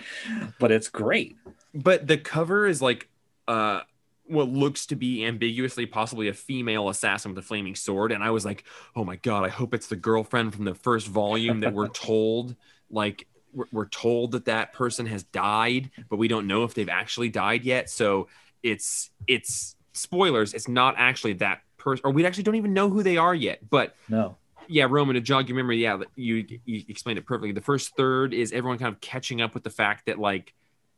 but 0.60 0.70
it's 0.70 0.88
great. 0.88 1.36
But 1.74 2.06
the 2.06 2.18
cover 2.18 2.66
is 2.66 2.80
like 2.82 3.08
uh 3.48 3.80
what 4.26 4.48
looks 4.48 4.86
to 4.86 4.96
be 4.96 5.24
ambiguously 5.24 5.84
possibly 5.86 6.28
a 6.28 6.32
female 6.34 6.88
assassin 6.88 7.30
with 7.34 7.38
a 7.44 7.46
flaming 7.46 7.74
sword. 7.74 8.12
And 8.12 8.22
I 8.22 8.30
was 8.30 8.44
like, 8.44 8.64
oh 8.94 9.04
my 9.04 9.16
God, 9.16 9.44
I 9.44 9.48
hope 9.48 9.74
it's 9.74 9.88
the 9.88 9.96
girlfriend 9.96 10.54
from 10.54 10.64
the 10.64 10.74
first 10.74 11.08
volume 11.08 11.60
that 11.60 11.74
we're 11.74 11.88
told, 12.06 12.54
like, 12.90 13.26
we're, 13.54 13.66
we're 13.72 13.88
told 13.88 14.32
that 14.32 14.46
that 14.46 14.72
person 14.72 15.06
has 15.06 15.22
died, 15.22 15.90
but 16.08 16.16
we 16.16 16.28
don't 16.28 16.46
know 16.46 16.64
if 16.64 16.74
they've 16.74 16.88
actually 16.88 17.28
died 17.28 17.64
yet. 17.64 17.90
So 17.90 18.28
it's, 18.62 19.10
it's 19.26 19.76
spoilers. 19.92 20.54
It's 20.54 20.68
not 20.68 20.94
actually 20.98 21.34
that 21.34 21.60
person, 21.78 22.02
or 22.04 22.12
we 22.12 22.26
actually 22.26 22.44
don't 22.44 22.56
even 22.56 22.72
know 22.72 22.90
who 22.90 23.02
they 23.02 23.16
are 23.16 23.34
yet. 23.34 23.68
But 23.68 23.94
No, 24.08 24.36
yeah, 24.68 24.86
Roman, 24.88 25.14
to 25.14 25.20
jog 25.20 25.48
your 25.48 25.56
memory, 25.56 25.82
yeah, 25.82 26.00
you 26.16 26.46
you 26.64 26.82
explained 26.88 27.18
it 27.18 27.26
perfectly. 27.26 27.52
The 27.52 27.60
first 27.60 27.96
third 27.96 28.34
is 28.34 28.52
everyone 28.52 28.78
kind 28.78 28.92
of 28.92 29.00
catching 29.00 29.40
up 29.40 29.54
with 29.54 29.62
the 29.62 29.70
fact 29.70 30.06
that 30.06 30.18
like, 30.18 30.54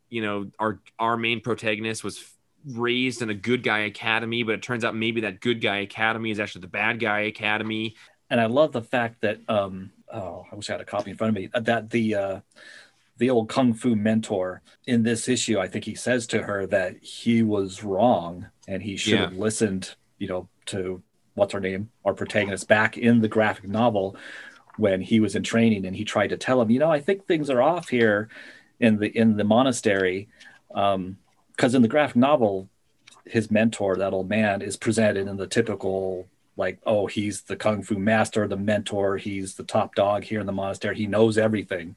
you 0.08 0.22
know, 0.22 0.50
our 0.58 0.80
our 0.98 1.16
main 1.16 1.40
protagonist 1.40 2.04
was 2.04 2.24
raised 2.66 3.22
in 3.22 3.30
a 3.30 3.34
good 3.34 3.62
guy 3.62 3.80
academy, 3.80 4.42
but 4.42 4.54
it 4.54 4.62
turns 4.62 4.84
out 4.84 4.94
maybe 4.94 5.22
that 5.22 5.40
good 5.40 5.60
guy 5.60 5.78
academy 5.78 6.30
is 6.30 6.40
actually 6.40 6.62
the 6.62 6.68
bad 6.68 7.00
guy 7.00 7.20
academy. 7.20 7.96
and 8.30 8.40
I 8.40 8.46
love 8.46 8.72
the 8.72 8.82
fact 8.82 9.20
that 9.22 9.38
um 9.48 9.90
oh 10.12 10.44
I 10.50 10.54
wish 10.54 10.68
I 10.70 10.74
had 10.74 10.80
a 10.80 10.84
copy 10.84 11.10
in 11.10 11.16
front 11.16 11.36
of 11.36 11.42
me 11.42 11.50
uh, 11.52 11.60
that 11.60 11.90
the 11.90 12.14
uh 12.14 12.40
the 13.18 13.30
old 13.30 13.48
kung 13.48 13.72
fu 13.74 13.96
mentor 13.96 14.62
in 14.86 15.02
this 15.02 15.28
issue 15.28 15.58
I 15.58 15.68
think 15.68 15.84
he 15.84 15.94
says 15.94 16.26
to 16.28 16.42
her 16.42 16.66
that 16.66 16.96
he 17.02 17.42
was 17.42 17.82
wrong 17.82 18.46
and 18.68 18.82
he 18.82 18.96
should 18.96 19.14
Yeah. 19.14 19.20
have 19.28 19.32
listened 19.32 19.94
you 20.18 20.28
know 20.28 20.48
to 20.66 21.02
what's 21.34 21.52
her 21.52 21.60
name 21.60 21.90
our 22.04 22.14
protagonist 22.14 22.68
back 22.68 22.96
in 22.98 23.20
the 23.20 23.28
graphic 23.28 23.68
novel 23.68 24.16
when 24.76 25.00
he 25.00 25.20
was 25.20 25.34
in 25.34 25.42
training 25.42 25.86
and 25.86 25.96
he 25.96 26.04
tried 26.04 26.28
to 26.28 26.36
tell 26.36 26.60
him 26.60 26.70
you 26.70 26.78
know 26.78 26.90
I 26.90 27.00
think 27.00 27.26
things 27.26 27.48
are 27.50 27.62
off 27.62 27.88
here 27.88 28.28
in 28.80 28.98
the 28.98 29.08
in 29.08 29.36
the 29.36 29.44
monastery 29.44 30.28
um 30.74 31.16
because 31.52 31.74
in 31.74 31.82
the 31.82 31.88
graphic 31.88 32.16
novel 32.16 32.68
his 33.24 33.50
mentor 33.50 33.96
that 33.96 34.12
old 34.12 34.28
man 34.28 34.60
is 34.62 34.76
presented 34.76 35.26
in 35.26 35.36
the 35.36 35.46
typical 35.46 36.28
like 36.56 36.78
oh 36.86 37.06
he's 37.06 37.42
the 37.42 37.56
kung 37.56 37.82
fu 37.82 37.96
master 37.96 38.48
the 38.48 38.56
mentor 38.56 39.16
he's 39.16 39.54
the 39.54 39.64
top 39.64 39.94
dog 39.94 40.24
here 40.24 40.40
in 40.40 40.46
the 40.46 40.52
monastery. 40.52 40.96
He 40.96 41.06
knows 41.06 41.38
everything. 41.38 41.96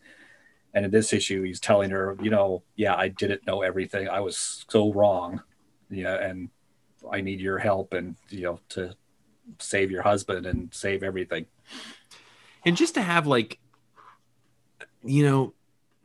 And 0.74 0.86
in 0.86 0.92
this 0.92 1.14
issue 1.14 1.44
he's 1.44 1.60
telling 1.60 1.92
her 1.92 2.18
you 2.22 2.30
know 2.30 2.64
yeah 2.76 2.96
i 2.96 3.08
didn't 3.08 3.48
know 3.48 3.62
everything. 3.62 4.08
I 4.08 4.20
was 4.20 4.66
so 4.70 4.94
wrong. 4.94 5.42
Yeah 5.90 6.16
and 6.16 6.50
i 7.12 7.22
need 7.22 7.40
your 7.40 7.58
help 7.58 7.94
and 7.94 8.16
you 8.30 8.44
know 8.44 8.60
to 8.70 8.94
save 9.58 9.92
your 9.92 10.04
husband 10.04 10.46
and 10.46 10.74
save 10.74 11.04
everything. 11.04 11.48
And 12.66 12.78
just 12.78 12.94
to 12.96 13.02
have 13.02 13.26
like, 13.26 13.60
you 15.04 15.24
know, 15.24 15.54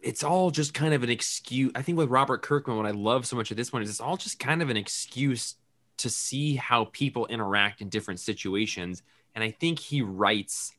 it's 0.00 0.22
all 0.22 0.50
just 0.50 0.74
kind 0.74 0.94
of 0.94 1.02
an 1.02 1.10
excuse. 1.10 1.72
I 1.74 1.82
think 1.82 1.98
with 1.98 2.08
Robert 2.08 2.42
Kirkman, 2.42 2.76
what 2.76 2.86
I 2.86 2.90
love 2.90 3.26
so 3.26 3.36
much 3.36 3.50
of 3.50 3.56
this 3.56 3.72
one 3.72 3.82
is 3.82 3.90
it's 3.90 4.00
all 4.00 4.16
just 4.16 4.38
kind 4.38 4.62
of 4.62 4.70
an 4.70 4.76
excuse 4.76 5.56
to 5.98 6.10
see 6.10 6.56
how 6.56 6.86
people 6.92 7.26
interact 7.26 7.80
in 7.80 7.88
different 7.88 8.20
situations. 8.20 9.02
And 9.34 9.42
I 9.44 9.50
think 9.50 9.78
he 9.78 10.02
writes 10.02 10.72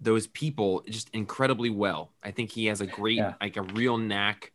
those 0.00 0.26
people 0.28 0.82
just 0.88 1.10
incredibly 1.12 1.70
well. 1.70 2.12
I 2.22 2.30
think 2.30 2.52
he 2.52 2.66
has 2.66 2.80
a 2.80 2.86
great, 2.86 3.16
Yeah. 3.16 3.34
like 3.40 3.56
a 3.56 3.62
real 3.62 3.98
knack 3.98 4.52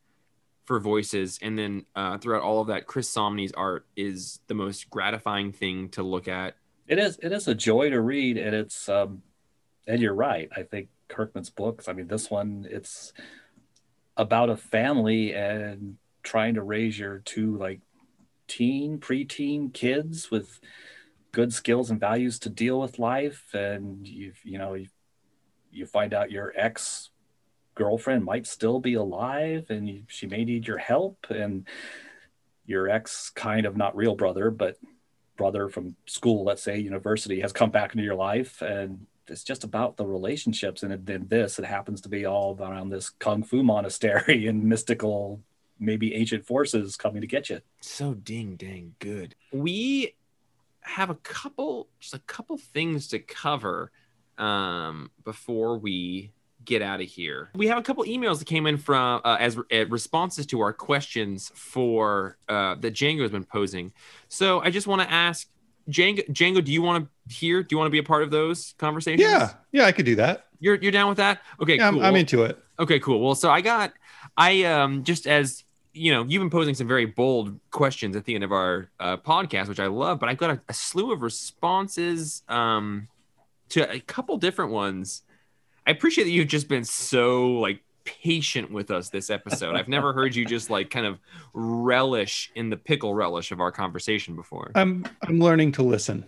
for 0.65 0.79
voices. 0.79 1.37
And 1.41 1.57
then 1.59 1.85
uh, 1.95 2.17
throughout 2.17 2.41
all 2.43 2.61
of 2.61 2.67
that, 2.67 2.87
Chris 2.87 3.13
Samnee's 3.13 3.51
art 3.53 3.85
is 3.97 4.39
the 4.47 4.53
most 4.53 4.89
gratifying 4.89 5.51
thing 5.51 5.89
to 5.89 6.03
look 6.03 6.27
at. 6.27 6.55
it 6.87 6.99
is 6.99 7.17
it 7.21 7.31
is 7.31 7.47
a 7.47 7.55
joy 7.55 7.89
to 7.89 7.99
read 8.01 8.37
and 8.37 8.53
it's 8.55 8.89
um 8.89 9.21
and 9.87 10.01
you're 10.01 10.13
right 10.13 10.49
i 10.55 10.63
think 10.63 10.89
kirkman's 11.07 11.49
books 11.49 11.87
i 11.87 11.93
mean 11.93 12.07
this 12.07 12.29
one 12.29 12.67
it's 12.69 13.13
about 14.17 14.49
a 14.49 14.57
family 14.57 15.33
and 15.33 15.95
trying 16.23 16.55
to 16.55 16.61
raise 16.61 16.99
your 16.99 17.19
two 17.19 17.57
like 17.57 17.79
teen 18.57 18.99
preteen 18.99 19.73
kids 19.73 20.29
with 20.29 20.59
good 21.31 21.51
skills 21.53 21.89
and 21.89 21.99
values 21.99 22.39
to 22.39 22.49
deal 22.49 22.79
with 22.79 22.99
life. 22.99 23.53
And 23.53 24.07
you 24.07 24.33
you 24.43 24.57
know 24.57 24.73
you, 24.75 24.87
you 25.71 25.85
find 25.85 26.13
out 26.13 26.31
your 26.31 26.53
ex 26.55 27.09
girlfriend 27.75 28.23
might 28.23 28.45
still 28.45 28.79
be 28.79 28.93
alive 28.93 29.65
and 29.69 29.89
you, 29.89 30.03
she 30.07 30.27
may 30.27 30.45
need 30.45 30.67
your 30.67 30.77
help. 30.77 31.25
And 31.29 31.67
your 32.65 32.89
ex 32.89 33.29
kind 33.31 33.65
of 33.65 33.75
not 33.75 33.95
real 33.95 34.15
brother 34.15 34.51
but 34.51 34.77
brother 35.35 35.69
from 35.69 35.95
school, 36.05 36.43
let's 36.43 36.63
say 36.63 36.77
university, 36.77 37.41
has 37.41 37.51
come 37.51 37.71
back 37.71 37.93
into 37.93 38.03
your 38.03 38.15
life, 38.15 38.61
and 38.61 39.05
it's 39.27 39.43
just 39.43 39.63
about 39.63 39.97
the 39.97 40.05
relationships. 40.05 40.83
And 40.83 41.05
then 41.05 41.27
this, 41.27 41.59
it 41.59 41.65
happens 41.65 42.01
to 42.01 42.09
be 42.09 42.25
all 42.25 42.57
around 42.59 42.89
this 42.89 43.09
kung 43.09 43.43
fu 43.43 43.63
monastery 43.63 44.47
and 44.51 44.63
mystical, 44.63 45.41
maybe 45.83 46.13
ancient 46.15 46.45
forces 46.45 46.95
coming 46.95 47.21
to 47.21 47.27
get 47.27 47.49
you. 47.49 47.61
So 47.81 48.13
ding 48.13 48.55
dang 48.55 48.95
good. 48.99 49.35
We 49.51 50.15
have 50.81 51.09
a 51.09 51.15
couple, 51.15 51.87
just 51.99 52.13
a 52.13 52.19
couple 52.19 52.57
things 52.57 53.07
to 53.09 53.19
cover 53.19 53.91
um, 54.37 55.11
before 55.23 55.77
we 55.77 56.31
get 56.65 56.81
out 56.81 57.01
of 57.01 57.07
here. 57.07 57.49
We 57.55 57.67
have 57.67 57.77
a 57.77 57.81
couple 57.81 58.03
emails 58.05 58.39
that 58.39 58.45
came 58.45 58.67
in 58.67 58.77
from 58.77 59.21
uh, 59.23 59.37
as 59.39 59.57
uh, 59.57 59.85
responses 59.87 60.45
to 60.47 60.61
our 60.61 60.73
questions 60.73 61.51
for 61.55 62.37
uh, 62.47 62.75
that 62.75 62.93
Django 62.93 63.21
has 63.21 63.31
been 63.31 63.43
posing. 63.43 63.91
So 64.29 64.61
I 64.61 64.69
just 64.69 64.87
want 64.87 65.01
to 65.01 65.11
ask 65.11 65.47
Django, 65.89 66.27
Django, 66.29 66.63
do 66.63 66.71
you 66.71 66.81
want 66.81 67.07
to 67.07 67.33
hear? 67.35 67.63
Do 67.63 67.73
you 67.73 67.77
want 67.77 67.87
to 67.87 67.91
be 67.91 67.97
a 67.97 68.03
part 68.03 68.23
of 68.23 68.31
those 68.31 68.73
conversations? 68.77 69.21
Yeah, 69.21 69.53
yeah, 69.71 69.85
I 69.85 69.91
could 69.91 70.05
do 70.05 70.15
that. 70.15 70.47
You're 70.59 70.75
you're 70.75 70.91
down 70.91 71.09
with 71.09 71.17
that? 71.17 71.41
Okay, 71.61 71.75
yeah, 71.75 71.89
cool. 71.89 71.99
I'm, 71.99 72.05
I'm 72.05 72.15
into 72.15 72.43
it. 72.43 72.57
Okay, 72.79 72.99
cool. 72.99 73.19
Well, 73.19 73.35
so 73.35 73.51
I 73.51 73.59
got 73.59 73.93
I 74.37 74.63
um 74.63 75.03
just 75.03 75.27
as 75.27 75.62
you 75.93 76.11
know, 76.11 76.23
you've 76.23 76.41
been 76.41 76.49
posing 76.49 76.73
some 76.73 76.87
very 76.87 77.05
bold 77.05 77.59
questions 77.71 78.15
at 78.15 78.25
the 78.25 78.35
end 78.35 78.43
of 78.43 78.51
our 78.51 78.89
uh, 78.99 79.17
podcast, 79.17 79.67
which 79.67 79.79
I 79.79 79.87
love, 79.87 80.19
but 80.19 80.29
I've 80.29 80.37
got 80.37 80.49
a, 80.49 80.61
a 80.67 80.73
slew 80.73 81.11
of 81.11 81.21
responses 81.21 82.43
um 82.49 83.07
to 83.69 83.89
a 83.91 83.99
couple 83.99 84.37
different 84.37 84.71
ones. 84.71 85.23
I 85.87 85.91
appreciate 85.91 86.25
that 86.25 86.31
you've 86.31 86.47
just 86.47 86.67
been 86.67 86.83
so 86.83 87.53
like 87.53 87.81
patient 88.05 88.71
with 88.71 88.91
us 88.91 89.09
this 89.09 89.29
episode. 89.29 89.75
I've 89.75 89.87
never 89.87 90.13
heard 90.13 90.35
you 90.35 90.45
just 90.45 90.69
like 90.69 90.89
kind 90.89 91.05
of 91.05 91.19
relish 91.53 92.51
in 92.55 92.69
the 92.69 92.77
pickle 92.77 93.13
relish 93.13 93.51
of 93.51 93.59
our 93.59 93.71
conversation 93.71 94.35
before. 94.35 94.71
I'm 94.75 95.05
I'm 95.27 95.39
learning 95.39 95.73
to 95.73 95.83
listen. 95.83 96.25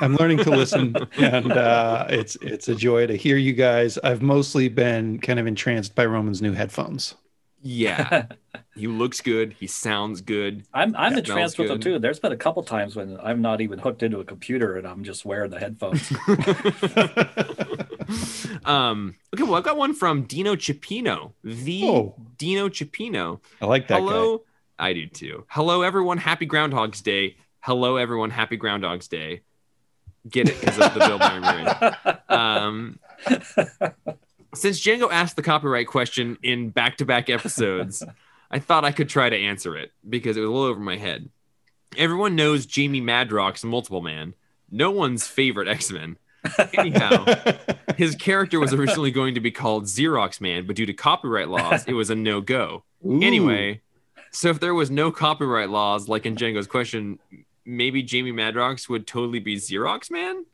I'm 0.00 0.14
learning 0.16 0.38
to 0.38 0.50
listen, 0.50 0.94
and 1.16 1.52
uh, 1.52 2.06
it's 2.08 2.36
it's 2.36 2.68
a 2.68 2.74
joy 2.74 3.06
to 3.06 3.16
hear 3.16 3.36
you 3.36 3.52
guys. 3.52 3.98
I've 3.98 4.22
mostly 4.22 4.68
been 4.68 5.18
kind 5.18 5.38
of 5.40 5.46
entranced 5.46 5.94
by 5.94 6.06
Roman's 6.06 6.40
new 6.40 6.52
headphones. 6.52 7.14
Yeah, 7.62 8.26
he 8.76 8.86
looks 8.86 9.20
good. 9.20 9.54
He 9.54 9.66
sounds 9.66 10.20
good. 10.20 10.64
I'm 10.72 10.94
I'm 10.94 11.12
Smells 11.12 11.28
entranced 11.28 11.58
with 11.58 11.68
them 11.68 11.80
too. 11.80 11.98
There's 11.98 12.20
been 12.20 12.32
a 12.32 12.36
couple 12.36 12.62
times 12.62 12.94
when 12.94 13.18
I'm 13.20 13.42
not 13.42 13.60
even 13.60 13.78
hooked 13.78 14.02
into 14.02 14.20
a 14.20 14.24
computer 14.24 14.76
and 14.76 14.86
I'm 14.86 15.04
just 15.04 15.24
wearing 15.24 15.50
the 15.50 15.58
headphones. 15.58 16.12
um, 18.64 19.14
okay, 19.34 19.42
well, 19.42 19.54
I've 19.54 19.64
got 19.64 19.76
one 19.76 19.94
from 19.94 20.22
Dino 20.22 20.54
Cipino, 20.54 21.32
the 21.42 21.84
Oh. 21.84 22.14
Dino 22.38 22.68
Cipino. 22.68 23.40
I 23.60 23.66
like 23.66 23.88
that 23.88 23.98
Hello, 23.98 24.44
I 24.78 24.92
do 24.92 25.06
too. 25.06 25.44
Hello, 25.48 25.82
everyone. 25.82 26.18
Happy 26.18 26.46
Groundhog's 26.46 27.00
Day. 27.00 27.36
Hello, 27.60 27.96
everyone. 27.96 28.30
Happy 28.30 28.56
Groundhog's 28.56 29.08
Day. 29.08 29.40
Get 30.28 30.48
it 30.48 30.60
because 30.60 30.78
of 30.78 30.94
the 30.94 31.00
Bill 31.00 31.18
Murray. 31.18 31.66
Um, 32.28 32.98
since 34.56 34.80
Django 34.80 35.10
asked 35.10 35.36
the 35.36 35.42
copyright 35.42 35.86
question 35.86 36.38
in 36.42 36.70
back-to-back 36.70 37.30
episodes, 37.30 38.02
I 38.50 38.58
thought 38.58 38.84
I 38.84 38.92
could 38.92 39.08
try 39.08 39.28
to 39.28 39.36
answer 39.36 39.76
it 39.76 39.92
because 40.08 40.36
it 40.36 40.40
was 40.40 40.48
a 40.48 40.52
little 40.52 40.68
over 40.68 40.80
my 40.80 40.96
head. 40.96 41.28
Everyone 41.96 42.36
knows 42.36 42.66
Jamie 42.66 43.00
Madrox's 43.00 43.64
Multiple 43.64 44.02
Man, 44.02 44.34
no 44.70 44.90
one's 44.90 45.26
favorite 45.26 45.68
X-Men. 45.68 46.16
Anyhow, 46.74 47.24
his 47.96 48.14
character 48.14 48.60
was 48.60 48.72
originally 48.72 49.10
going 49.10 49.34
to 49.34 49.40
be 49.40 49.50
called 49.50 49.84
Xerox 49.84 50.40
Man, 50.40 50.66
but 50.66 50.76
due 50.76 50.86
to 50.86 50.92
copyright 50.92 51.48
laws, 51.48 51.84
it 51.86 51.94
was 51.94 52.10
a 52.10 52.14
no-go. 52.14 52.84
Anyway, 53.04 53.80
so 54.30 54.50
if 54.50 54.60
there 54.60 54.74
was 54.74 54.90
no 54.90 55.10
copyright 55.10 55.70
laws, 55.70 56.08
like 56.08 56.26
in 56.26 56.36
Django's 56.36 56.66
question, 56.66 57.18
maybe 57.64 58.02
Jamie 58.02 58.32
Madrox 58.32 58.88
would 58.88 59.06
totally 59.06 59.40
be 59.40 59.56
Xerox 59.56 60.10
Man. 60.10 60.44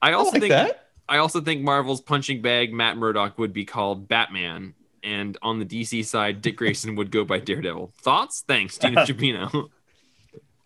I 0.00 0.10
I 0.10 0.12
also 0.14 0.32
like 0.32 0.40
think 0.42 0.50
that. 0.50 0.88
I 1.12 1.18
also 1.18 1.42
think 1.42 1.60
Marvel's 1.60 2.00
punching 2.00 2.40
bag 2.40 2.72
Matt 2.72 2.96
Murdock 2.96 3.38
would 3.38 3.52
be 3.52 3.66
called 3.66 4.08
Batman, 4.08 4.72
and 5.02 5.36
on 5.42 5.58
the 5.58 5.66
DC 5.66 6.06
side, 6.06 6.40
Dick 6.40 6.56
Grayson 6.56 6.96
would 6.96 7.10
go 7.10 7.22
by 7.22 7.38
Daredevil. 7.38 7.92
Thoughts? 8.00 8.44
Thanks, 8.48 8.78
Dino 8.78 9.02
Chipino. 9.04 9.68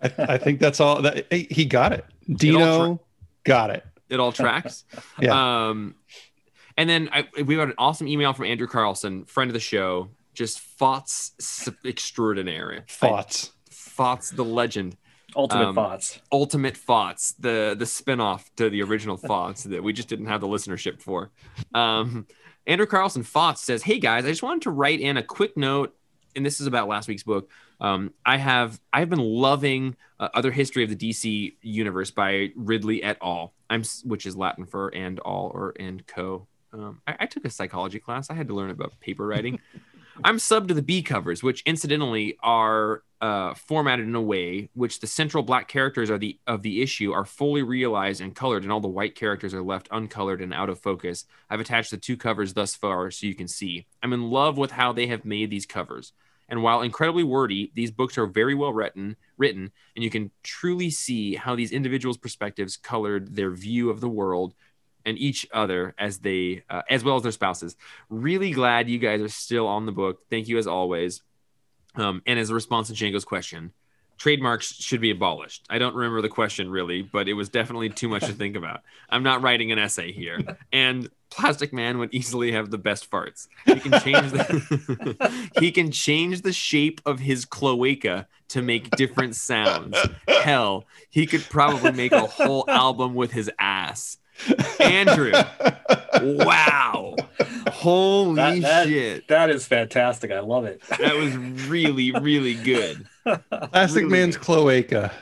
I, 0.01 0.13
I 0.19 0.39
think 0.39 0.61
that's 0.61 0.79
all. 0.79 1.03
That 1.03 1.27
he 1.33 1.65
got 1.65 1.93
it. 1.93 2.05
Dino 2.33 3.01
got 3.43 3.71
it. 3.71 3.85
it 4.09 4.21
all 4.21 4.31
tracks. 4.31 4.85
Yeah. 5.21 5.69
Um, 5.69 5.97
and 6.77 6.89
then 6.89 7.09
I, 7.11 7.27
we 7.43 7.57
got 7.57 7.67
an 7.67 7.75
awesome 7.77 8.07
email 8.07 8.33
from 8.33 8.45
Andrew 8.45 8.69
Carlson, 8.69 9.25
friend 9.25 9.51
of 9.51 9.55
the 9.55 9.59
show, 9.59 10.11
just 10.33 10.61
thoughts 10.61 11.33
extraordinary. 11.85 12.83
Thoughts. 12.87 13.51
Thoughts, 13.69 14.31
the 14.31 14.45
legend. 14.45 14.97
Ultimate 15.35 15.69
Um, 15.69 15.75
thoughts. 15.75 16.21
ultimate 16.33 16.77
thoughts 16.77 17.33
the 17.39 17.75
the 17.79 17.85
spin-off 17.87 18.49
to 18.57 18.71
the 18.71 18.83
original 18.83 19.17
thoughts 19.17 19.65
that 19.65 19.83
we 19.83 19.93
just 19.93 20.09
didn't 20.09 20.27
have 20.27 20.41
the 20.41 20.47
listenership 20.49 21.01
for. 21.03 21.31
Um 21.75 22.27
andrew 22.69 22.87
carlson 22.87 23.23
thoughts 23.23 23.61
says 23.63 23.83
hey 23.83 23.99
guys 23.99 24.25
i 24.25 24.29
just 24.29 24.43
wanted 24.43 24.63
to 24.63 24.71
write 24.71 24.99
in 25.01 25.17
a 25.17 25.23
quick 25.23 25.57
note 25.57 25.95
and 26.35 26.45
this 26.45 26.61
is 26.61 26.67
about 26.67 26.89
last 26.89 27.07
week's 27.09 27.23
book. 27.23 27.51
Um 27.81 28.13
i 28.25 28.37
have 28.39 28.81
i've 28.93 29.11
been 29.11 29.21
loving 29.21 29.97
uh, 30.19 30.29
other 30.35 30.51
history 30.51 30.83
of 30.85 30.91
the 30.91 30.97
dc 30.97 31.55
universe 31.63 32.11
by 32.11 32.51
ridley 32.57 33.03
et 33.03 33.19
al. 33.23 33.53
I'm 33.69 33.83
which 34.05 34.27
is 34.27 34.37
latin 34.37 34.65
for 34.65 34.89
and 34.95 35.19
all 35.21 35.51
or 35.55 35.75
and 35.79 36.07
co. 36.07 36.47
Um, 36.73 37.01
I, 37.07 37.17
I 37.21 37.27
took 37.27 37.45
a 37.45 37.51
psychology 37.51 37.99
class. 38.01 38.29
I 38.31 38.35
had 38.35 38.49
to 38.49 38.55
learn 38.55 38.71
about 38.71 38.99
paper 39.01 39.27
writing 39.27 39.61
I'm 40.25 40.39
sub 40.39 40.69
to 40.69 40.75
the 40.75 40.83
B 40.83 41.03
covers, 41.03 41.43
which 41.43 41.63
incidentally 41.67 42.37
are 42.43 43.03
uh, 43.21 43.55
formatted 43.55 44.07
in 44.07 44.15
a 44.15 44.21
way 44.21 44.69
which 44.75 45.01
the 45.01 45.07
central 45.07 45.43
black 45.43 45.69
characters 45.69 46.11
are 46.11 46.19
the 46.19 46.39
of 46.47 46.63
the 46.63 46.83
issue 46.83 47.13
are 47.13 47.25
fully 47.25 47.63
realized 47.63 48.21
and 48.21 48.35
colored, 48.35 48.63
and 48.63 48.73
all 48.73 48.81
the 48.81 48.89
white 48.89 49.15
characters 49.15 49.55
are 49.55 49.63
left 49.63 49.89
uncolored 49.91 50.41
and 50.41 50.53
out 50.53 50.69
of 50.69 50.79
focus. 50.79 51.25
I've 51.51 51.61
attached 51.61 51.91
the 51.91 51.97
two 51.97 52.17
covers 52.17 52.55
thus 52.55 52.75
far 52.75 53.11
so 53.11 53.27
you 53.27 53.35
can 53.35 53.49
see. 53.49 53.87
I'm 54.03 54.13
in 54.13 54.31
love 54.31 54.59
with 54.59 54.73
how 54.73 54.93
they 54.93 55.07
have 55.09 55.25
made 55.25 55.51
these 55.51 55.67
covers. 55.67 56.13
And 56.49 56.63
while 56.63 56.83
incredibly 56.83 57.25
wordy, 57.25 57.73
these 57.75 57.91
books 57.91 58.17
are 58.17 58.27
very 58.27 58.55
well 58.55 58.73
written, 58.73 59.17
written, 59.37 59.73
and 59.97 60.05
you 60.05 60.11
can 60.11 60.31
truly 60.45 60.91
see 60.91 61.35
how 61.35 61.57
these 61.57 61.73
individuals' 61.73 62.19
perspectives 62.19 62.77
colored 62.77 63.35
their 63.35 63.51
view 63.51 63.91
of 63.91 64.01
the 64.01 64.09
world 64.09 64.55
and 65.07 65.17
each 65.17 65.47
other 65.53 65.95
as 65.97 66.19
they, 66.19 66.65
uh, 66.69 66.83
as 66.91 67.03
well 67.03 67.17
as 67.17 67.23
their 67.23 67.33
spouses. 67.33 67.77
Really 68.11 68.51
glad 68.51 68.91
you 68.91 68.99
guys 68.99 69.23
are 69.23 69.29
still 69.29 69.67
on 69.67 69.87
the 69.87 69.93
book. 69.93 70.19
Thank 70.29 70.49
you 70.49 70.59
as 70.59 70.67
always. 70.67 71.23
Um, 71.95 72.23
and 72.27 72.39
as 72.39 72.51
a 72.51 72.55
response 72.55 72.89
to 72.89 72.93
Django's 72.93 73.25
question, 73.25 73.73
trademarks 74.19 74.75
should 74.75 75.01
be 75.01 75.11
abolished. 75.11 75.65
I 75.71 75.79
don't 75.79 75.95
remember 75.95 76.21
the 76.23 76.29
question 76.29 76.71
really, 76.71 77.03
but 77.03 77.29
it 77.29 77.35
was 77.35 77.49
definitely 77.49 77.89
too 77.89 78.09
much 78.09 78.25
to 78.27 78.33
think 78.33 78.57
about. 78.63 78.83
I'm 79.09 79.23
not 79.23 79.43
writing 79.43 79.73
an 79.73 79.79
essay 79.79 80.13
here. 80.13 80.41
And 80.73 81.09
Plastic 81.31 81.73
Man 81.73 81.99
would 81.99 82.15
easily 82.15 82.53
have 82.53 82.71
the 82.71 82.79
best 82.79 83.11
farts. 83.11 83.49
He 83.65 83.77
can 83.77 83.93
change 84.01 84.33
the 84.33 85.51
he 85.61 85.73
can 85.73 85.91
change 85.91 86.43
the 86.43 86.53
shape 86.53 87.01
of 87.05 87.21
his 87.21 87.45
cloaca 87.45 88.27
to 88.49 88.63
make 88.63 88.91
different 88.91 89.35
sounds. 89.35 89.99
Hell, 90.29 90.85
he 91.11 91.27
could 91.27 91.43
probably 91.51 91.93
make 91.93 92.13
a 92.13 92.27
whole 92.27 92.65
album 92.69 93.15
with 93.15 93.33
his 93.33 93.51
ass. 93.59 94.19
Andrew, 94.81 95.33
wow. 96.23 97.17
Holy 97.71 98.37
That- 98.37 98.63
that- 98.63 98.87
shit. 98.89 99.29
That 99.29 99.51
is 99.51 99.67
fantastic. 99.67 100.31
I 100.31 100.41
love 100.41 100.65
it. 100.65 100.83
That 100.99 101.17
was 101.17 101.37
really, 101.69 102.13
really 102.13 102.55
good. 102.55 103.07
Plastic 103.25 104.05
Really 104.05 104.09
Man's 104.13 104.37
good. 104.37 104.45
Cloaca, 104.45 105.13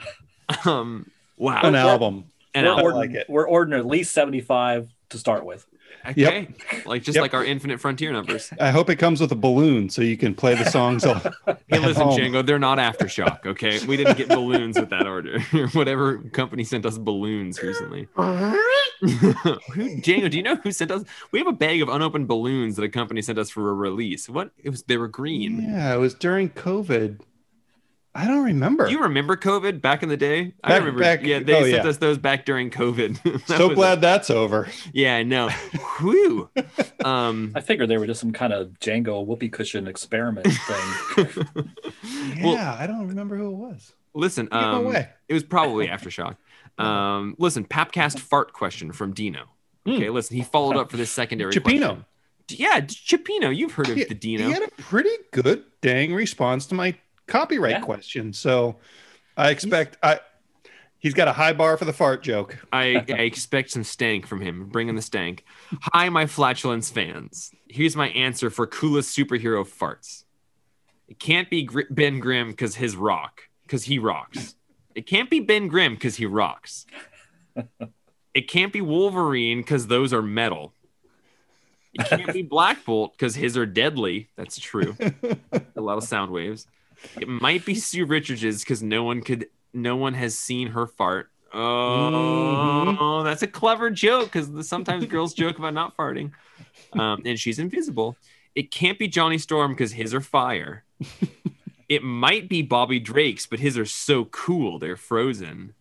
Um, 0.65 1.11
wow. 1.37 1.61
an 1.63 1.75
album. 1.75 2.27
And 2.55 2.67
we're, 2.67 2.73
I'll- 2.73 2.83
ordering, 2.85 3.13
like 3.13 3.21
it. 3.23 3.27
we're 3.29 3.49
ordering 3.49 3.79
at 3.81 3.87
least 3.87 4.13
75 4.13 4.89
to 5.11 5.19
start 5.19 5.45
with. 5.45 5.67
Okay. 6.07 6.49
Like 6.87 7.03
just 7.03 7.17
Yep. 7.17 7.23
like 7.23 7.35
our 7.35 7.45
infinite 7.45 7.81
frontier 7.81 8.13
numbers. 8.13 8.51
I 8.61 8.71
hope 8.71 8.91
it 8.91 8.97
comes 8.97 9.21
with 9.21 9.33
a 9.33 9.37
balloon 9.37 9.89
so 9.91 10.03
you 10.03 10.17
can 10.17 10.35
play 10.35 10.55
the 10.55 10.65
songs. 10.71 11.05
all- 11.05 11.15
Hey, 11.69 11.79
listen, 11.79 12.03
home. 12.03 12.19
Django, 12.19 12.45
they're 12.47 12.59
not 12.59 12.79
aftershock, 12.79 13.47
okay? 13.47 13.85
We 13.87 13.97
didn't 13.97 14.17
get 14.19 14.29
balloons 14.29 14.79
with 14.79 14.91
that 14.91 15.07
order. 15.07 15.41
Whatever 15.73 16.19
company 16.19 16.63
sent 16.63 16.85
us 16.87 16.99
balloons 16.99 17.61
recently. 17.63 18.07
who, 18.17 19.07
Django, 20.01 20.31
do 20.31 20.37
you 20.37 20.43
know 20.43 20.57
who 20.57 20.71
sent 20.73 20.91
us? 20.91 21.03
We 21.33 21.39
have 21.39 21.49
a 21.49 21.53
bag 21.53 21.83
of 21.83 21.89
unopened 21.89 22.29
balloons 22.29 22.77
that 22.77 22.83
a 22.85 22.89
company 22.89 23.23
sent 23.23 23.39
us 23.39 23.51
for 23.51 23.71
a 23.71 23.75
release. 23.75 24.29
What? 24.29 24.51
It 24.63 24.71
was 24.71 24.83
they 24.85 24.97
were 24.97 25.09
green. 25.09 25.63
Yeah, 25.63 25.95
it 25.95 25.99
was 25.99 26.15
during 26.15 26.51
COVID. 26.51 27.21
I 28.17 28.27
don't 28.29 28.45
remember. 28.45 28.87
Do 28.87 28.93
you 28.93 29.01
remember 29.03 29.37
COVID 29.37 29.81
back 29.81 30.03
in 30.05 30.09
the 30.09 30.17
day? 30.17 30.55
I 30.63 30.77
remember. 30.77 31.01
back- 31.01 31.23
yeah, 31.25 31.41
they 31.41 31.55
oh, 31.55 31.63
sent 31.63 31.83
yeah. 31.85 31.89
us 31.91 31.97
those 31.97 32.17
back 32.17 32.45
during 32.45 32.71
COVID. 32.71 33.43
So 33.47 33.69
was- 33.69 33.75
glad 33.75 34.01
that's 34.01 34.31
over. 34.31 34.69
yeah, 34.93 35.17
I 35.17 35.23
know. 35.25 35.49
Whew. 35.99 36.49
Um, 37.05 37.53
I 37.55 37.61
figured 37.61 37.91
they 37.91 37.99
were 37.99 38.07
just 38.07 38.21
some 38.21 38.33
kind 38.33 38.51
of 38.55 38.69
Django 38.81 39.27
whoopee 39.27 39.51
cushion 39.51 39.87
experiment 39.87 40.47
thing. 40.51 41.37
Yeah, 42.37 42.45
Well- 42.45 42.77
I 42.79 42.87
don't 42.87 43.09
remember 43.09 43.37
who 43.37 43.49
it 43.49 43.57
was. 43.57 43.93
listen, 44.15 44.47
Give 44.47 44.55
it 44.59 44.65
um, 44.65 44.87
away. 44.87 45.09
it 45.29 45.35
was 45.35 45.43
probably 45.45 45.89
aftershock. 45.89 46.37
Um, 46.79 47.35
listen, 47.39 47.65
Papcast 47.65 48.21
fart 48.21 48.53
question 48.55 48.93
from 48.93 49.13
Dino. 49.13 49.45
Okay, 49.87 50.09
listen, 50.09 50.37
he 50.37 50.43
followed 50.43 50.77
up 50.77 50.91
for 50.91 50.97
this 50.97 51.11
secondary 51.11 51.53
Chipino. 51.53 51.63
question. 51.63 52.05
Yeah, 52.49 52.81
Chipino, 52.81 53.55
you've 53.55 53.73
heard 53.73 53.91
of 53.91 53.97
He, 53.97 54.05
the 54.05 54.15
Dino. 54.15 54.47
he 54.47 54.53
had 54.53 54.63
a 54.63 54.71
pretty 54.83 55.11
good 55.33 55.65
dang 55.83 56.15
response 56.15 56.65
to 56.67 56.75
my 56.75 56.95
copyright 57.27 57.73
Yeah. 57.73 57.81
question. 57.81 58.33
So 58.33 58.77
I 59.37 59.51
expect 59.51 59.97
I 60.03 60.21
He's 60.99 61.13
got 61.13 61.29
a 61.29 61.33
high 61.35 61.53
bar 61.53 61.77
for 61.77 61.85
the 61.85 61.93
fart 61.93 62.23
joke. 62.23 62.57
I, 62.73 63.05
I 63.11 63.23
expect 63.25 63.71
some 63.71 63.85
stank 63.85 64.27
from 64.27 64.41
him. 64.41 64.71
Bring 64.71 64.89
in 64.89 64.97
the 64.97 65.03
stank. 65.03 65.45
Hi, 65.93 66.09
my 66.09 66.25
flatulence 66.25 66.91
fans. 66.91 67.53
Here's 67.69 67.95
my 67.95 68.09
answer 68.09 68.49
for 68.49 68.67
coolest 68.67 69.15
superhero 69.15 69.67
farts. 69.69 70.25
It 71.07 71.19
can't 71.19 71.51
be 71.51 71.65
Gr- 71.65 71.83
Ben 71.91 72.21
Grimm 72.21 72.53
because 72.53 72.77
his 72.77 72.97
rock, 72.97 73.43
because 73.67 73.85
he 73.85 73.99
rocks. 73.99 74.55
It 74.95 75.07
can't 75.07 75.29
be 75.29 75.41
Ben 75.41 75.69
Grimm 75.69 75.93
because 75.93 76.17
he 76.17 76.25
rocks. 76.25 76.87
It 78.33 78.49
can't 78.49 78.73
be 78.73 78.81
Wolverine 78.81 79.59
because 79.59 79.89
those 79.89 80.15
are 80.15 80.23
metal. 80.23 80.73
It 81.93 82.07
can't 82.07 82.33
be 82.33 82.41
Black 82.43 82.83
Bolt 82.87 83.13
because 83.13 83.35
his 83.35 83.59
are 83.59 83.67
deadly. 83.67 84.31
That's 84.37 84.59
true. 84.59 84.97
A 85.77 85.81
lot 85.83 85.99
of 85.99 86.05
sound 86.05 86.31
waves. 86.33 86.67
It 87.21 87.29
might 87.29 87.65
be 87.65 87.75
Sue 87.75 88.07
Richards 88.07 88.61
because 88.61 88.83
no 88.83 89.05
one 89.05 89.23
could, 89.23 89.47
no 89.73 89.97
one 89.97 90.15
has 90.15 90.37
seen 90.37 90.69
her 90.69 90.87
fart. 90.87 91.31
Oh, 91.53 93.23
that's 93.23 93.43
a 93.43 93.47
clever 93.47 93.89
joke 93.89 94.33
because 94.33 94.69
sometimes 94.69 95.05
girls 95.07 95.35
joke 95.35 95.59
about 95.59 95.75
not 95.75 95.97
farting. 95.97 96.33
Um, 96.93 97.23
and 97.25 97.39
she's 97.39 97.59
invisible. 97.59 98.17
It 98.55 98.71
can't 98.71 98.99
be 98.99 99.09
Johnny 99.09 99.39
Storm 99.39 99.73
because 99.73 99.93
his 99.93 100.13
are 100.15 100.21
fire. 100.21 100.85
it 101.89 102.03
might 102.03 102.49
be 102.49 102.63
Bobby 102.63 102.99
Drake's, 102.99 103.47
but 103.47 103.61
his 103.61 103.79
are 103.79 103.85
so 103.85 104.25
cool 104.27 104.79
they're 104.79 104.97
frozen. 104.97 105.75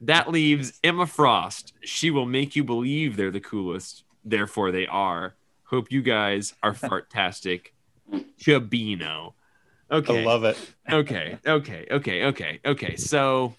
That 0.00 0.30
leaves 0.30 0.78
Emma 0.84 1.06
Frost. 1.06 1.72
She 1.82 2.10
will 2.10 2.26
make 2.26 2.54
you 2.54 2.62
believe 2.62 3.16
they're 3.16 3.30
the 3.30 3.40
coolest. 3.40 4.04
Therefore, 4.24 4.70
they 4.70 4.86
are. 4.86 5.34
Hope 5.64 5.90
you 5.90 6.02
guys 6.02 6.54
are 6.62 6.74
fartastic. 6.74 7.68
Chabino. 8.40 9.32
Okay. 9.94 10.22
I 10.22 10.26
love 10.26 10.44
it. 10.44 10.58
okay. 10.90 11.38
Okay. 11.46 11.86
Okay. 11.90 12.24
Okay. 12.24 12.60
Okay. 12.64 12.96
So 12.96 13.54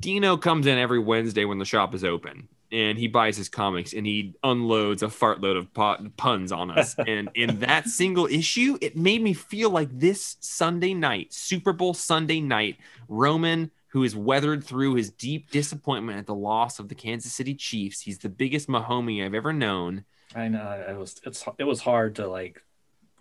Dino 0.00 0.36
comes 0.36 0.66
in 0.66 0.78
every 0.78 0.98
Wednesday 0.98 1.44
when 1.44 1.58
the 1.58 1.64
shop 1.64 1.94
is 1.94 2.04
open 2.04 2.48
and 2.72 2.98
he 2.98 3.06
buys 3.06 3.36
his 3.36 3.48
comics 3.48 3.92
and 3.92 4.06
he 4.06 4.34
unloads 4.42 5.02
a 5.02 5.06
fartload 5.06 5.58
of 5.58 5.72
pot- 5.74 6.16
puns 6.16 6.50
on 6.50 6.70
us. 6.70 6.94
and 7.06 7.28
in 7.34 7.60
that 7.60 7.86
single 7.86 8.26
issue, 8.26 8.78
it 8.80 8.96
made 8.96 9.22
me 9.22 9.34
feel 9.34 9.70
like 9.70 9.88
this 9.92 10.36
Sunday 10.40 10.94
night, 10.94 11.32
Super 11.32 11.72
Bowl 11.72 11.92
Sunday 11.92 12.40
night, 12.40 12.78
Roman, 13.08 13.70
who 13.88 14.02
has 14.02 14.16
weathered 14.16 14.64
through 14.64 14.94
his 14.94 15.10
deep 15.10 15.50
disappointment 15.50 16.18
at 16.18 16.26
the 16.26 16.34
loss 16.34 16.78
of 16.78 16.88
the 16.88 16.94
Kansas 16.94 17.34
City 17.34 17.54
Chiefs, 17.54 18.00
he's 18.00 18.18
the 18.18 18.30
biggest 18.30 18.68
Mahomie 18.68 19.24
I've 19.24 19.34
ever 19.34 19.52
known. 19.52 20.04
I 20.34 20.48
know 20.48 20.84
it 20.88 20.96
was 20.96 21.20
it's 21.26 21.44
it 21.58 21.64
was 21.64 21.82
hard 21.82 22.16
to 22.16 22.26
like 22.26 22.62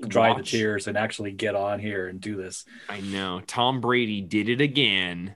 dry 0.07 0.29
the 0.29 0.35
Watch. 0.35 0.51
tears 0.51 0.87
and 0.87 0.97
actually 0.97 1.31
get 1.31 1.55
on 1.55 1.79
here 1.79 2.07
and 2.07 2.19
do 2.21 2.35
this. 2.35 2.65
I 2.89 3.01
know 3.01 3.41
Tom 3.47 3.81
Brady 3.81 4.21
did 4.21 4.49
it 4.49 4.61
again. 4.61 5.35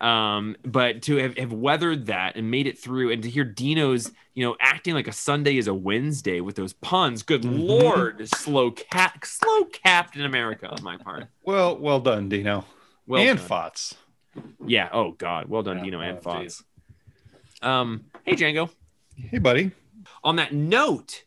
Um, 0.00 0.54
but 0.64 1.00
to 1.02 1.16
have, 1.16 1.38
have 1.38 1.52
weathered 1.52 2.06
that 2.06 2.36
and 2.36 2.50
made 2.50 2.66
it 2.66 2.78
through, 2.78 3.10
and 3.10 3.22
to 3.22 3.30
hear 3.30 3.42
Dino's, 3.44 4.12
you 4.34 4.44
know, 4.44 4.54
acting 4.60 4.92
like 4.92 5.08
a 5.08 5.12
Sunday 5.12 5.56
is 5.56 5.66
a 5.66 5.72
Wednesday 5.72 6.40
with 6.42 6.56
those 6.56 6.74
puns, 6.74 7.22
good 7.22 7.40
Mhm. 7.42 7.66
lord, 7.66 8.28
slow 8.28 8.70
cat, 8.70 9.24
slow 9.24 9.64
Captain 9.64 10.26
America 10.26 10.68
on 10.68 10.82
my 10.82 10.98
part. 10.98 11.28
Well, 11.44 11.78
well 11.78 12.00
done, 12.00 12.28
Dino. 12.28 12.66
Well 13.06 13.22
and 13.22 13.38
done. 13.38 13.46
Fots. 13.48 13.94
yeah. 14.66 14.90
Oh 14.92 15.12
God, 15.12 15.48
well 15.48 15.62
done, 15.62 15.78
Yeah, 15.78 15.84
Dino 15.84 16.00
and 16.00 16.18
oh, 16.18 16.20
Fox. 16.20 16.62
Um, 17.62 18.04
hey 18.24 18.34
Django. 18.34 18.68
Hey, 19.16 19.38
buddy. 19.38 19.70
On 20.22 20.36
that 20.36 20.52
note, 20.52 21.22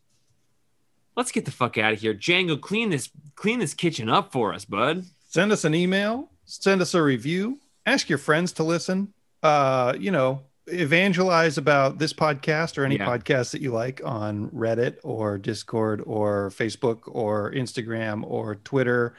let's 1.16 1.32
get 1.32 1.46
the 1.46 1.52
fuck 1.52 1.78
out 1.78 1.94
of 1.94 2.00
here. 2.02 2.14
Django, 2.14 2.60
clean 2.60 2.90
this, 2.90 3.10
clean 3.36 3.60
this 3.60 3.74
kitchen 3.74 4.10
up 4.10 4.32
for 4.32 4.54
us, 4.54 4.66
bud. 4.66 5.06
Send 5.28 5.52
us 5.52 5.64
an 5.66 5.74
email. 5.76 6.30
Send 6.46 6.82
us 6.82 6.94
a 6.94 7.02
review. 7.02 7.60
Ask 7.86 8.10
your 8.10 8.18
friends 8.18 8.52
to 8.54 8.64
listen. 8.64 9.14
Uh, 9.44 9.94
you 10.00 10.12
know, 10.12 10.42
evangelize 10.68 11.58
about 11.58 12.00
this 12.00 12.14
podcast 12.14 12.78
or 12.78 12.86
any 12.86 12.96
Yeah. 12.98 13.06
podcast 13.06 13.52
that 13.52 13.62
you 13.62 13.72
like 13.72 14.02
on 14.04 14.50
Reddit 14.50 14.98
or 15.04 15.38
Discord 15.38 16.02
or 16.06 16.50
Facebook 16.50 17.02
or 17.06 17.52
Instagram 17.52 18.24
or 18.26 18.56
Twitter. 18.56 19.16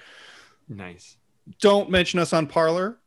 Nice. 0.68 1.16
Don't 1.60 1.90
mention 1.90 2.18
us 2.18 2.32
on 2.32 2.46
Parler 2.48 2.98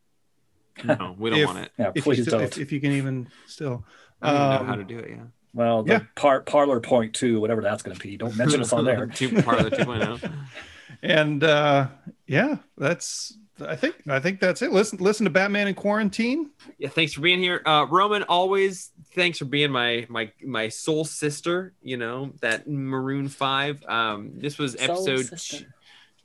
No, 0.85 1.13
we 1.19 1.29
don't 1.29 1.39
If- 1.39 1.45
want 1.47 1.57
it. 1.59 1.71
Yeah, 1.77 1.91
if 1.93 2.03
please 2.05 2.19
you 2.19 2.23
still, 2.23 2.39
don't. 2.39 2.47
if, 2.47 2.57
if 2.57 2.71
you 2.71 2.79
can 2.79 2.91
even 2.93 3.27
still. 3.47 3.83
I 4.21 4.31
don't 4.31 4.35
even 4.41 4.49
know 4.51 4.59
Um, 4.61 4.65
how 4.67 4.75
to 4.75 4.83
do 4.85 4.99
it. 4.99 5.09
Yeah. 5.09 5.23
Well, 5.53 5.83
the 5.83 5.91
yeah. 5.93 5.99
par- 6.15 6.41
Parler 6.41 6.79
point 6.79 7.13
two, 7.15 7.39
whatever 7.41 7.61
that's 7.61 7.81
going 7.83 7.97
to 7.97 8.01
be. 8.01 8.17
Don't 8.17 8.35
mention 8.37 8.61
us 8.61 8.71
on 8.73 8.85
there. 8.85 9.05
Two 9.13 9.41
Parler 9.41 9.69
2.0. 9.69 10.31
and 11.01 11.43
uh 11.45 11.87
yeah 12.27 12.57
that's 12.77 13.37
i 13.65 13.75
think 13.75 13.95
i 14.09 14.19
think 14.19 14.39
that's 14.41 14.61
it 14.61 14.71
listen 14.73 14.99
listen 14.99 15.23
to 15.23 15.29
batman 15.29 15.67
in 15.67 15.73
quarantine 15.73 16.49
Yeah, 16.77 16.89
thanks 16.89 17.13
for 17.13 17.21
being 17.21 17.39
here, 17.39 17.61
uh, 17.65 17.85
Roman. 17.89 18.23
Always 18.23 18.91
thanks 19.13 19.37
for 19.37 19.45
being 19.45 19.71
my 19.71 20.05
my 20.09 20.31
my 20.43 20.67
soul 20.69 21.05
sister. 21.05 21.73
You 21.81 21.97
know 21.97 22.31
that 22.41 22.67
Maroon 22.67 23.27
Five. 23.29 23.83
Um, 23.87 24.31
this 24.35 24.57
was 24.57 24.73
Soul 24.73 24.81
episode 24.81 25.25
sister. 25.27 25.73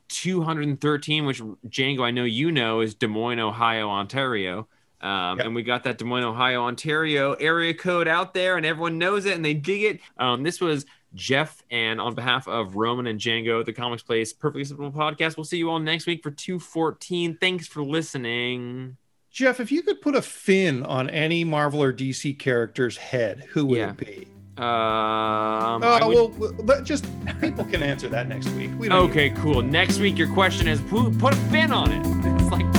two 0.09 0.41
hundred 0.41 0.67
and 0.67 0.79
thirteen, 0.81 1.25
which 1.25 1.41
Django 1.67 2.01
I 2.03 2.11
know 2.11 2.23
you 2.25 2.51
know 2.51 2.81
is 2.81 2.95
Des 2.95 3.07
Moines, 3.07 3.39
Ohio, 3.39 3.89
Ontario. 3.89 4.67
Um, 5.01 5.37
Yep. 5.37 5.45
And 5.47 5.55
we 5.55 5.63
got 5.63 5.83
that 5.83 5.97
Des 5.97 6.05
Moines, 6.05 6.23
Ohio, 6.23 6.63
Ontario 6.63 7.33
area 7.33 7.73
code 7.73 8.07
out 8.07 8.33
there, 8.33 8.57
and 8.57 8.65
everyone 8.65 8.97
knows 8.97 9.25
it 9.25 9.35
and 9.35 9.43
they 9.45 9.53
dig 9.53 9.83
it. 9.83 9.99
Um, 10.17 10.43
this 10.43 10.59
was 10.61 10.85
Jeff, 11.13 11.63
and 11.71 12.01
on 12.01 12.13
behalf 12.15 12.47
of 12.47 12.75
Roman 12.75 13.07
and 13.07 13.19
Django, 13.19 13.63
the 13.65 13.71
Comics 13.73 14.03
Place 14.03 14.33
Perfectly 14.33 14.65
Simple 14.65 14.91
podcast, 14.91 15.37
we'll 15.37 15.43
see 15.45 15.57
you 15.57 15.69
all 15.69 15.79
next 15.79 16.07
week 16.07 16.23
for 16.23 16.31
214. 16.31 17.37
Thanks 17.39 17.67
for 17.67 17.83
listening. 17.83 18.97
jeff 19.31 19.59
if 19.59 19.69
you 19.71 19.81
could 19.81 19.99
put 20.01 20.15
a 20.15 20.21
fin 20.21 20.81
on 20.83 21.09
any 21.09 21.43
marvel 21.43 21.83
or 21.83 21.91
dc 21.91 22.39
character's 22.39 22.95
head 22.95 23.43
who 23.49 23.65
would 23.65 23.77
Yeah. 23.79 23.89
it 23.89 23.97
be 23.97 24.27
Um, 24.57 24.63
oh 25.83 25.99
I 26.01 26.05
would- 26.05 26.15
well 26.39 26.55
let- 26.63 26.85
just 26.85 27.05
people 27.41 27.65
can 27.65 27.83
answer 27.83 28.07
that 28.09 28.29
next 28.29 28.47
week 28.51 28.71
we 28.79 28.87
don't 28.87 29.09
Okay, 29.09 29.29
cool. 29.31 29.61
Next 29.61 29.99
week, 29.99 30.17
your 30.17 30.31
question 30.33 30.67
is 30.69 30.79
who 30.89 31.11
put 31.17 31.33
a 31.33 31.37
fin 31.51 31.71
on 31.73 31.91
it? 31.91 32.05
It's 32.41 32.51
like 32.51 32.74